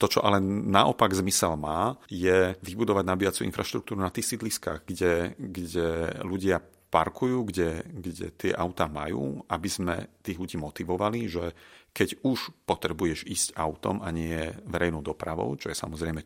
To, 0.00 0.08
čo 0.08 0.24
ale 0.24 0.40
naopak 0.44 1.12
zmysel 1.12 1.60
má, 1.60 2.00
je 2.08 2.56
vybudovať 2.64 3.04
nabíjacú 3.04 3.40
infraštruktúru 3.44 4.00
na 4.00 4.08
tých 4.08 4.32
sídliskách, 4.32 4.88
kde, 4.88 5.36
kde 5.36 5.88
ľudia 6.24 6.64
parkujú, 6.90 7.46
kde, 7.46 7.86
kde 7.86 8.34
tie 8.34 8.52
auta 8.56 8.90
majú, 8.90 9.46
aby 9.46 9.68
sme 9.70 9.94
tých 10.26 10.40
ľudí 10.42 10.58
motivovali, 10.58 11.30
že 11.30 11.54
keď 11.94 12.22
už 12.26 12.66
potrebuješ 12.66 13.28
ísť 13.30 13.48
autom 13.54 14.02
a 14.02 14.10
nie 14.10 14.50
verejnou 14.66 15.04
dopravou, 15.04 15.54
čo 15.54 15.70
je 15.70 15.78
samozrejme 15.78 16.20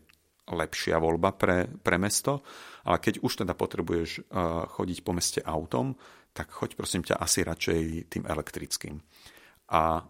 lepšia 0.44 1.00
voľba 1.00 1.32
pre, 1.36 1.68
pre 1.80 1.96
mesto, 1.96 2.44
ale 2.84 3.00
keď 3.00 3.24
už 3.24 3.44
teda 3.44 3.56
potrebuješ 3.56 4.28
uh, 4.28 4.68
chodiť 4.68 4.98
po 5.00 5.12
meste 5.16 5.40
autom, 5.40 5.96
tak 6.36 6.52
choď 6.52 6.76
prosím 6.76 7.02
ťa 7.06 7.16
asi 7.16 7.46
radšej 7.46 7.80
tým 8.12 8.24
elektrickým. 8.28 9.00
A 9.72 10.04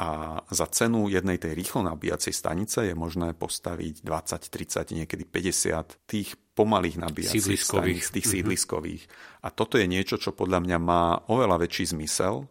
a 0.00 0.40
za 0.48 0.64
cenu 0.72 1.12
jednej 1.12 1.36
tej 1.36 1.52
rýchlo 1.52 1.84
nabíjacej 1.84 2.32
stanice 2.32 2.88
je 2.88 2.96
možné 2.96 3.36
postaviť 3.36 4.00
20, 4.00 4.48
30, 4.48 4.96
niekedy 4.96 5.28
50 5.28 6.08
tých 6.08 6.40
pomalých 6.56 6.96
nabíjacích 6.96 7.60
staníc, 7.60 8.08
tých 8.08 8.24
mm-hmm. 8.24 8.40
sídliskových. 8.40 9.02
A 9.44 9.52
toto 9.52 9.76
je 9.76 9.84
niečo, 9.84 10.16
čo 10.16 10.32
podľa 10.32 10.64
mňa 10.64 10.78
má 10.80 11.20
oveľa 11.28 11.68
väčší 11.68 11.92
zmysel 11.92 12.48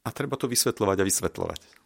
a 0.00 0.08
treba 0.16 0.40
to 0.40 0.48
vysvetľovať 0.48 0.96
a 0.96 1.04
vysvetľovať. 1.04 1.81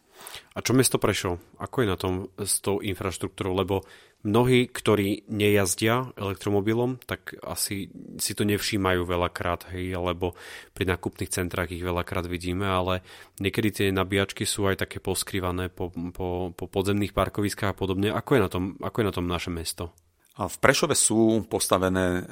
A 0.57 0.65
čo 0.65 0.73
mesto 0.73 0.97
Prešov? 0.97 1.37
Ako 1.61 1.85
je 1.85 1.87
na 1.87 2.01
tom 2.01 2.33
s 2.33 2.57
tou 2.65 2.81
infraštruktúrou? 2.81 3.53
Lebo 3.53 3.85
mnohí, 4.25 4.65
ktorí 4.65 5.29
nejazdia 5.29 6.09
elektromobilom, 6.17 6.97
tak 7.05 7.37
asi 7.45 7.93
si 8.17 8.33
to 8.33 8.41
nevšímajú 8.41 9.05
veľakrát, 9.05 9.69
hej, 9.69 9.93
alebo 9.93 10.33
pri 10.73 10.89
nákupných 10.89 11.29
centrách 11.29 11.69
ich 11.69 11.85
veľakrát 11.85 12.25
vidíme, 12.25 12.65
ale 12.65 13.05
niekedy 13.37 13.69
tie 13.69 13.87
nabíjačky 13.93 14.49
sú 14.49 14.65
aj 14.65 14.81
také 14.81 14.97
poskrývané 14.97 15.69
po, 15.69 15.93
po, 15.93 16.49
po 16.57 16.65
podzemných 16.65 17.13
parkoviskách 17.13 17.71
a 17.71 17.77
podobne. 17.77 18.09
Ako 18.09 18.33
je 18.33 18.41
na 18.41 18.49
tom, 18.49 18.63
ako 18.81 18.97
je 18.97 19.05
na 19.05 19.13
tom 19.13 19.29
naše 19.29 19.53
mesto? 19.53 19.93
V 20.37 20.57
Prešove 20.57 20.97
sú 20.97 21.45
postavené 21.45 22.25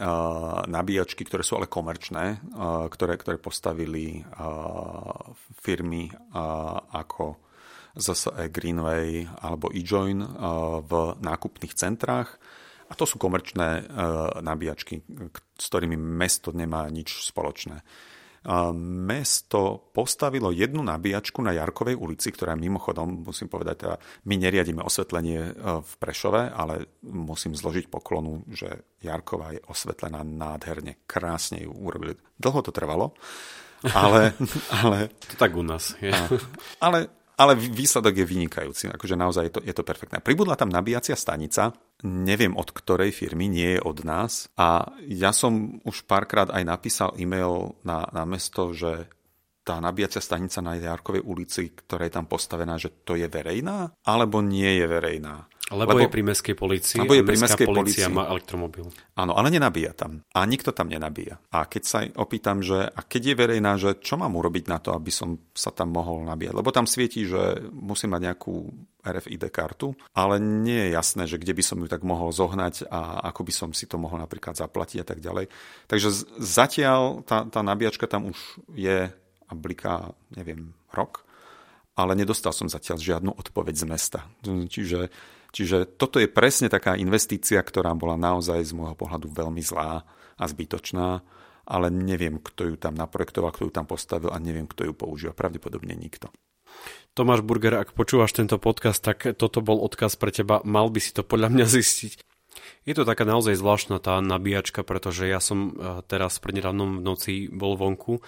nabíjačky, 0.65 1.25
ktoré 1.25 1.45
sú 1.45 1.61
ale 1.61 1.69
komerčné, 1.69 2.41
ktoré, 2.89 3.17
ktoré 3.21 3.37
postavili 3.37 4.21
firmy 5.61 6.09
ako 6.89 7.44
ZSE 7.95 8.51
Greenway 8.51 9.23
alebo 9.39 9.71
eJoin 9.71 10.19
eh, 10.21 10.27
v 10.83 10.91
nákupných 11.19 11.73
centrách. 11.73 12.35
A 12.85 12.93
to 12.93 13.07
sú 13.07 13.17
komerčné 13.17 13.69
eh, 13.81 13.85
nabíjačky, 14.43 15.01
s 15.57 15.65
ktorými 15.71 15.97
mesto 15.97 16.51
nemá 16.51 16.85
nič 16.91 17.23
spoločné. 17.23 17.79
Eh, 17.79 18.51
mesto 19.07 19.89
postavilo 19.95 20.51
jednu 20.51 20.83
nabíjačku 20.83 21.39
na 21.39 21.55
Jarkovej 21.55 21.95
ulici, 21.95 22.29
ktorá 22.29 22.53
mimochodom, 22.59 23.25
musím 23.25 23.47
povedať, 23.47 23.75
teda, 23.87 23.95
my 24.27 24.35
neriadíme 24.37 24.83
osvetlenie 24.83 25.55
v 25.81 25.91
Prešove, 25.97 26.51
ale 26.51 26.99
musím 27.07 27.55
zložiť 27.55 27.87
poklonu, 27.87 28.43
že 28.51 28.99
Jarková 29.01 29.55
je 29.55 29.63
osvetlená 29.71 30.21
nádherne, 30.21 30.99
krásne 31.07 31.63
ju 31.63 31.71
urobili. 31.71 32.19
Dlho 32.37 32.59
to 32.59 32.75
trvalo, 32.75 33.15
ale... 33.95 34.35
ale 34.83 35.09
to 35.25 35.35
tak 35.39 35.55
u 35.55 35.63
nás 35.63 35.95
je. 36.03 36.13
Ale 36.83 37.24
ale 37.35 37.55
výsledok 37.55 38.15
je 38.15 38.25
vynikajúci, 38.25 38.91
akože 38.91 39.15
naozaj 39.19 39.43
je 39.47 39.53
to, 39.53 39.61
je 39.63 39.73
to 39.75 39.83
perfektné. 39.83 40.23
Pribudla 40.23 40.55
tam 40.55 40.71
nabíjacia 40.71 41.19
stanica, 41.19 41.75
neviem 42.03 42.55
od 42.55 42.71
ktorej 42.71 43.11
firmy, 43.11 43.51
nie 43.51 43.75
je 43.77 43.81
od 43.83 44.07
nás 44.07 44.47
a 44.55 44.87
ja 45.07 45.35
som 45.35 45.79
už 45.83 46.07
párkrát 46.07 46.47
aj 46.51 46.63
napísal 46.63 47.09
e-mail 47.19 47.75
na, 47.83 48.07
na 48.11 48.23
mesto, 48.23 48.71
že 48.71 49.11
tá 49.65 49.81
nabíjacia 49.81 50.21
stanica 50.21 50.61
na 50.61 50.77
Jarkovej 50.77 51.25
ulici, 51.25 51.73
ktorá 51.73 52.05
je 52.05 52.13
tam 52.13 52.29
postavená, 52.29 52.77
že 52.77 53.01
to 53.01 53.17
je 53.17 53.25
verejná, 53.25 53.97
alebo 54.05 54.45
nie 54.45 54.77
je 54.77 54.85
verejná. 54.85 55.49
Lebo, 55.73 55.97
lebo 55.97 56.05
je 56.05 56.13
pri 56.13 56.21
mestskej 56.21 56.53
policii 56.53 57.01
lebo 57.01 57.17
je 57.17 57.25
pri 57.25 57.41
mestskej 57.41 57.65
policia 57.65 58.05
má 58.05 58.29
elektromobil. 58.29 58.85
Áno, 59.17 59.33
ale 59.33 59.49
nenabíja 59.49 59.97
tam. 59.97 60.21
A 60.29 60.45
nikto 60.45 60.69
tam 60.69 60.93
nenabíja. 60.93 61.41
A 61.49 61.65
keď 61.65 61.83
sa 61.89 62.05
opýtam, 62.21 62.61
že 62.61 62.85
a 62.85 63.01
keď 63.01 63.33
je 63.33 63.35
verejná, 63.41 63.71
že 63.81 63.97
čo 63.97 64.13
mám 64.13 64.37
urobiť 64.37 64.69
na 64.69 64.77
to, 64.77 64.93
aby 64.93 65.09
som 65.09 65.41
sa 65.57 65.73
tam 65.73 65.89
mohol 65.89 66.21
nabíjať? 66.21 66.53
Lebo 66.53 66.69
tam 66.69 66.85
svietí, 66.85 67.25
že 67.25 67.65
musím 67.73 68.13
mať 68.13 68.21
nejakú 68.29 68.53
RFID 69.01 69.49
kartu, 69.49 69.97
ale 70.13 70.37
nie 70.37 70.85
je 70.85 70.89
jasné, 70.93 71.25
že 71.25 71.41
kde 71.41 71.57
by 71.57 71.63
som 71.65 71.81
ju 71.81 71.89
tak 71.89 72.05
mohol 72.05 72.29
zohnať 72.29 72.85
a 72.85 73.25
ako 73.33 73.41
by 73.49 73.53
som 73.53 73.69
si 73.73 73.89
to 73.89 73.97
mohol 73.97 74.21
napríklad 74.21 74.53
zaplatiť 74.53 75.01
a 75.01 75.07
tak 75.09 75.17
ďalej. 75.17 75.49
Takže 75.89 76.09
zatiaľ 76.45 77.25
tá, 77.25 77.41
tá 77.49 77.65
nabíjačka 77.65 78.05
tam 78.05 78.29
už 78.29 78.37
je 78.77 79.09
a 79.45 79.53
bliká, 79.53 80.13
neviem, 80.33 80.77
rok, 80.93 81.25
ale 81.95 82.13
nedostal 82.13 82.51
som 82.51 82.69
zatiaľ 82.69 82.97
žiadnu 83.01 83.31
odpoveď 83.33 83.75
z 83.77 83.85
mesta. 83.87 84.19
Čiže 84.45 85.09
Čiže 85.55 85.95
toto 85.95 86.19
je 86.19 86.27
presne 86.27 86.67
taká 86.67 86.99
investícia, 86.99 87.63
ktorá 87.63 87.95
bola 87.95 88.19
naozaj 88.19 88.59
z 88.59 88.75
môjho 88.75 88.99
pohľadu 88.99 89.31
veľmi 89.31 89.63
zlá 89.63 90.03
a 90.35 90.43
zbytočná, 90.43 91.23
ale 91.63 91.87
neviem, 91.87 92.43
kto 92.43 92.69
ju 92.69 92.75
tam 92.75 92.99
naprojektoval, 92.99 93.55
kto 93.55 93.63
ju 93.67 93.71
tam 93.71 93.87
postavil 93.87 94.35
a 94.35 94.37
neviem, 94.43 94.67
kto 94.67 94.91
ju 94.91 94.93
používa. 94.93 95.31
Pravdepodobne 95.31 95.95
nikto. 95.95 96.27
Tomáš 97.15 97.47
Burger, 97.47 97.79
ak 97.79 97.95
počúvaš 97.95 98.35
tento 98.35 98.59
podcast, 98.59 98.99
tak 98.99 99.23
toto 99.39 99.63
bol 99.63 99.79
odkaz 99.79 100.19
pre 100.19 100.35
teba. 100.35 100.59
Mal 100.67 100.91
by 100.91 100.99
si 100.99 101.15
to 101.15 101.23
podľa 101.23 101.47
mňa 101.55 101.65
zistiť. 101.71 102.19
Je 102.83 102.93
to 102.93 103.07
taká 103.07 103.23
naozaj 103.23 103.55
zvláštna 103.55 104.03
tá 104.03 104.19
nabíjačka, 104.19 104.83
pretože 104.83 105.23
ja 105.23 105.39
som 105.39 105.71
eh, 105.71 106.03
teraz 106.11 106.35
prednedávnom 106.43 106.99
v 106.99 107.05
noci 107.07 107.33
bol 107.47 107.79
vonku 107.79 108.19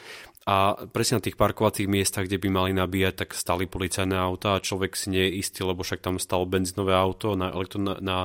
a 0.48 0.80
presne 0.88 1.20
na 1.20 1.26
tých 1.28 1.36
parkovacích 1.36 1.91
miestach, 1.91 2.24
kde 2.24 2.39
by 2.39 2.48
mali 2.48 2.72
nabíjať, 2.72 3.28
tak 3.28 3.36
stali 3.36 3.68
policajné 3.68 4.16
auta 4.16 4.56
a 4.56 4.64
človek 4.64 4.95
si 4.95 5.12
nie 5.12 5.28
je 5.28 5.43
istý, 5.43 5.68
lebo 5.68 5.84
však 5.84 6.00
tam 6.00 6.16
stalo 6.24 6.48
benzínové 6.48 6.95
auto 6.95 7.36
na, 7.36 7.52
na, 7.52 7.93
na, 8.00 8.18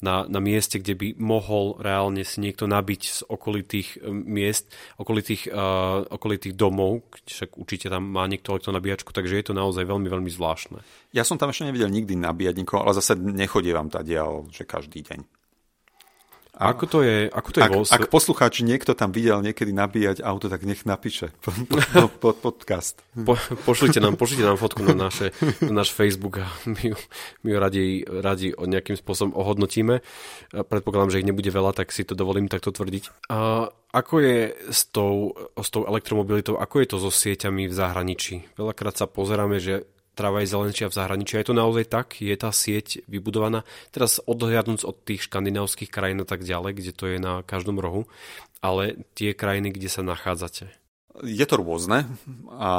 na, 0.00 0.14
na 0.24 0.40
mieste, 0.40 0.80
kde 0.80 0.96
by 0.96 1.08
mohol 1.20 1.76
reálne 1.76 2.24
si 2.24 2.40
niekto 2.40 2.64
nabiť 2.64 3.02
z 3.04 3.20
okolitých 3.28 4.00
e, 4.00 4.08
miest, 4.08 4.72
okolitých, 4.96 5.52
uh, 5.52 6.08
okolitých 6.16 6.56
domov, 6.56 7.12
však 7.28 7.60
určite 7.60 7.92
tam 7.92 8.08
má 8.08 8.24
niekto 8.24 8.56
nabíjačku, 8.56 9.12
takže 9.12 9.36
je 9.36 9.44
to 9.52 9.52
naozaj 9.52 9.84
veľmi, 9.84 10.08
veľmi 10.08 10.32
zvláštne. 10.32 10.80
Ja 11.12 11.28
som 11.28 11.36
tam 11.36 11.52
ešte 11.52 11.68
nevidel 11.68 11.92
nikdy 11.92 12.16
nabíjať 12.16 12.56
nikoho, 12.56 12.88
ale 12.88 12.96
zase 12.96 13.20
nechodievam 13.20 13.92
dial, 13.92 14.48
že 14.48 14.64
každý 14.64 15.04
deň. 15.04 15.35
A 16.56 16.72
ako 16.72 16.84
to 16.88 16.98
je, 17.04 17.28
ako 17.28 17.48
to 17.52 17.56
je 17.60 17.64
ak, 17.68 17.72
vo... 17.72 17.80
ak 17.84 18.02
poslucháč 18.08 18.64
niekto 18.64 18.96
tam 18.96 19.12
videl 19.12 19.44
niekedy 19.44 19.76
nabíjať 19.76 20.24
auto, 20.24 20.48
tak 20.48 20.64
nech 20.64 20.88
napíše 20.88 21.28
pod, 21.44 21.52
pod 22.16 22.36
podcast. 22.40 23.04
Po, 23.12 23.36
pošlite, 23.68 24.00
nám, 24.00 24.16
pošlite 24.16 24.40
nám 24.40 24.56
fotku 24.56 24.80
na, 24.80 24.96
naše, 24.96 25.36
na 25.60 25.84
náš 25.84 25.92
Facebook 25.92 26.40
a 26.40 26.48
my 26.64 26.80
ju, 26.80 26.96
my 27.44 27.48
ju 27.52 27.56
radi, 27.60 27.84
radi 28.08 28.46
nejakým 28.56 28.96
spôsobom 28.96 29.36
ohodnotíme. 29.36 30.00
Predpokladám, 30.56 31.12
že 31.12 31.20
ich 31.20 31.28
nebude 31.28 31.52
veľa, 31.52 31.76
tak 31.76 31.92
si 31.92 32.08
to 32.08 32.16
dovolím 32.16 32.48
takto 32.48 32.72
tvrdiť. 32.72 33.28
A 33.28 33.68
ako 33.92 34.14
je 34.24 34.56
s 34.72 34.88
tou, 34.88 35.36
s 35.56 35.68
tou 35.68 35.84
elektromobilitou, 35.84 36.56
ako 36.56 36.80
je 36.80 36.88
to 36.88 36.96
so 37.00 37.12
sieťami 37.12 37.68
v 37.68 37.74
zahraničí? 37.76 38.56
Veľakrát 38.56 38.96
sa 38.96 39.04
pozeráme, 39.04 39.60
že 39.60 39.84
tráva 40.16 40.40
je 40.40 40.50
zelenšia 40.50 40.88
v 40.88 40.96
zahraničí. 40.96 41.36
Je 41.36 41.52
to 41.52 41.54
naozaj 41.54 41.84
tak? 41.92 42.16
Je 42.18 42.32
tá 42.34 42.48
sieť 42.48 43.04
vybudovaná? 43.04 43.68
Teraz 43.92 44.18
odhľadnúť 44.24 44.88
od 44.88 44.96
tých 45.04 45.28
škandinávskych 45.28 45.92
krajín 45.92 46.24
a 46.24 46.26
tak 46.26 46.42
ďalej, 46.42 46.72
kde 46.72 46.92
to 46.96 47.04
je 47.12 47.18
na 47.20 47.44
každom 47.44 47.76
rohu, 47.76 48.08
ale 48.64 49.04
tie 49.12 49.36
krajiny, 49.36 49.76
kde 49.76 49.92
sa 49.92 50.00
nachádzate. 50.00 50.72
Je 51.24 51.46
to 51.48 51.56
rôzne 51.56 52.04
a 52.52 52.72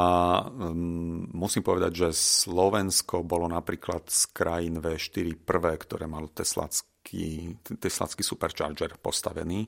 um, 0.46 1.26
musím 1.34 1.66
povedať, 1.66 2.06
že 2.06 2.08
Slovensko 2.46 3.26
bolo 3.26 3.50
napríklad 3.50 4.06
z 4.06 4.30
krajín 4.30 4.78
V4 4.78 5.34
prvé, 5.42 5.74
ktoré 5.74 6.06
malo 6.06 6.30
teslacký, 6.30 7.58
teslacký 7.82 8.22
supercharger 8.22 8.94
postavený. 9.02 9.66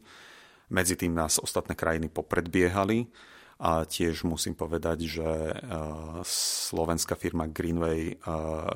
Medzi 0.71 0.95
tým 0.95 1.19
nás 1.19 1.43
ostatné 1.43 1.75
krajiny 1.75 2.15
popredbiehali 2.15 3.11
a 3.61 3.85
tiež 3.85 4.25
musím 4.25 4.57
povedať, 4.57 5.05
že 5.05 5.29
e, 5.29 5.55
slovenská 6.25 7.13
firma 7.13 7.45
Greenway 7.45 8.01
e, 8.09 8.15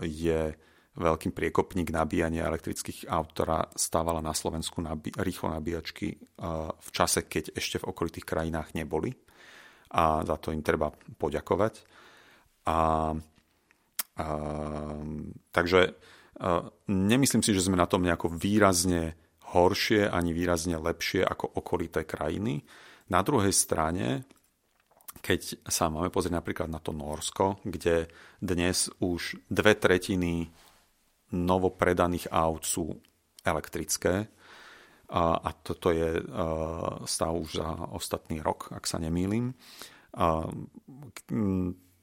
je 0.05 0.53
veľkým 1.01 1.33
priekopník 1.33 1.89
nabíjania 1.89 2.45
elektrických 2.53 3.09
aut, 3.09 3.33
ktorá 3.33 3.73
stávala 3.73 4.21
na 4.21 4.37
Slovensku 4.37 4.85
nabí- 4.85 5.17
rýchlo 5.17 5.57
nabíjačky 5.57 6.09
e, 6.13 6.17
v 6.69 6.91
čase, 6.93 7.25
keď 7.25 7.57
ešte 7.57 7.81
v 7.81 7.89
okolitých 7.97 8.29
krajinách 8.29 8.77
neboli. 8.77 9.17
A 9.89 10.21
za 10.21 10.37
to 10.37 10.53
im 10.53 10.61
treba 10.61 10.93
poďakovať. 10.93 11.81
A, 12.69 12.77
a, 12.77 14.27
takže 15.49 15.81
a, 16.37 16.61
nemyslím 16.93 17.41
si, 17.41 17.57
že 17.57 17.65
sme 17.65 17.81
na 17.81 17.89
tom 17.89 18.05
nejako 18.05 18.37
výrazne 18.37 19.17
horšie 19.57 20.13
ani 20.13 20.37
výrazne 20.37 20.77
lepšie 20.77 21.25
ako 21.25 21.57
okolité 21.57 22.05
krajiny. 22.05 22.69
Na 23.09 23.25
druhej 23.25 23.55
strane 23.55 24.29
keď 25.25 25.65
sa 25.65 25.89
máme 25.89 26.13
pozrieť 26.13 26.37
napríklad 26.37 26.69
na 26.69 26.77
to 26.85 26.93
Norsko, 26.93 27.65
kde 27.65 28.13
dnes 28.45 28.93
už 29.01 29.41
dve 29.49 29.73
tretiny 29.73 30.53
novopredaných 31.33 32.29
aut 32.29 32.69
sú 32.69 32.93
elektrické, 33.41 34.29
a, 35.15 35.53
toto 35.65 35.89
je 35.95 36.21
stav 37.09 37.33
už 37.33 37.61
za 37.61 37.71
ostatný 37.93 38.41
rok, 38.45 38.73
ak 38.73 38.85
sa 38.85 38.99
nemýlim, 38.99 39.53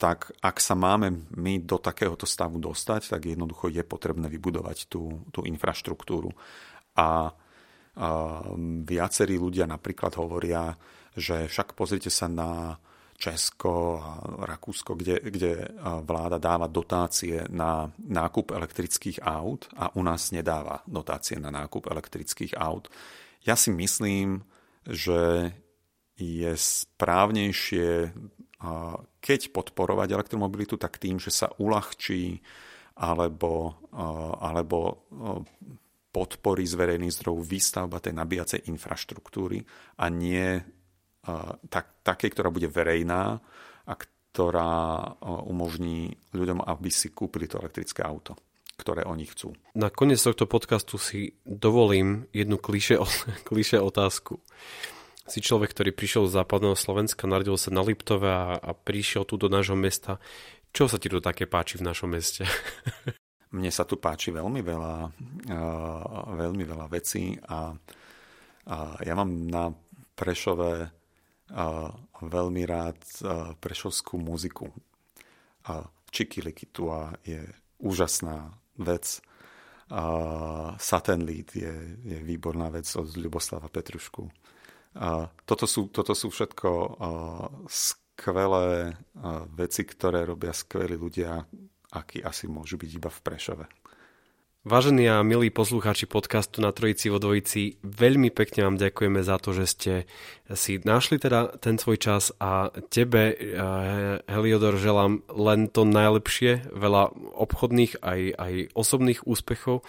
tak 0.01 0.33
ak 0.41 0.57
sa 0.57 0.73
máme 0.73 1.29
my 1.37 1.61
do 1.61 1.77
takéhoto 1.77 2.25
stavu 2.25 2.57
dostať, 2.57 3.13
tak 3.13 3.21
jednoducho 3.29 3.69
je 3.69 3.85
potrebné 3.85 4.25
vybudovať 4.31 4.89
tú, 4.89 5.29
tú 5.29 5.45
infraštruktúru. 5.45 6.33
A 6.97 7.29
viacerí 8.85 9.35
ľudia 9.35 9.67
napríklad 9.67 10.15
hovoria, 10.17 10.73
že 11.13 11.51
však 11.51 11.75
pozrite 11.75 12.09
sa 12.09 12.31
na 12.31 12.79
Česko 13.21 14.01
a 14.01 14.17
Rakúsko, 14.49 14.97
kde, 14.97 15.21
kde 15.21 15.77
vláda 16.01 16.41
dáva 16.41 16.65
dotácie 16.65 17.45
na 17.53 17.85
nákup 18.01 18.49
elektrických 18.49 19.21
aut 19.21 19.69
a 19.77 19.93
u 19.93 20.01
nás 20.01 20.33
nedáva 20.33 20.81
dotácie 20.89 21.37
na 21.37 21.53
nákup 21.53 21.85
elektrických 21.85 22.57
aut. 22.57 22.89
Ja 23.45 23.53
si 23.53 23.69
myslím, 23.69 24.41
že 24.89 25.53
je 26.17 26.51
správnejšie, 26.57 28.09
keď 29.21 29.39
podporovať 29.53 30.17
elektromobilitu, 30.17 30.81
tak 30.81 30.97
tým, 30.97 31.21
že 31.21 31.29
sa 31.29 31.53
uľahčí 31.61 32.41
alebo, 32.97 33.77
alebo 34.41 35.09
podporí 36.09 36.65
z 36.65 36.73
verejných 36.73 37.15
zdrojov 37.21 37.45
výstavba 37.45 38.01
tej 38.01 38.17
nabíjacej 38.17 38.69
infraštruktúry 38.69 39.61
a 40.01 40.09
nie 40.09 40.80
tak, 41.69 42.01
takej, 42.01 42.29
ktorá 42.33 42.49
bude 42.49 42.67
verejná 42.69 43.37
a 43.85 43.93
ktorá 43.93 45.15
umožní 45.45 46.17
ľuďom, 46.33 46.65
aby 46.65 46.89
si 46.89 47.13
kúpili 47.13 47.45
to 47.45 47.61
elektrické 47.61 48.01
auto 48.01 48.37
ktoré 48.81 49.05
oni 49.05 49.29
chcú. 49.29 49.53
Na 49.77 49.93
koniec 49.93 50.17
tohto 50.17 50.49
podcastu 50.49 50.97
si 50.97 51.37
dovolím 51.45 52.25
jednu 52.33 52.57
kliše, 52.57 52.97
kliše 53.49 53.77
otázku. 53.77 54.41
Si 55.29 55.37
človek, 55.37 55.69
ktorý 55.69 55.93
prišiel 55.93 56.25
z 56.25 56.41
západného 56.41 56.73
Slovenska, 56.73 57.29
narodil 57.29 57.53
sa 57.61 57.69
na 57.69 57.85
Liptove 57.85 58.25
a, 58.25 58.57
a 58.57 58.71
prišiel 58.73 59.21
tu 59.29 59.37
do 59.37 59.53
nášho 59.53 59.77
mesta. 59.77 60.17
Čo 60.73 60.89
sa 60.89 60.97
ti 60.97 61.13
tu 61.13 61.21
také 61.21 61.45
páči 61.45 61.77
v 61.77 61.85
našom 61.85 62.09
meste? 62.09 62.49
Mne 63.55 63.69
sa 63.69 63.85
tu 63.85 64.01
páči 64.01 64.33
veľmi 64.33 64.63
veľa, 64.63 64.95
uh, 65.51 66.03
veľmi 66.39 66.63
veľa 66.63 66.87
vecí 66.89 67.35
a, 67.51 67.75
a 68.65 68.75
ja 69.03 69.13
mám 69.13 69.29
na 69.45 69.69
Prešove 70.15 71.00
veľmi 72.21 72.63
rád 72.63 72.99
prešovskú 73.59 74.15
muziku. 74.15 74.71
Čikilikitua 76.11 77.15
je 77.27 77.43
úžasná 77.79 78.55
vec. 78.79 79.19
Satin 80.79 81.21
Lead 81.27 81.51
je, 81.51 81.75
je 81.99 82.17
výborná 82.23 82.71
vec 82.71 82.87
od 82.95 83.11
Ľuboslava 83.11 83.67
Petrušku. 83.67 84.31
Toto 85.43 85.65
sú, 85.67 85.91
toto 85.91 86.15
sú 86.15 86.31
všetko 86.31 86.69
skvelé 87.67 88.95
veci, 89.51 89.83
ktoré 89.83 90.23
robia 90.27 90.55
skvelí 90.55 90.95
ľudia, 90.95 91.43
akí 91.91 92.23
asi 92.23 92.47
môžu 92.47 92.79
byť 92.79 92.91
iba 92.95 93.11
v 93.11 93.19
Prešove. 93.19 93.65
Vážení 94.61 95.09
a 95.09 95.25
milí 95.25 95.49
poslucháči 95.49 96.05
podcastu 96.05 96.61
na 96.61 96.69
Trojici 96.69 97.09
vo 97.09 97.17
veľmi 97.17 98.29
pekne 98.29 98.69
vám 98.69 98.77
ďakujeme 98.77 99.25
za 99.25 99.41
to, 99.41 99.57
že 99.57 99.65
ste 99.65 99.93
si 100.53 100.77
našli 100.85 101.17
teda 101.17 101.57
ten 101.57 101.81
svoj 101.81 101.97
čas 101.97 102.29
a 102.37 102.69
tebe, 102.93 103.33
eh, 103.33 104.21
Heliodor, 104.29 104.77
želám 104.77 105.25
len 105.33 105.65
to 105.65 105.81
najlepšie, 105.81 106.69
veľa 106.77 107.09
obchodných 107.41 108.05
aj, 108.05 108.21
aj 108.37 108.53
osobných 108.77 109.25
úspechov 109.25 109.81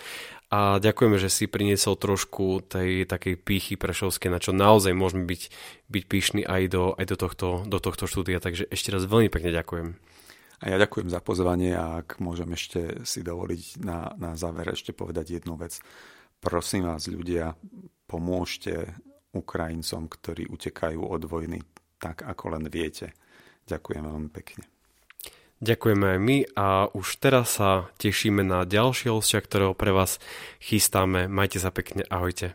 a 0.49 0.81
ďakujeme, 0.81 1.20
že 1.20 1.29
si 1.29 1.53
priniesol 1.53 2.01
trošku 2.01 2.64
tej 2.64 3.05
takej 3.05 3.45
pýchy 3.45 3.77
prešovskej, 3.77 4.33
na 4.33 4.41
čo 4.41 4.57
naozaj 4.57 4.97
môžeme 4.97 5.29
byť, 5.29 5.53
byť 5.93 6.05
píšni 6.09 6.43
aj, 6.49 6.62
do, 6.73 6.97
aj 6.97 7.12
do, 7.12 7.16
tohto, 7.20 7.49
do 7.68 7.77
tohto 7.77 8.09
štúdia, 8.09 8.41
takže 8.41 8.73
ešte 8.73 8.89
raz 8.89 9.05
veľmi 9.05 9.29
pekne 9.29 9.53
ďakujem. 9.53 10.12
A 10.63 10.71
ja 10.71 10.79
ďakujem 10.79 11.11
za 11.11 11.19
pozvanie 11.19 11.75
a 11.75 12.07
ak 12.07 12.23
môžem 12.23 12.55
ešte 12.55 13.03
si 13.03 13.27
dovoliť 13.27 13.83
na, 13.83 14.15
na 14.15 14.39
záver 14.39 14.71
ešte 14.71 14.95
povedať 14.95 15.43
jednu 15.43 15.59
vec. 15.59 15.83
Prosím 16.39 16.87
vás 16.87 17.11
ľudia, 17.11 17.59
pomôžte 18.07 18.95
Ukrajincom, 19.35 20.07
ktorí 20.07 20.47
utekajú 20.47 21.03
od 21.03 21.23
vojny 21.27 21.59
tak, 21.99 22.23
ako 22.23 22.55
len 22.55 22.71
viete. 22.71 23.11
Ďakujem 23.67 24.03
veľmi 24.07 24.31
pekne. 24.31 24.63
Ďakujeme 25.63 26.07
aj 26.15 26.19
my 26.19 26.39
a 26.59 26.91
už 26.91 27.23
teraz 27.23 27.59
sa 27.59 27.91
tešíme 27.99 28.43
na 28.47 28.63
ďalšie 28.63 29.11
hostia, 29.15 29.43
ktorého 29.43 29.75
pre 29.75 29.91
vás 29.91 30.23
chystáme. 30.59 31.27
Majte 31.27 31.59
sa 31.59 31.75
pekne, 31.75 32.07
ahojte. 32.07 32.55